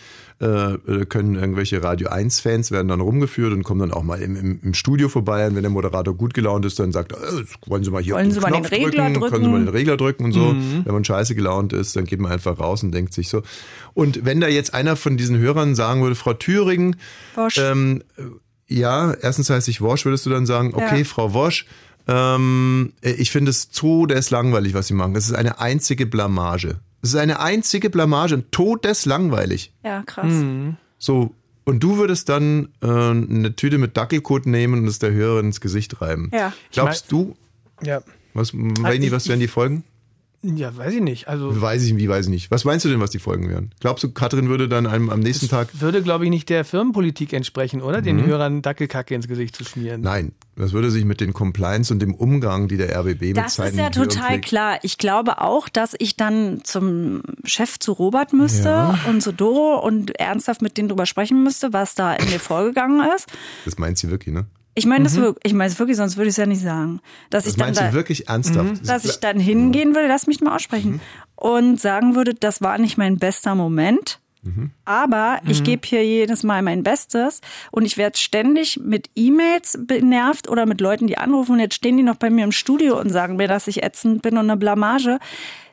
[0.43, 4.35] Äh, äh, können irgendwelche Radio 1-Fans werden dann rumgeführt und kommen dann auch mal im,
[4.35, 5.47] im, im Studio vorbei.
[5.47, 8.15] Und wenn der Moderator gut gelaunt ist, dann sagt er, äh, wollen Sie mal hier
[8.15, 9.51] Wollen auf Sie den den Knopf Regler Können Sie drücken?
[9.53, 10.53] mal den Regler drücken und so.
[10.53, 10.83] Mhm.
[10.85, 13.43] Wenn man scheiße gelaunt ist, dann geht man einfach raus und denkt sich so.
[13.95, 16.97] Und wenn da jetzt einer von diesen Hörern sagen würde, Frau Thüringen,
[17.57, 18.23] ähm, äh,
[18.75, 21.05] ja, erstens heißt ich Wosch, würdest du dann sagen, okay, Ja.
[21.05, 21.67] Frau Wosch,
[22.09, 25.15] ähm, ich finde es todeslangweilig, was Sie machen.
[25.15, 26.81] Es ist eine einzige Blamage.
[27.03, 29.73] Es ist eine einzige Blamage und todeslangweilig.
[29.85, 30.27] ja, krass.
[30.33, 30.77] Mhm.
[30.99, 31.35] So,
[31.65, 35.61] und du würdest dann äh, eine Tüte mit Dackelkot nehmen und es der Hörerin ins
[35.61, 36.31] Gesicht reiben.
[36.33, 36.53] Ja.
[36.73, 37.37] Glaubst du,
[37.83, 38.03] Ja.
[38.35, 39.85] was, Also Rainy, ich- was wären die Folgen?
[40.45, 41.29] Ja, weiß ich nicht.
[41.29, 42.51] Also Weiß ich, wie weiß ich nicht.
[42.51, 43.71] Was meinst du denn, was die Folgen wären?
[43.79, 45.69] Glaubst du, Katrin würde dann einem am nächsten Tag.
[45.81, 48.03] würde, glaube ich, nicht der Firmenpolitik entsprechen, oder?
[48.03, 48.27] Den Mhm.
[48.27, 50.01] Hörern Dackelkacke ins Gesicht zu schmieren.
[50.01, 53.57] Nein, das würde sich mit den Compliance und dem Umgang, die der RBB mit Das
[53.59, 54.79] ist ja total klar.
[54.83, 58.99] Ich glaube auch, dass ich dann zum Chef zu Robert müsste Ja.
[59.09, 63.01] und zu Doro und ernsthaft mit denen drüber sprechen müsste, was da in mir vorgegangen
[63.17, 63.27] ist.
[63.65, 64.47] Das meint sie wirklich, ne?
[64.75, 67.01] Ich meine das wirklich, ich meine es wirklich, sonst würde ich es ja nicht sagen.
[67.31, 68.83] Dass Das ich dann da, wirklich ernsthaft.
[68.83, 68.87] Mhm.
[68.87, 71.01] dass ich dann hingehen würde, lass mich mal aussprechen
[71.37, 74.19] und sagen würde, das war nicht mein bester Moment.
[74.85, 80.49] Aber ich gebe hier jedes Mal mein Bestes und ich werde ständig mit E-Mails genervt
[80.49, 83.11] oder mit Leuten, die anrufen und jetzt stehen die noch bei mir im Studio und
[83.11, 85.21] sagen mir, dass ich ätzend bin und eine Blamage.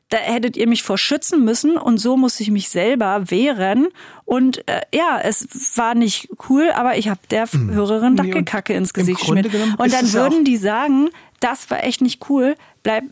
[0.09, 3.87] Da hättet ihr mich vor schützen müssen und so muss ich mich selber wehren.
[4.25, 8.73] Und äh, ja, es war nicht cool, aber ich habe der Hörerin Nee, und Dackelkacke
[8.73, 9.53] ins Gesicht geschmiert.
[9.77, 13.03] Und dann würden die sagen, das war echt nicht cool, bleib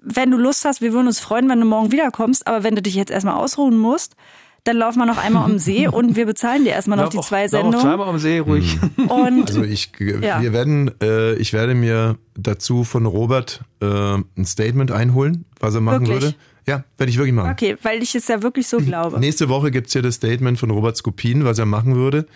[0.00, 2.82] wenn du Lust hast, wir würden uns freuen, wenn du morgen wiederkommst, aber wenn du
[2.82, 4.16] dich jetzt erstmal ausruhen musst,
[4.64, 7.20] dann laufen wir noch einmal um den See und wir bezahlen dir erstmal noch die
[7.20, 7.80] zwei lauf auch Sendungen.
[7.80, 8.78] zweimal am See, ruhig.
[9.08, 10.40] Und Also ich, Ja.
[10.42, 15.80] wir werden, äh, ich werde mir dazu von Robert äh, ein Statement einholen, was er
[15.80, 16.22] machen Wirklich?
[16.24, 16.34] würde.
[16.66, 17.50] Ja, werde ich wirklich machen.
[17.50, 19.20] okay, weil ich es ja wirklich so glaube.
[19.20, 22.26] Nächste Woche gibt's hier das Statement von Robert Skopin, was er machen würde.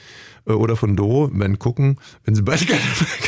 [0.46, 1.96] Äh, Oder von Doro, wenn gucken.
[2.24, 2.80] Wenn sie beide keine,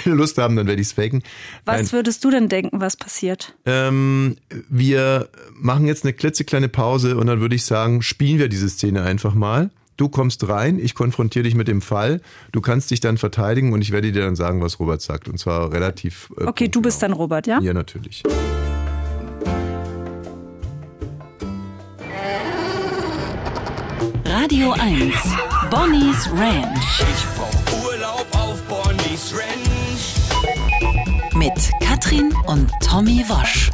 [0.02, 1.22] keine Lust haben, dann werde ich's faken.
[1.64, 1.92] Was Nein.
[1.92, 3.56] würdest du denn denken, was passiert?
[3.64, 4.36] Ähm,
[4.68, 5.30] wir
[5.60, 9.34] machen jetzt eine klitzekleine Pause und dann würde ich sagen, spielen wir diese Szene einfach
[9.34, 9.70] mal.
[9.96, 13.82] Du kommst rein, ich konfrontiere dich mit dem Fall, du kannst dich dann verteidigen und
[13.82, 15.28] ich werde dir dann sagen, was Robert sagt.
[15.28, 16.30] Und zwar relativ.
[16.38, 17.60] Äh, Okay, du bist dann Robert, ja?
[17.60, 18.22] Ja, natürlich.
[24.24, 25.14] Radio 1.
[25.70, 27.00] Bonnie's Ranch.
[27.00, 30.14] Ich brauch Urlaub auf Bonnie's Ranch.
[31.34, 33.70] Mit Katrin und Tommy Wosch.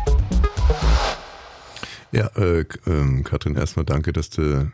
[2.16, 4.72] Ja, äh, ähm, Katrin, erstmal danke, dass du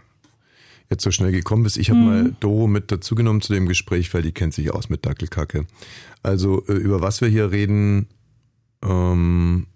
[0.88, 1.76] jetzt so schnell gekommen bist.
[1.76, 2.06] Ich habe Mhm.
[2.06, 5.66] mal Doro mit dazugenommen zu dem Gespräch, weil die kennt sich aus mit Dackelkacke.
[6.22, 8.06] Also äh, über was wir hier reden,
[8.84, 9.66] ähm,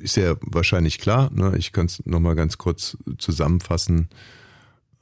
[0.00, 1.30] ist ja wahrscheinlich klar.
[1.34, 1.52] Ne?
[1.58, 4.08] Ich kann es nochmal ganz kurz zusammenfassen.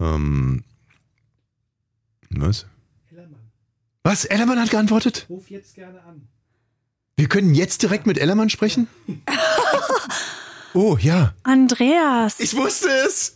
[0.01, 0.65] Ähm,
[2.31, 2.67] was?
[4.03, 4.25] Was?
[4.25, 5.27] Ellermann hat geantwortet?
[5.31, 6.27] Ruf jetzt gerne an.
[7.17, 8.89] Wir können jetzt direkt mit Ellermann sprechen?
[10.75, 11.35] oh, ja.
[11.43, 12.41] Andreas.
[12.41, 13.35] Ich wusste es.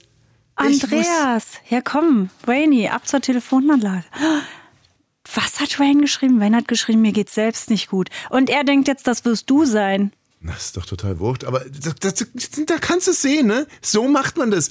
[0.55, 1.47] Andreas.
[1.69, 2.31] Ja, komm.
[2.45, 4.05] Wayne, ab zur Telefonanlage.
[5.35, 6.41] Was hat Wayne geschrieben?
[6.41, 8.09] Wayne hat geschrieben, mir geht's selbst nicht gut.
[8.31, 10.13] Und er denkt jetzt, das wirst du sein.
[10.41, 12.27] Das ist doch total wurscht, aber das, das,
[12.65, 13.67] da kannst du es sehen, ne?
[13.83, 14.69] So macht man das.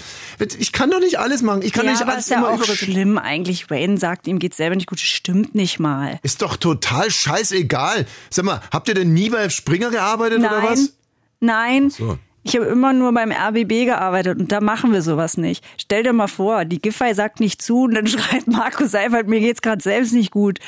[0.59, 1.61] Ich kann doch nicht alles machen.
[1.61, 3.70] Ich kann ja, nicht aber alles ist ja auch schlimm eigentlich.
[3.70, 5.01] Wayne sagt, ihm geht's selber nicht gut.
[5.01, 6.20] Stimmt nicht mal.
[6.24, 8.07] Ist doch total scheißegal.
[8.30, 10.93] Sag mal, habt ihr denn nie bei Springer gearbeitet oder Nein, was?
[11.41, 11.89] nein.
[11.89, 12.18] So.
[12.44, 15.66] Ich habe immer nur beim RBB gearbeitet und da machen wir sowas nicht.
[15.78, 19.40] Stell dir mal vor, die Giffey sagt nicht zu und dann schreibt Markus Seifert, mir
[19.40, 20.60] geht's gerade selbst nicht gut.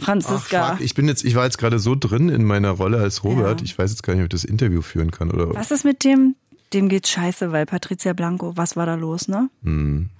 [0.00, 0.76] Ach, Franziska.
[0.76, 3.60] fuck, ich bin jetzt, ich war jetzt gerade so drin in meiner Rolle als Robert.
[3.60, 3.64] Ja.
[3.64, 5.54] Ich weiß jetzt gar nicht, ob ich das Interview führen kann oder.
[5.54, 6.36] Was ist mit dem?
[6.72, 9.48] Dem geht's scheiße, weil Patricia Blanco, was war da los, ne?
[9.64, 10.10] Hm.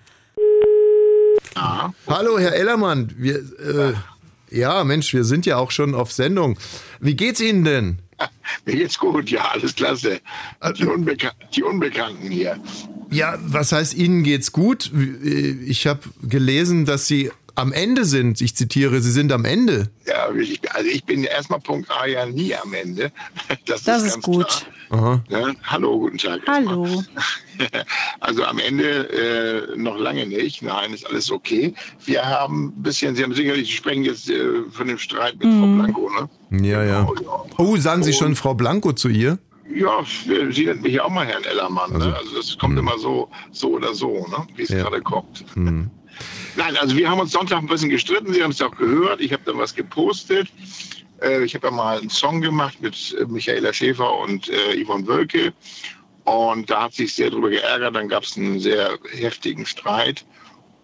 [2.07, 3.13] Hallo, Herr Ellermann.
[3.17, 3.95] Wir, äh,
[4.51, 6.59] ja, Mensch, wir sind ja auch schon auf Sendung.
[7.01, 7.99] Wie geht's Ihnen denn?
[8.65, 10.21] Mir geht's gut, ja, alles klasse.
[10.77, 12.59] Die, Unbeka die Unbekannten hier.
[13.11, 14.91] Ja, was heißt Ihnen geht's gut?
[15.67, 18.41] Ich habe gelesen, dass Sie am Ende sind.
[18.41, 19.91] Ich zitiere, Sie sind am Ende.
[20.07, 23.11] Ja, ich, also ich bin erstmal Punkt A ja nie am Ende.
[23.67, 24.47] Das, Das ist, ist ganz gut.
[24.47, 24.71] Klar.
[24.91, 25.25] Aha.
[25.29, 26.41] Ja, hallo, guten Tag.
[26.47, 26.87] Hallo.
[28.21, 29.09] Also am Ende
[29.73, 30.63] äh, noch lange nicht.
[30.63, 31.75] Nein, ist alles okay.
[32.05, 35.49] Wir haben ein bisschen, Sie haben sicherlich, Sie sprechen jetzt äh, von dem Streit mit
[35.53, 36.09] Frau Blanco,
[36.51, 36.65] ne?
[36.65, 37.09] Ja, ja.
[37.57, 39.39] Oh, sagen Sie schon Frau Blanco zu ihr?
[39.75, 39.91] Ja,
[40.53, 41.93] Sie nennt mich ja auch mal Herrn Ellermann.
[41.95, 42.17] Also, ne?
[42.17, 44.47] also das kommt immer so, so oder so, ne?
[44.55, 44.83] wie es Ja.
[44.85, 45.45] gerade kommt.
[45.55, 45.91] Hm.
[46.57, 48.33] Nein, also wir haben uns Sonntag ein bisschen gestritten.
[48.33, 49.21] Sie haben es auch gehört.
[49.21, 50.49] Ich habe da was gepostet.
[51.23, 55.07] Äh, ich habe ja mal einen Song gemacht mit äh, Michaela Schäfer und äh, Yvonne
[55.07, 55.53] Wölke.
[56.25, 57.95] Und da hat sich sehr drüber geärgert.
[57.95, 60.25] Dann gab es einen sehr heftigen Streit.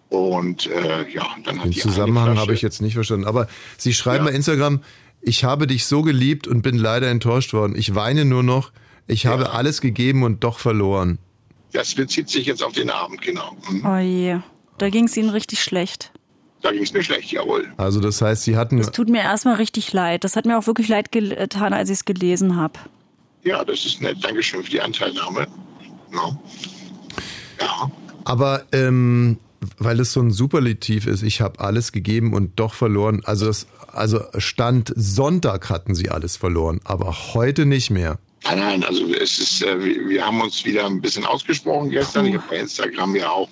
[0.09, 3.25] Und äh, ja, dann hat Den die Zusammenhang habe ich jetzt nicht verstanden.
[3.25, 4.81] Aber Sie schreiben bei Instagram,
[5.21, 7.75] ich habe dich so geliebt und bin leider enttäuscht worden.
[7.75, 8.71] Ich weine nur noch.
[9.07, 11.19] Ich habe alles gegeben und doch verloren.
[11.73, 13.55] Das bezieht sich jetzt auf den Abend, genau.
[13.69, 13.85] Mhm.
[13.85, 14.39] Oh je,
[14.77, 16.11] da ging's Ihnen richtig schlecht.
[16.61, 17.71] Da ging es mir schlecht, jawohl.
[17.77, 18.79] Also das heißt, Sie hatten...
[18.79, 20.23] Es tut mir erstmal richtig leid.
[20.23, 22.79] Das hat mir auch wirklich leid getan, als ich es gelesen habe.
[23.43, 24.23] Ja, das ist nett.
[24.23, 25.47] Dankeschön für die Anteilnahme.
[26.11, 26.39] Ja.
[27.61, 27.91] ja.
[28.23, 29.37] Aber ähm,
[29.77, 33.21] weil es so ein Superlativ ist, ich habe alles gegeben und doch verloren.
[33.25, 38.17] Also, das, also Stand Sonntag hatten sie alles verloren, aber heute nicht mehr.
[38.45, 42.27] Nein, nein, also es ist, äh, wir haben uns wieder ein bisschen ausgesprochen gestern.
[42.27, 43.49] Ich habe bei Instagram ja auch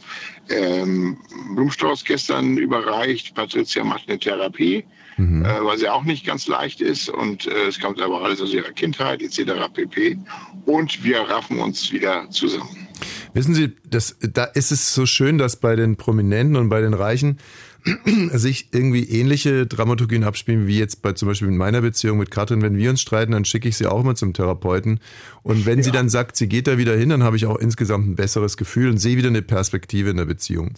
[0.49, 1.17] ähm,
[1.55, 3.33] Blumenstrauß gestern überreicht.
[3.33, 4.85] Patricia macht eine Therapie,
[5.17, 7.09] äh, weil sie auch nicht ganz leicht ist.
[7.09, 9.53] Und äh, es kommt aber alles aus ihrer Kindheit etc.
[9.73, 10.17] pp.
[10.65, 12.87] Und wir raffen uns wieder zusammen.
[13.33, 16.93] Wissen Sie, das, da ist es so schön, dass bei den Prominenten und bei den
[16.93, 17.39] Reichen
[18.33, 22.61] sich irgendwie ähnliche Dramaturgien abspielen, wie jetzt bei zum Beispiel in meiner Beziehung mit Katrin.
[22.61, 24.99] Wenn wir uns streiten, dann schicke ich sie auch immer zum Therapeuten.
[25.43, 28.07] Und wenn sie dann sagt, sie geht da wieder hin, dann habe ich auch insgesamt
[28.07, 30.75] ein besseres Gefühl und sehe wieder eine Perspektive in der Beziehung.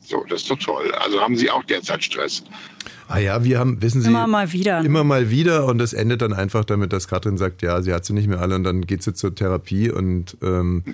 [0.00, 0.92] So, das ist doch toll.
[0.92, 2.44] Also haben Sie auch derzeit Stress?
[3.08, 4.84] Ah ja, wir haben, wissen Sie, Immer mal wieder.
[4.84, 8.04] immer mal wieder und das endet dann einfach damit, dass Katrin sagt, ja, sie hat
[8.04, 10.84] sie nicht mehr alle und dann geht sie zur Therapie und ähm,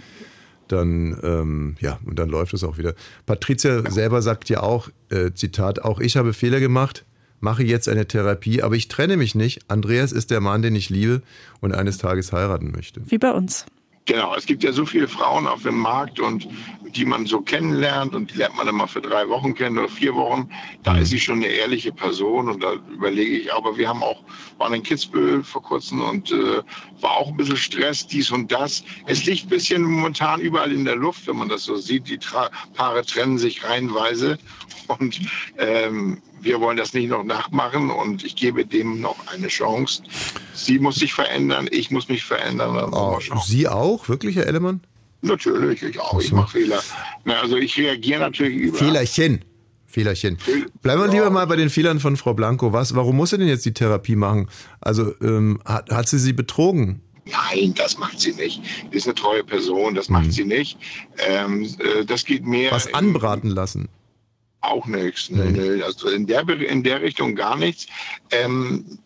[0.72, 2.94] dann, ähm, ja, und dann läuft es auch wieder.
[3.26, 7.04] Patricia selber sagt ja auch, äh, Zitat, auch ich habe Fehler gemacht,
[7.40, 9.68] mache jetzt eine Therapie, aber ich trenne mich nicht.
[9.68, 11.22] Andreas ist der Mann, den ich liebe
[11.60, 13.02] und eines Tages heiraten möchte.
[13.06, 13.66] Wie bei uns.
[14.04, 16.48] Genau, es gibt ja so viele Frauen auf dem Markt und
[16.96, 20.14] die man so kennenlernt und die lernt man immer für drei Wochen kennen oder vier
[20.14, 20.50] Wochen.
[20.82, 24.22] Da ist sie schon eine ehrliche Person und da überlege ich, aber wir haben auch,
[24.58, 26.62] waren in Kitzbühel vor kurzem und äh,
[27.00, 28.82] war auch ein bisschen Stress, dies und das.
[29.06, 32.08] Es liegt ein bisschen momentan überall in der Luft, wenn man das so sieht.
[32.08, 34.36] Die Tra Paare trennen sich reihenweise
[34.98, 35.20] und
[35.58, 40.02] ähm, wir wollen das nicht noch nachmachen und ich gebe dem noch eine Chance.
[40.54, 42.92] Sie muss sich verändern, ich muss mich verändern.
[43.20, 43.40] Schauen.
[43.44, 44.80] Sie auch, wirklich, Herr Ellemann?
[45.22, 46.20] Natürlich, ich auch.
[46.20, 46.82] Ich mache Fehler.
[47.24, 48.78] Na, also ich reagiere natürlich über.
[48.78, 49.44] Fehlerchen.
[49.86, 50.38] Fehlerchen.
[50.80, 52.72] Bleiben wir lieber mal bei den Fehlern von Frau Blanco.
[52.72, 54.48] Was, warum muss sie denn jetzt die Therapie machen?
[54.80, 57.02] Also ähm, hat, hat sie sie betrogen?
[57.26, 58.62] Nein, das macht sie nicht.
[58.90, 60.78] Die ist eine treue Person, das macht sie nicht.
[61.18, 62.72] Ähm, äh, das geht mehr.
[62.72, 63.88] Was anbraten lassen?
[64.62, 65.28] Auch nichts.
[65.30, 65.82] Nee, nee.
[65.82, 67.86] Also in der, in der Richtung gar nichts.
[68.30, 68.98] Ähm,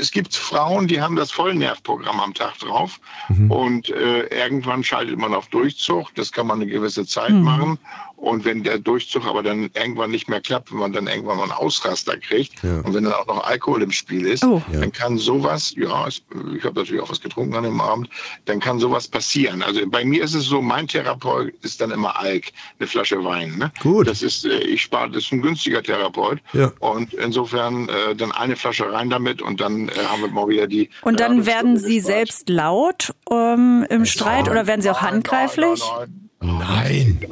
[0.00, 3.00] es gibt Frauen, die haben das Vollnervprogramm am Tag drauf
[3.48, 6.14] und äh, irgendwann schaltet man auf Durchzug.
[6.14, 7.42] Das kann man eine gewisse Zeit Mhm.
[7.42, 7.78] machen.
[8.22, 11.42] Und wenn der Durchzug aber dann irgendwann nicht mehr klappt, wenn man dann irgendwann mal
[11.42, 14.62] einen Ausraster kriegt und wenn dann auch noch Alkohol im Spiel ist, Oh.
[14.72, 16.22] dann kann sowas, ja, ich
[16.64, 18.08] habe natürlich auch was getrunken an dem Abend,
[18.44, 19.60] dann kann sowas passieren.
[19.62, 23.56] Also bei mir ist es so, mein Therapeut ist dann immer Alk, eine Flasche Wein.
[23.58, 23.72] Ne?
[23.80, 24.06] Gut.
[24.06, 26.38] Das ist, äh, ich spare, das ist ein günstiger Therapeut.
[26.52, 26.70] Ja.
[26.78, 30.68] Und insofern äh, dann eine Flasche rein damit und dann äh, haben wir mal wieder
[30.68, 30.90] die.
[31.02, 35.82] Und dann äh, werden Sie selbst laut ähm, im Streit oder werden Sie auch handgreiflich?
[35.98, 36.28] Nein.
[36.31, 37.28] Das nicht.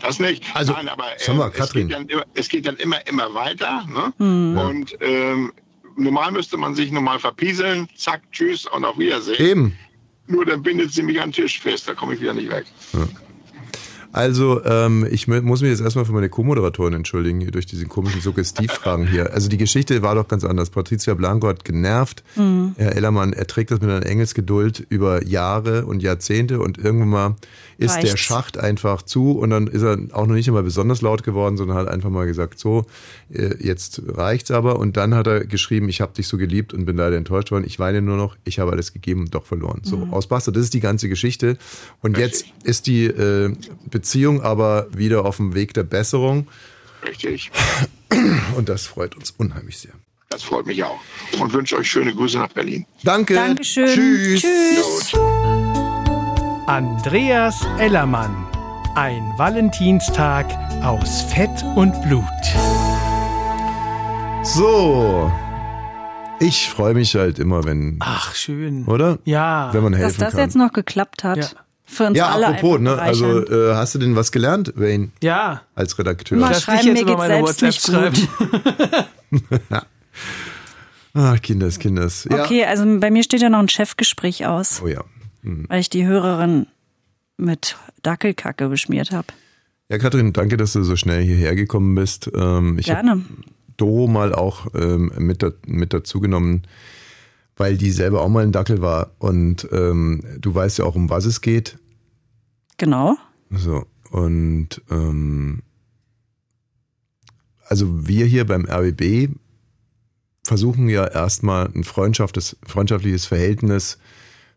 [0.00, 0.44] Das nicht.
[0.54, 1.88] Also, Nein, aber sag mal, es, Katrin.
[1.88, 3.84] geht dann, immer- es geht dann immer, immer weiter.
[3.88, 4.12] Ne?
[4.18, 4.58] Hm.
[4.58, 5.52] Und ähm,
[5.96, 7.88] normal müsste man sich normal verpieseln.
[7.96, 9.40] Zack, tschüss und auf Wiedersehen.
[9.46, 9.78] Eben.
[10.26, 11.88] Nur dann bindet sie mich an den Tisch fest.
[11.88, 12.64] Da komme ich wieder nicht weg.
[14.12, 19.06] Also, ähm, ich muss mich jetzt erstmal für meine Co-Moderatorin entschuldigen, durch diese komischen Suggestivfragen
[19.06, 19.32] hier.
[19.32, 20.70] Also die Geschichte war doch ganz anders.
[20.70, 22.24] Patricia Blanco hat genervt.
[22.36, 22.74] Mhm.
[22.76, 27.36] Herr Ellermann erträgt das mit einer Engelsgeduld über Jahre und Jahrzehnte und irgendwann mal
[27.78, 28.20] ist der Reicht's.
[28.20, 31.78] Schacht einfach zu und dann ist er auch noch nicht immer besonders laut geworden, sondern
[31.78, 32.84] hat einfach mal gesagt, so,
[33.32, 34.78] äh, jetzt reicht's aber.
[34.78, 37.64] Und dann hat er geschrieben, ich habe dich so geliebt und bin leider enttäuscht worden.
[37.66, 39.80] Ich weine nur noch, ich habe alles gegeben und doch verloren.
[39.84, 40.12] So, Mhm.
[40.12, 41.56] aus Basta, das ist die ganze Geschichte.
[42.02, 43.54] Und jetzt ist die äh,
[44.00, 46.48] Beziehung aber wieder auf dem Weg der Besserung.
[47.06, 47.50] Richtig.
[48.56, 49.92] Und das freut uns unheimlich sehr.
[50.30, 50.98] Das freut mich auch.
[51.38, 52.86] Und wünsche euch schöne Grüße nach Berlin.
[53.04, 53.34] Danke.
[53.34, 53.86] Dankeschön.
[53.88, 54.40] Tschüss.
[54.40, 55.12] Tschüss.
[56.66, 58.34] Andreas Ellermann.
[58.94, 60.46] Ein Valentinstag
[60.82, 62.24] aus Fett und Blut.
[64.44, 65.30] So.
[66.40, 67.98] Ich freue mich halt immer, wenn.
[68.00, 68.86] Ach, schön.
[68.86, 69.18] Oder?
[69.24, 69.74] Ja.
[69.74, 70.40] Wenn man Dass helfen das kann.
[70.40, 71.36] jetzt noch geklappt hat.
[71.36, 71.60] Ja.
[71.90, 72.96] Für uns ja, alle apropos, ne?
[72.96, 75.10] Also äh, hast du denn was gelernt, Wayne?
[75.22, 75.62] Ja.
[75.74, 76.38] Als Redakteur.
[76.38, 78.38] Immer Lass dich schreiben, jetzt mir geht's meine selbst WhatsApp nicht
[79.70, 79.82] gut.
[81.14, 82.28] Ach, Kinders, Kinders.
[82.30, 82.44] Ja.
[82.44, 85.02] Okay, also bei mir steht ja noch ein Chefgespräch aus, Oh ja.
[85.42, 85.64] Hm.
[85.68, 86.68] weil ich die Hörerin
[87.36, 89.26] mit Dackelkacke beschmiert habe.
[89.88, 92.30] Ja, Katrin, danke, dass du so schnell hierher gekommen bist.
[92.36, 93.24] Ähm, ich habe Gerne.
[93.76, 96.62] Doro mal auch ähm, mit, da, mit dazu genommen,
[97.60, 99.10] weil die selber auch mal ein Dackel war.
[99.18, 101.76] Und ähm, du weißt ja auch, um was es geht.
[102.78, 103.18] Genau.
[103.50, 105.60] So, und ähm,
[107.66, 109.28] also wir hier beim RBB
[110.42, 113.98] versuchen ja erstmal ein freundschaftliches, freundschaftliches Verhältnis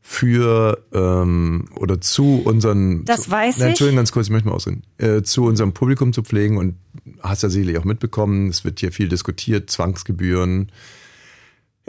[0.02, 3.70] für ähm, oder zu unseren Das zu, weiß Na, ich.
[3.72, 4.84] Entschuldigung, ganz kurz, ich möchte mal ausreden.
[4.98, 6.76] Äh, zu unserem Publikum zu pflegen und
[7.22, 10.72] hast ja sicherlich auch mitbekommen, es wird hier viel diskutiert, Zwangsgebühren,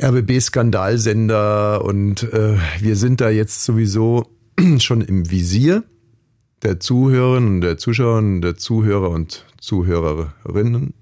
[0.01, 4.29] RBB-Skandalsender und äh, wir sind da jetzt sowieso
[4.79, 5.85] schon im Visier
[6.63, 10.95] der Zuhörerinnen und der Zuschauer und der Zuhörer und Zuhörerinnen.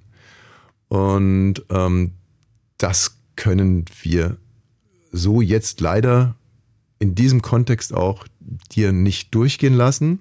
[0.88, 2.12] Und ähm,
[2.78, 4.36] das können wir
[5.10, 6.34] so jetzt leider
[6.98, 8.26] in diesem Kontext auch
[8.72, 10.20] dir nicht durchgehen lassen.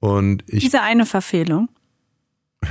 [0.00, 1.68] Und ich, Diese eine Verfehlung.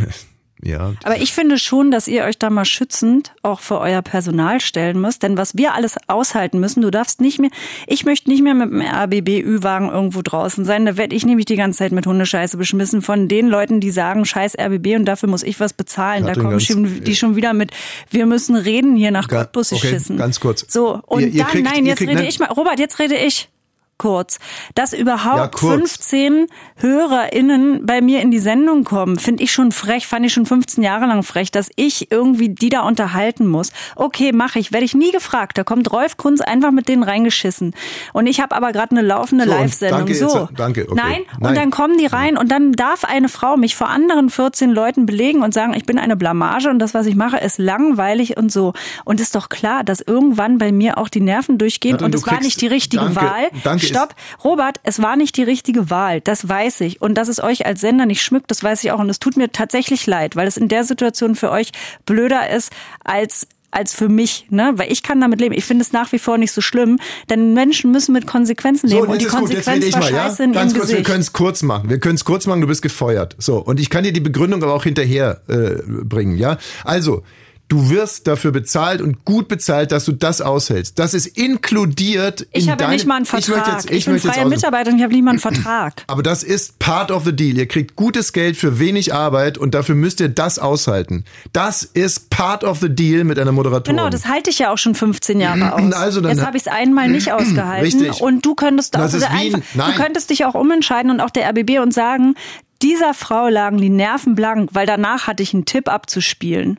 [0.63, 4.59] ja, Aber ich finde schon, dass ihr euch da mal schützend auch für euer Personal
[4.61, 5.23] stellen müsst.
[5.23, 7.49] Denn was wir alles aushalten müssen, du darfst nicht mehr,
[7.87, 10.85] ich möchte nicht mehr mit dem RBB-Ü-Wagen irgendwo draußen sein.
[10.85, 14.25] Da werde ich nämlich die ganze Zeit mit Hundescheiße beschmissen von den Leuten, die sagen,
[14.25, 16.25] scheiß RBB und dafür muss ich was bezahlen.
[16.25, 17.71] Da kommen schon, die schon wieder mit,
[18.09, 20.17] wir müssen reden hier nach Cottbus okay, schissen.
[20.17, 20.65] ganz kurz.
[20.67, 22.29] So, und Ihr- ihr dann, kriegt- nein, jetzt kriegt- rede nein.
[22.29, 23.49] ich mal, Robert, jetzt rede ich
[23.97, 24.39] kurz.
[24.75, 25.73] Dass Ja, überhaupt kurz.
[25.97, 26.47] 15
[26.77, 30.83] HörerInnen bei mir in die Sendung kommen, finde ich schon frech, fand ich schon 15
[30.83, 33.71] Jahre lang frech, dass ich irgendwie die da unterhalten muss.
[33.95, 35.57] Okay, mache ich, werde ich nie gefragt.
[35.57, 37.73] Da kommt Rolf Kunz einfach mit denen reingeschissen.
[38.13, 39.99] Und ich habe aber gerade eine laufende So, und Live-Sendung.
[39.99, 40.25] danke, So.
[40.39, 40.93] jetzt- danke, okay.
[40.95, 41.49] Nein, Nein.
[41.49, 45.05] und dann kommen die rein und dann darf eine Frau mich vor anderen 14 Leuten
[45.05, 48.51] belegen und sagen, ich bin eine Blamage und das, was ich mache, ist langweilig und
[48.51, 48.73] so.
[49.05, 52.17] Und ist doch klar, dass irgendwann bei mir auch die Nerven durchgehen Katrin, und du
[52.19, 53.49] es war nicht die richtige danke, Wahl.
[53.63, 54.15] danke, Stopp.
[54.43, 56.21] Robert, es war nicht die richtige Wahl.
[56.21, 57.01] Das weiß ich.
[57.01, 58.99] Und dass es euch als Sender nicht schmückt, das weiß ich auch.
[58.99, 61.71] Und es tut mir tatsächlich leid, weil es in der Situation für euch
[62.05, 62.71] blöder ist
[63.03, 64.73] als als für mich, ne?
[64.75, 65.55] Weil ich kann damit leben.
[65.55, 66.99] Ich finde es nach wie vor nicht so schlimm,
[67.29, 69.07] denn Menschen müssen mit Konsequenzen leben.
[69.07, 70.29] und die ist gut, jetzt rede Konsequenz ich war mal, ja?
[70.29, 71.09] scheiße in Ganz kurz, wir Gesicht.
[71.09, 71.89] können es kurz machen.
[71.89, 73.35] Wir können es kurz machen, du bist gefeuert.
[73.39, 76.57] So, und ich kann dir die Begründung aber auch hinterher äh, bringen, ja?
[76.83, 77.23] Also,
[77.69, 80.99] du wirst dafür bezahlt und gut bezahlt, dass du das aushältst.
[80.99, 81.25] Das ist
[81.73, 83.67] inkludiert Ich in habe deinem- nicht mal einen Ich, Vertrag.
[83.73, 86.03] jetzt, Ich, ich, bin freie aus- Mitarbeiter und ich habe nicht mal einen Vertrag.
[86.07, 87.57] aber das ist part of the deal.
[87.57, 91.25] Ihr kriegt gutes Geld für wenig Arbeit und dafür müsst ihr das aushalten.
[91.51, 93.97] Das ist part of the deal mit einer Moderatorin.
[93.97, 95.93] Genau, das halte ich ja auch schon 15 Jahre aus.
[95.93, 97.83] Also dann- Jetzt habe ich es einmal nicht ausgehalten.
[97.85, 98.21] Richtig.
[98.21, 99.93] Und du könntest auch Das ist einfach, nein.
[99.95, 102.35] du könntest dich auch umentscheiden und auch der RBB und sagen,
[102.83, 106.77] dieser Frau lagen die Nerven blank, weil danach hatte ich einen Tipp abzuspielen.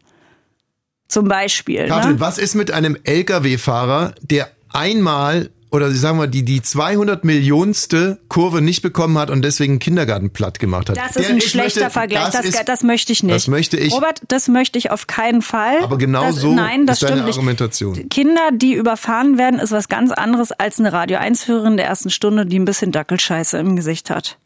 [1.14, 1.86] Zum Beispiel.
[1.88, 2.20] Katrin, ne?
[2.20, 8.60] was ist mit einem LKW-Fahrer, der einmal oder sagen wir die die 200 Millionste Kurve
[8.62, 10.96] nicht bekommen hat und deswegen Kindergarten platt gemacht hat?
[10.96, 12.30] Das ist Der- ein schlechter möchte- Vergleich.
[12.30, 13.34] Das, ist, das möchte ich nicht.
[13.34, 13.92] Das möchte ich.
[13.92, 15.82] Robert, das möchte ich auf keinen Fall.
[15.82, 17.36] aber genau das, so nein, das ist deine stimmt nicht.
[17.36, 18.08] Argumentation.
[18.08, 22.46] Kinder, die überfahren werden, ist was ganz anderes als eine Radio 1-Hörerin der ersten Stunde,
[22.46, 24.38] die ein bisschen Dackelscheiße im Gesicht hat.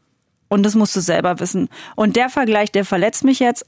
[0.48, 1.68] Und das musst du selber wissen.
[1.94, 3.66] Und der Vergleich, der verletzt mich jetzt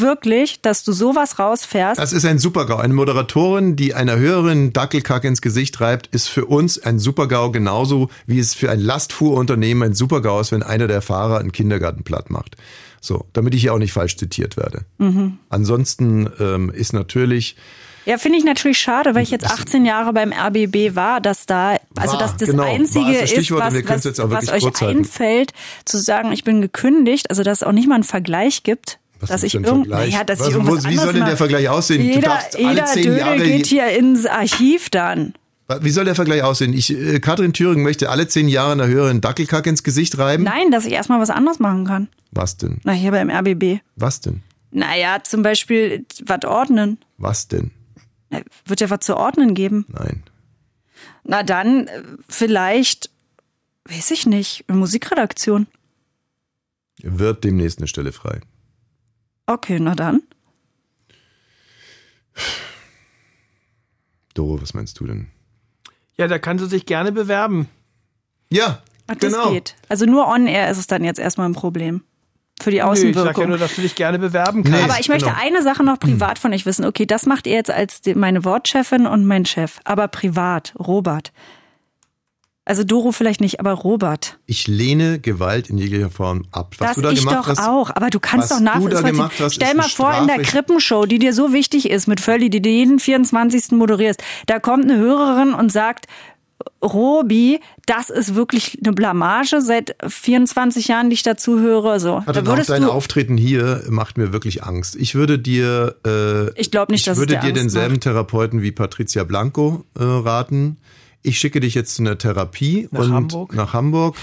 [0.00, 2.00] wirklich, dass du sowas rausfährst.
[2.00, 2.76] Das ist ein Supergau.
[2.76, 8.10] Eine Moderatorin, die einer Hörerin Dackelkack ins Gesicht reibt, ist für uns ein Supergau, genauso
[8.26, 12.30] wie es für ein Lastfuhrunternehmen ein Supergau ist, wenn einer der Fahrer einen Kindergarten platt
[12.30, 12.56] macht.
[13.00, 14.84] So, damit ich hier auch nicht falsch zitiert werde.
[14.98, 15.38] Mhm.
[15.48, 17.56] Ansonsten ähm, ist natürlich
[18.04, 21.76] Ja, finde ich natürlich schade, weil ich jetzt 18 Jahre beim RBB war, dass da,
[21.96, 24.98] also dass das genau, Einzige ist das was, was, was euch halten.
[24.98, 25.52] einfällt,
[25.84, 28.98] zu sagen, ich bin gekündigt, also dass es auch nicht mal einen Vergleich gibt.
[29.20, 31.36] Was dass ich irgend, naja, dass Was- ich wo- irgendwas wie anderes soll denn der.
[31.36, 32.02] Vergleich aussehen?
[32.02, 35.34] Jeder, jeder Dödel Jahre geht hier ins Archiv dann.
[35.80, 36.72] Wie soll der Vergleich aussehen?
[36.74, 40.44] Ich, äh, Katrin Thüringen möchte alle zehn Jahre einer Hörerin Dackelkack ins Gesicht reiben.
[40.44, 42.08] Nein, dass ich erstmal was anderes machen kann.
[42.30, 42.78] Was denn?
[42.84, 43.80] Na, hier beim RBB.
[43.96, 44.42] Was denn?
[44.70, 46.98] Naja, zum Beispiel was ordnen.
[47.18, 47.70] Was denn?
[48.30, 49.86] Na, Wird ja was zu ordnen geben.
[49.88, 50.22] Nein.
[51.24, 53.10] Na dann, äh, vielleicht,
[53.88, 55.66] weiß ich nicht, Musikredaktion.
[57.02, 58.40] Wird demnächst eine Stelle frei.
[59.46, 60.22] Okay, na dann.
[64.34, 65.28] Doro, was meinst du denn?
[66.16, 67.68] Ja, da kann sie sich gerne bewerben.
[68.50, 69.76] Ja, Ach, das geht.
[69.88, 72.02] Also nur on-air ist es dann jetzt erstmal ein Problem.
[72.60, 73.24] Für die Nö, ich Außenwirkung.
[73.24, 74.82] sag ja nur, dass du dich gerne bewerben kannst.
[74.82, 75.38] Aber ich möchte genau.
[75.40, 76.86] eine Sache noch privat von euch wissen.
[76.86, 79.78] Okay, das macht ihr jetzt als meine Wortchefin und mein Chef.
[79.84, 81.32] Aber privat, Robert.
[82.68, 84.38] Also Doro vielleicht nicht, aber Robert.
[84.46, 86.74] Ich lehne Gewalt in jeglicher Form ab.
[86.78, 87.90] Was das du da ich gemacht doch hast, auch.
[87.94, 89.30] Aber du kannst doch nachvollziehen.
[89.38, 92.60] hast, Stell mal vor, in der Krippenshow, die dir so wichtig ist mit Völli, die
[92.60, 93.70] du jeden 24.
[93.70, 96.06] moderierst, da kommt eine Hörerin und sagt,
[96.82, 102.00] Robi, das ist wirklich eine Blamage seit 24 Jahren, die ich dazu höre.
[102.00, 104.96] So, da auch würdest dein du, Auftreten hier macht mir wirklich Angst.
[104.96, 108.02] Ich würde dir, äh, Ich glaub nicht, ich dass würde dir dir Angst denselben macht.
[108.02, 110.78] Therapeuten wie Patricia Blanco äh, raten.
[111.26, 113.54] Ich schicke dich jetzt zu einer Therapie Nach und Hamburg?
[113.54, 114.16] nach Hamburg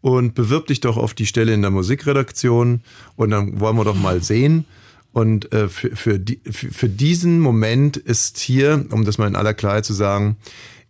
[0.00, 2.82] und bewirb dich doch auf die Stelle in der Musikredaktion
[3.16, 4.64] und dann wollen wir doch mal sehen.
[5.12, 9.36] Und äh, für, für, die, für, für diesen Moment ist hier, um das mal in
[9.36, 10.36] aller Klarheit zu sagen,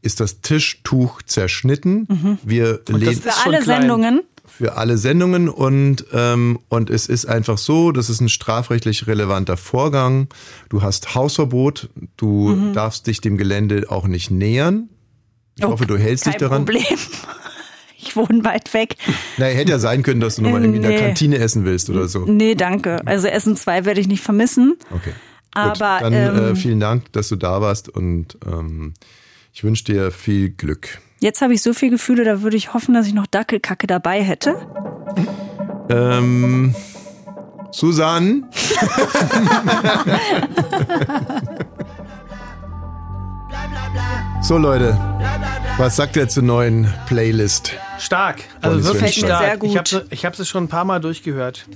[0.03, 2.39] ist das Tischtuch zerschnitten.
[2.43, 4.23] Wir lehnen für alle Sendungen.
[4.47, 9.57] für alle Sendungen und, ähm, und es ist einfach so, das ist ein strafrechtlich relevanter
[9.57, 10.29] Vorgang.
[10.69, 12.73] Du hast Hausverbot, du Mhm.
[12.75, 14.89] darfst dich dem Gelände auch nicht nähern.
[15.59, 16.65] Ich hoffe, du hältst Kein dich daran.
[16.65, 16.85] Problem.
[18.01, 18.95] Ich wohne weit weg.
[19.39, 21.01] Na, hätte ja sein können, dass du nochmal irgendwie in der Nee.
[21.01, 22.21] Kantine essen willst oder so.
[22.21, 23.01] Nee, danke.
[23.05, 24.77] Also Essen 2 werde ich nicht vermissen.
[24.95, 25.13] Okay.
[25.53, 28.95] Aber Gut, dann äh, ähm, vielen Dank, dass du da warst und ähm,
[29.53, 31.01] ich wünsche dir viel Glück.
[31.19, 34.23] Jetzt habe ich so viel Gefühle, da würde ich hoffen, dass ich noch Dackelkacke dabei
[34.23, 34.55] hätte.
[35.91, 36.77] Ähm,
[37.73, 38.47] Susan?
[44.43, 44.97] so Leute,
[45.79, 47.73] was sagt ihr zur neuen Playlist?
[47.99, 49.45] Stark, also wirklich stark.
[49.45, 49.71] sehr gut.
[49.71, 51.67] Ich habe ich hab es schon ein paar Mal durchgehört.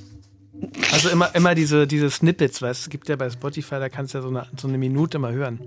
[0.92, 4.14] Also immer, immer diese, diese Snippets, weißt du, es gibt ja bei Spotify, da kannst
[4.14, 5.60] du ja so eine, so eine Minute mal hören.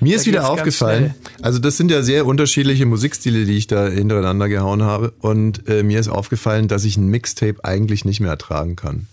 [0.00, 3.58] Mir ist Da wieder geht's ganz aufgefallen, also das sind ja sehr unterschiedliche Musikstile, die
[3.58, 5.12] ich da hintereinander gehauen habe.
[5.20, 9.06] Und äh, mir ist aufgefallen, dass ich ein Mixtape eigentlich nicht mehr ertragen kann.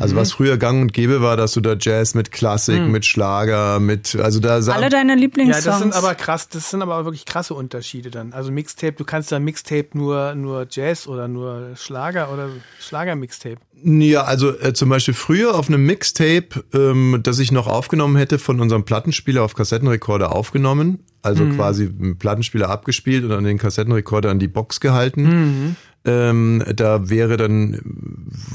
[0.00, 0.18] Also Mhm.
[0.20, 2.90] was früher gang und gäbe war, dass du da Jazz mit Klassik, Mhm.
[2.92, 5.64] mit Schlager, mit, also da Alle deine Ja, Lieblingssongs.
[5.64, 8.32] das sind aber krass, das sind aber wirklich krasse Unterschiede dann.
[8.32, 12.48] Also Mixtape, du kannst da Mixtape nur, nur Jazz oder nur Schlager oder
[12.80, 13.56] Schlager-Mixtape.
[13.84, 18.38] Ja, also äh, zum Beispiel früher auf einem Mixtape, ähm, das ich noch aufgenommen hätte,
[18.38, 20.98] von unserem Plattenspieler auf Kassettenrekorder aufgenommen.
[21.22, 21.56] Also Mhm.
[21.56, 25.22] quasi einen Plattenspieler abgespielt und an den Kassettenrekorder an die Box gehalten.
[25.22, 25.76] Mhm.
[26.04, 27.80] Ähm, da wäre dann,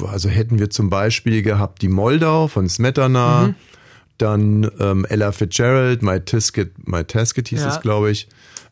[0.07, 3.55] also hätten wir zum Beispiel gehabt die Moldau von Smetana, Mhm.
[4.17, 7.69] dann ähm, Ella Fitzgerald, My Tisket, My Tasket hieß Ja.
[7.69, 8.27] es, glaube ich.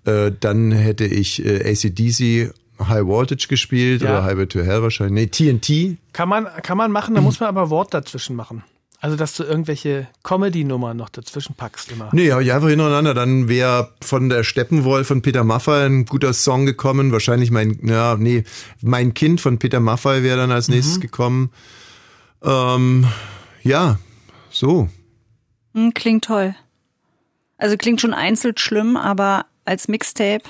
[0.06, 2.54] Äh, dann hätte ich äh, ACDC
[2.88, 4.10] High Voltage gespielt Ja.
[4.12, 5.30] oder Highway to Hell wahrscheinlich.
[5.40, 5.98] Nee, TNT.
[6.14, 8.64] Kann man, kann man machen, da muss man aber Wort dazwischen machen.
[9.04, 12.10] Also, dass du irgendwelche Comedy-Nummern noch dazwischen packst immer.
[12.14, 13.16] Nee, habe ich einfach hintereinander.
[13.16, 17.12] Dann wäre von der Steppenwolf von Peter Maffay ein guter Song gekommen.
[17.12, 18.44] Wahrscheinlich mein, ja, nee,
[18.80, 21.50] mein Kind von Peter Maffay wäre dann als nächstes gekommen.
[22.44, 23.08] Ähm,
[23.64, 23.98] ja,
[24.52, 24.88] so.
[25.74, 26.54] Hm, klingt toll.
[27.58, 30.44] Also klingt schon einzeln schlimm, aber als Mixtape.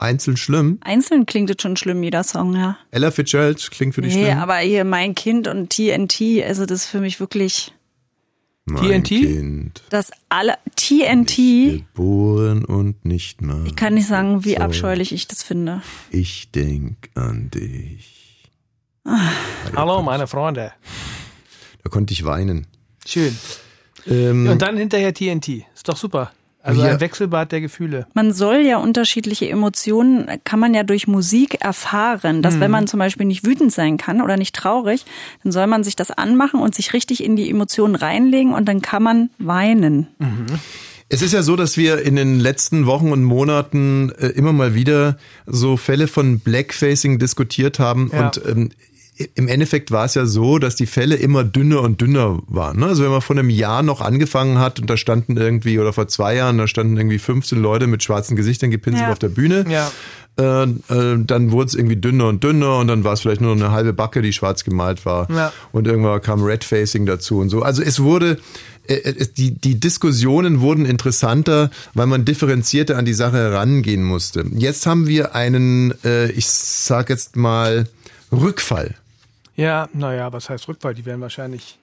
[0.00, 0.78] Einzeln schlimm.
[0.82, 2.78] Einzeln klingt es schon schlimm, jeder Song, ja.
[2.90, 4.38] Ella Fitzgerald klingt für dich Nee, schlimm.
[4.38, 7.72] aber hier mein Kind und TNT, also das ist für mich wirklich
[8.64, 9.08] mein TNT?
[9.08, 11.84] Kind, das alle TNT.
[11.94, 13.66] geboren und nicht mal.
[13.66, 14.58] Ich kann nicht sagen, wie so.
[14.58, 15.82] abscheulich ich das finde.
[16.10, 18.48] Ich denk an dich.
[19.74, 20.72] Hallo, meine Freunde.
[21.82, 22.66] Da konnte ich weinen.
[23.06, 23.36] Schön.
[24.06, 25.64] Ähm, Und dann hinterher TNT.
[25.74, 26.30] Ist doch super.
[26.62, 26.88] Also Ja.
[26.90, 28.06] ein Wechselbad der Gefühle.
[28.12, 32.60] Man soll ja unterschiedliche Emotionen, kann man ja durch Musik erfahren, dass Mhm.
[32.60, 35.06] wenn man zum Beispiel nicht wütend sein kann oder nicht traurig,
[35.42, 38.82] dann soll man sich das anmachen und sich richtig in die Emotionen reinlegen und dann
[38.82, 40.08] kann man weinen.
[41.08, 44.74] Es ist ja so, dass wir in den letzten Wochen und Monaten äh, immer mal
[44.74, 45.16] wieder
[45.46, 48.26] so Fälle von Blackfacing diskutiert haben Ja.
[48.26, 48.70] und ähm,
[49.34, 52.78] im Endeffekt war es ja so, dass die Fälle immer dünner und dünner waren.
[52.80, 52.86] Ne?
[52.86, 56.08] Also wenn man vor einem Jahr noch angefangen hat und da standen irgendwie, oder vor
[56.08, 59.12] zwei Jahren, da standen irgendwie 15 Leute mit schwarzen Gesichtern gepinselt Ja.
[59.12, 59.90] auf der Bühne, Ja.
[60.38, 63.54] äh, äh, dann wurde es irgendwie dünner und dünner und dann war es vielleicht nur
[63.54, 65.30] noch eine halbe Backe, die schwarz gemalt war.
[65.30, 65.52] Ja.
[65.72, 67.62] Und irgendwann kam Red Facing dazu und so.
[67.62, 68.38] Also es wurde,
[68.86, 74.44] äh, es, die, die Diskussionen wurden interessanter, weil man differenzierter an die Sache herangehen musste.
[74.54, 77.86] Jetzt haben wir einen, äh, ich sag jetzt mal,
[78.32, 78.94] Rückfall.
[79.56, 80.94] Ja, naja, was heißt Rückfall?
[80.94, 81.78] Die werden wahrscheinlich.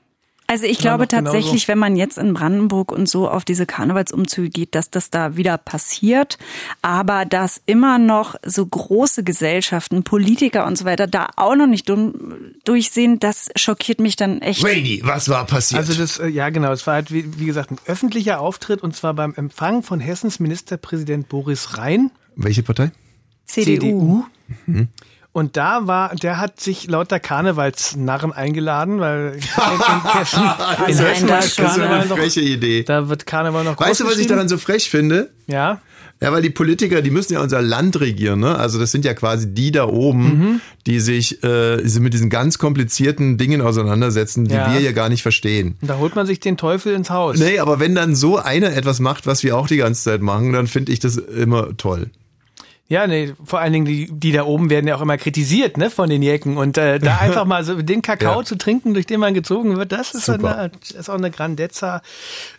[0.49, 1.33] Also ich glaube noch genauso.
[1.33, 5.35] tatsächlich, wenn man jetzt in Brandenburg und so auf diese Karnevalsumzüge geht, dass das da
[5.35, 6.37] wieder passiert,
[6.81, 11.89] aber dass immer noch so große Gesellschaften, Politiker und so weiter da auch noch nicht
[11.89, 12.13] dumm
[12.63, 14.63] durchsehen, das schockiert mich dann echt.
[14.63, 15.81] Rainy, was war passiert?
[15.81, 18.95] Also das, äh, ja genau, es war halt wie, wie gesagt ein öffentlicher Auftritt und
[18.95, 22.91] zwar beim Empfang von Hessens Ministerpräsident Boris Rhein, Welche Partei?
[23.45, 24.23] CDU.
[24.65, 24.87] Mhm.
[25.37, 29.33] Und da war, der hat sich lauter Karnevalsnarren eingeladen, weil
[30.87, 31.65] in, in Hessen, in Hessen schon.
[31.65, 32.81] Karneval noch, Freche Idee.
[32.81, 35.29] da wird Karneval noch Weißt du, was ich daran so frech finde?
[35.45, 35.79] Ja,
[36.19, 38.55] Ja, weil die Politiker, die müssen ja unser Land regieren, ne?
[38.57, 40.61] Also das sind ja quasi die da oben, Mhm.
[40.87, 44.73] die sich äh, mit diesen ganz komplizierten Dingen auseinandersetzen, die Ja.
[44.73, 45.75] wir ja gar nicht verstehen.
[45.83, 47.37] und da holt man sich den Teufel ins Haus.
[47.37, 50.51] Nee, aber wenn dann so einer etwas macht, was wir auch die ganze Zeit machen,
[50.53, 52.09] dann finde ich das immer toll.
[52.89, 55.89] Ja, nee, vor allen Dingen die, die da oben werden ja auch immer kritisiert, ne,
[55.89, 56.55] von den Jecken.
[56.55, 58.45] Und äh, da einfach mal so den Kakao Ja.
[58.45, 62.01] zu trinken, durch den man gezogen wird, das ist, eine, ist auch eine Grandezza,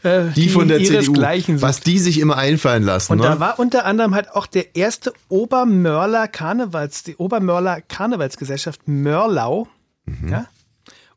[0.03, 1.15] äh, Die, von der CDU,
[1.63, 3.13] was die sich immer einfallen lassen.
[3.13, 3.25] Und ne?
[3.25, 9.67] da war unter anderem halt auch der erste Obermörler Karnevals, die Obermörler Karnevalsgesellschaft Mörlau.
[10.05, 10.29] Mhm.
[10.29, 10.47] Ja?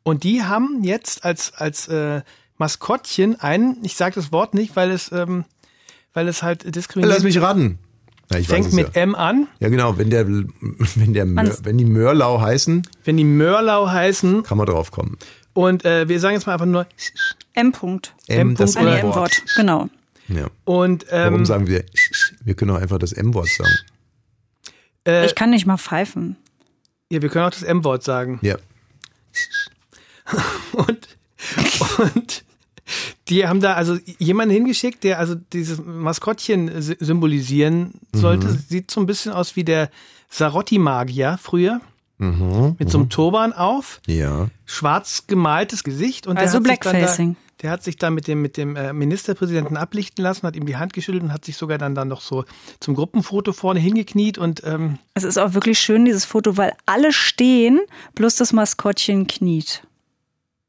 [0.04, 2.22] Und die haben jetzt als, als äh,
[2.56, 5.44] Maskottchen einen, ich sage das Wort nicht, weil es, ähm,
[6.14, 7.78] weil es halt diskriminiert Lass mich raten.
[8.32, 9.02] Ja, ich weiß fängt mit ja.
[9.02, 9.48] M an.
[9.60, 14.42] ja genau, wenn der wenn der Mör, wenn die Mörlau heißen, Wenn die Mörlau heißen
[14.42, 15.18] kann man drauf kommen.
[15.54, 16.86] und äh, wir sagen jetzt mal einfach nur
[17.54, 17.72] M.
[17.72, 18.10] -Punkt.
[18.28, 19.14] M, das M-Punkt Ah, nee, M-Wort.
[19.16, 19.42] M-Wort.
[19.56, 19.88] Genau.
[20.28, 20.46] Ja.
[20.64, 21.84] und Warum ähm, sagen wir?
[22.44, 23.74] Wir können auch einfach das M-Wort sagen.
[25.06, 26.36] äh, Ich kann nicht mal pfeifen.
[27.10, 28.38] ja, wir können auch das M-Wort sagen.
[28.42, 28.56] Ja.
[30.72, 31.08] Und,
[32.14, 32.44] und
[33.32, 38.46] die haben da also jemanden hingeschickt, der also dieses Maskottchen sy- symbolisieren sollte.
[38.48, 38.58] Mhm.
[38.68, 39.90] Sieht so ein bisschen aus wie der
[40.28, 41.80] Sarotti-Magier früher.
[42.18, 42.76] Mhm.
[42.78, 44.48] Mit so einem Turban auf, Ja.
[44.64, 46.26] schwarz gemaltes Gesicht.
[46.26, 47.32] Und der Also hat sich dann Blackfacing.
[47.34, 50.66] Da, der hat sich da mit dem, mit dem äh, Ministerpräsidenten ablichten lassen, hat ihm
[50.66, 52.44] die Hand geschüttelt und hat sich sogar dann, dann noch so
[52.80, 57.12] zum Gruppenfoto vorne hingekniet und ähm, Es ist auch wirklich schön, dieses Foto, weil alle
[57.12, 57.80] stehen,
[58.14, 59.82] bloß das Maskottchen kniet.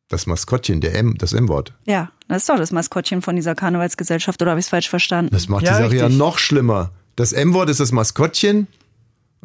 [0.09, 1.73] Das Maskottchen, der M, das M-Wort.
[1.85, 5.31] Ja, das ist doch das Maskottchen von dieser Karnevalsgesellschaft, oder habe ich es falsch verstanden?
[5.33, 6.17] Das macht Ja, die Sache ja richtig.
[6.19, 6.91] noch schlimmer.
[7.15, 8.67] Das M-Wort ist das Maskottchen.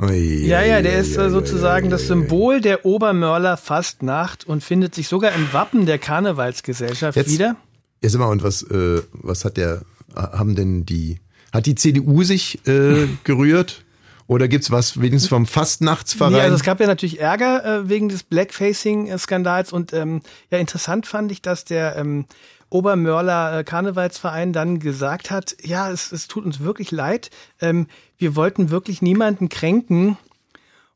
[0.00, 4.62] Ui, Ja, ja, der ui, ist ui, äh, sozusagen das Symbol der Obermörler Fastnacht und
[4.62, 7.56] findet sich sogar im Wappen der Karnevalsgesellschaft Jetzt- wieder.
[8.02, 9.82] Ja, sag mal, und was, äh, was hat der,
[10.14, 11.18] haben denn die,
[11.52, 13.84] hat die CDU sich äh, gerührt?
[14.28, 16.34] Oder gibt's was wenigstens vom Fastnachtsverein?
[16.34, 21.06] Nee, also es gab ja natürlich Ärger äh, wegen des Blackfacing-Skandals und ähm, ja, interessant
[21.06, 22.26] fand ich, dass der ähm,
[22.68, 27.30] Obermörler äh, Karnevalsverein dann gesagt hat, ja, es, es tut uns wirklich leid,
[27.60, 27.86] ähm,
[28.18, 30.18] wir wollten wirklich niemanden kränken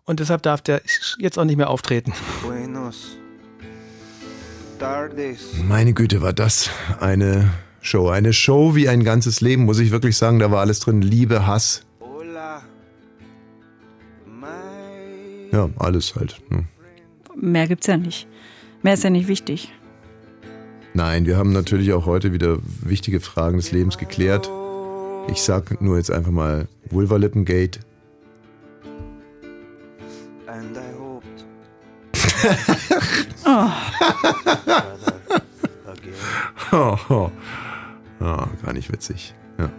[0.04, 0.82] und deshalb darf der
[1.18, 2.12] jetzt auch nicht mehr auftreten.
[2.42, 3.16] Buenos
[4.78, 5.54] tardes.
[5.66, 6.68] Meine Güte, war das
[7.00, 7.50] eine
[7.80, 8.09] Show.
[8.09, 10.38] Eine Show wie ein ganzes Leben, muss ich wirklich sagen.
[10.38, 11.00] Da war alles drin.
[11.00, 11.82] Liebe, Hass.
[15.53, 16.41] Ja, alles halt.
[16.51, 16.65] ne.
[17.37, 18.27] Mehr gibt's ja nicht.
[18.83, 19.73] Mehr ist ja nicht wichtig.
[20.95, 24.51] Nein, wir haben natürlich auch heute wieder wichtige Fragen des Lebens geklärt.
[25.29, 27.81] Ich sag nur jetzt einfach mal Vulva-Lippengate.
[30.47, 31.45] And I hoped
[33.47, 33.69] Oh.
[36.73, 37.31] Oh, oh.
[38.20, 39.35] Ah, gar nicht witzig.
[39.59, 39.70] Ja.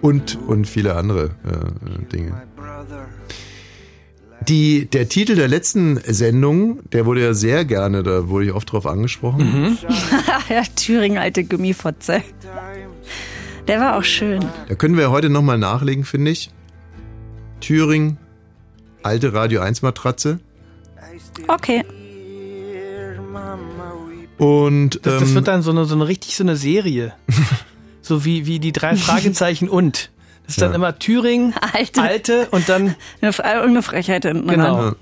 [0.00, 2.42] Und, und viele andere äh, Dinge.
[4.48, 8.72] Die, der Titel der letzten Sendung, der wurde ja sehr gerne, da wurde ich oft
[8.72, 9.76] drauf angesprochen.
[10.48, 12.22] ja, Thüringen, alte Gummifotze.
[13.66, 14.42] Der war auch schön.
[14.68, 16.50] Da können wir heute nochmal nachlegen, finde ich.
[17.60, 18.16] Thüringen,
[19.02, 20.40] alte Radio 1 Matratze.
[21.46, 21.84] Okay.
[24.38, 27.12] Und Das, das ähm, wird dann so eine, so eine richtig so eine Serie.
[28.00, 30.10] so wie, wie die drei Fragezeichen und.
[30.48, 30.76] Das ist dann Ja.
[30.76, 31.52] immer Thüringen,
[31.98, 32.94] alte, und dann.
[33.20, 34.76] Irgendeine Frechheit hinten Genau.
[34.80, 34.96] dran.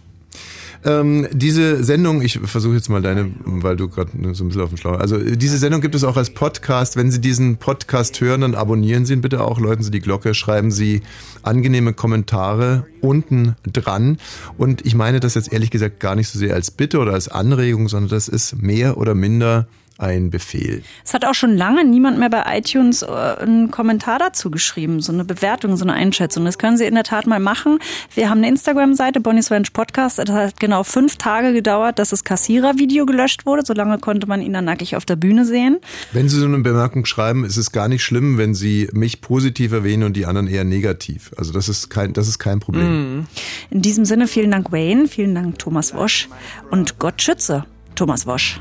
[0.85, 4.68] Ähm, diese Sendung, ich versuche jetzt mal deine, weil du gerade so ein bisschen auf
[4.68, 4.98] dem Schlauch.
[5.01, 6.97] Also äh, diese Sendung gibt es auch als Podcast.
[6.97, 10.35] Wenn Sie diesen Podcast hören, dann abonnieren Sie ihn bitte auch, läuten Sie die Glocke,
[10.35, 11.02] schreiben Sie
[11.43, 14.18] angenehme Kommentare unten dran.
[14.59, 17.28] Und ich meine das jetzt ehrlich gesagt gar nicht so sehr als Bitte oder als
[17.28, 19.66] Anregung, sondern das ist mehr oder minder
[19.98, 20.82] ein Befehl.
[21.05, 25.12] Es hat auch schon lange niemand mehr bei iTunes äh, einen Kommentar dazu geschrieben, so
[25.12, 26.44] eine Bewertung, so eine Einschätzung.
[26.44, 27.78] Das können Sie in der Tat mal machen.
[28.14, 30.18] Wir haben eine Instagram-Seite, Bonnie's Ranch Podcast.
[30.18, 33.62] Es hat genau fünf Tage gedauert, dass das Kassierer-Video gelöscht wurde.
[33.64, 35.78] So lange konnte man ihn dann nackig auf der Bühne sehen.
[36.12, 39.73] Wenn Sie so eine Bemerkung schreiben, ist es gar nicht schlimm, wenn Sie mich positiv
[39.73, 41.32] erwähnen und die anderen eher negativ.
[41.36, 43.27] Also das ist kein, das ist kein Problem.
[43.70, 46.28] In diesem Sinne vielen Dank Wayne, vielen Dank Thomas Wosch
[46.70, 47.64] und Gott schütze
[47.94, 48.60] Thomas Wosch.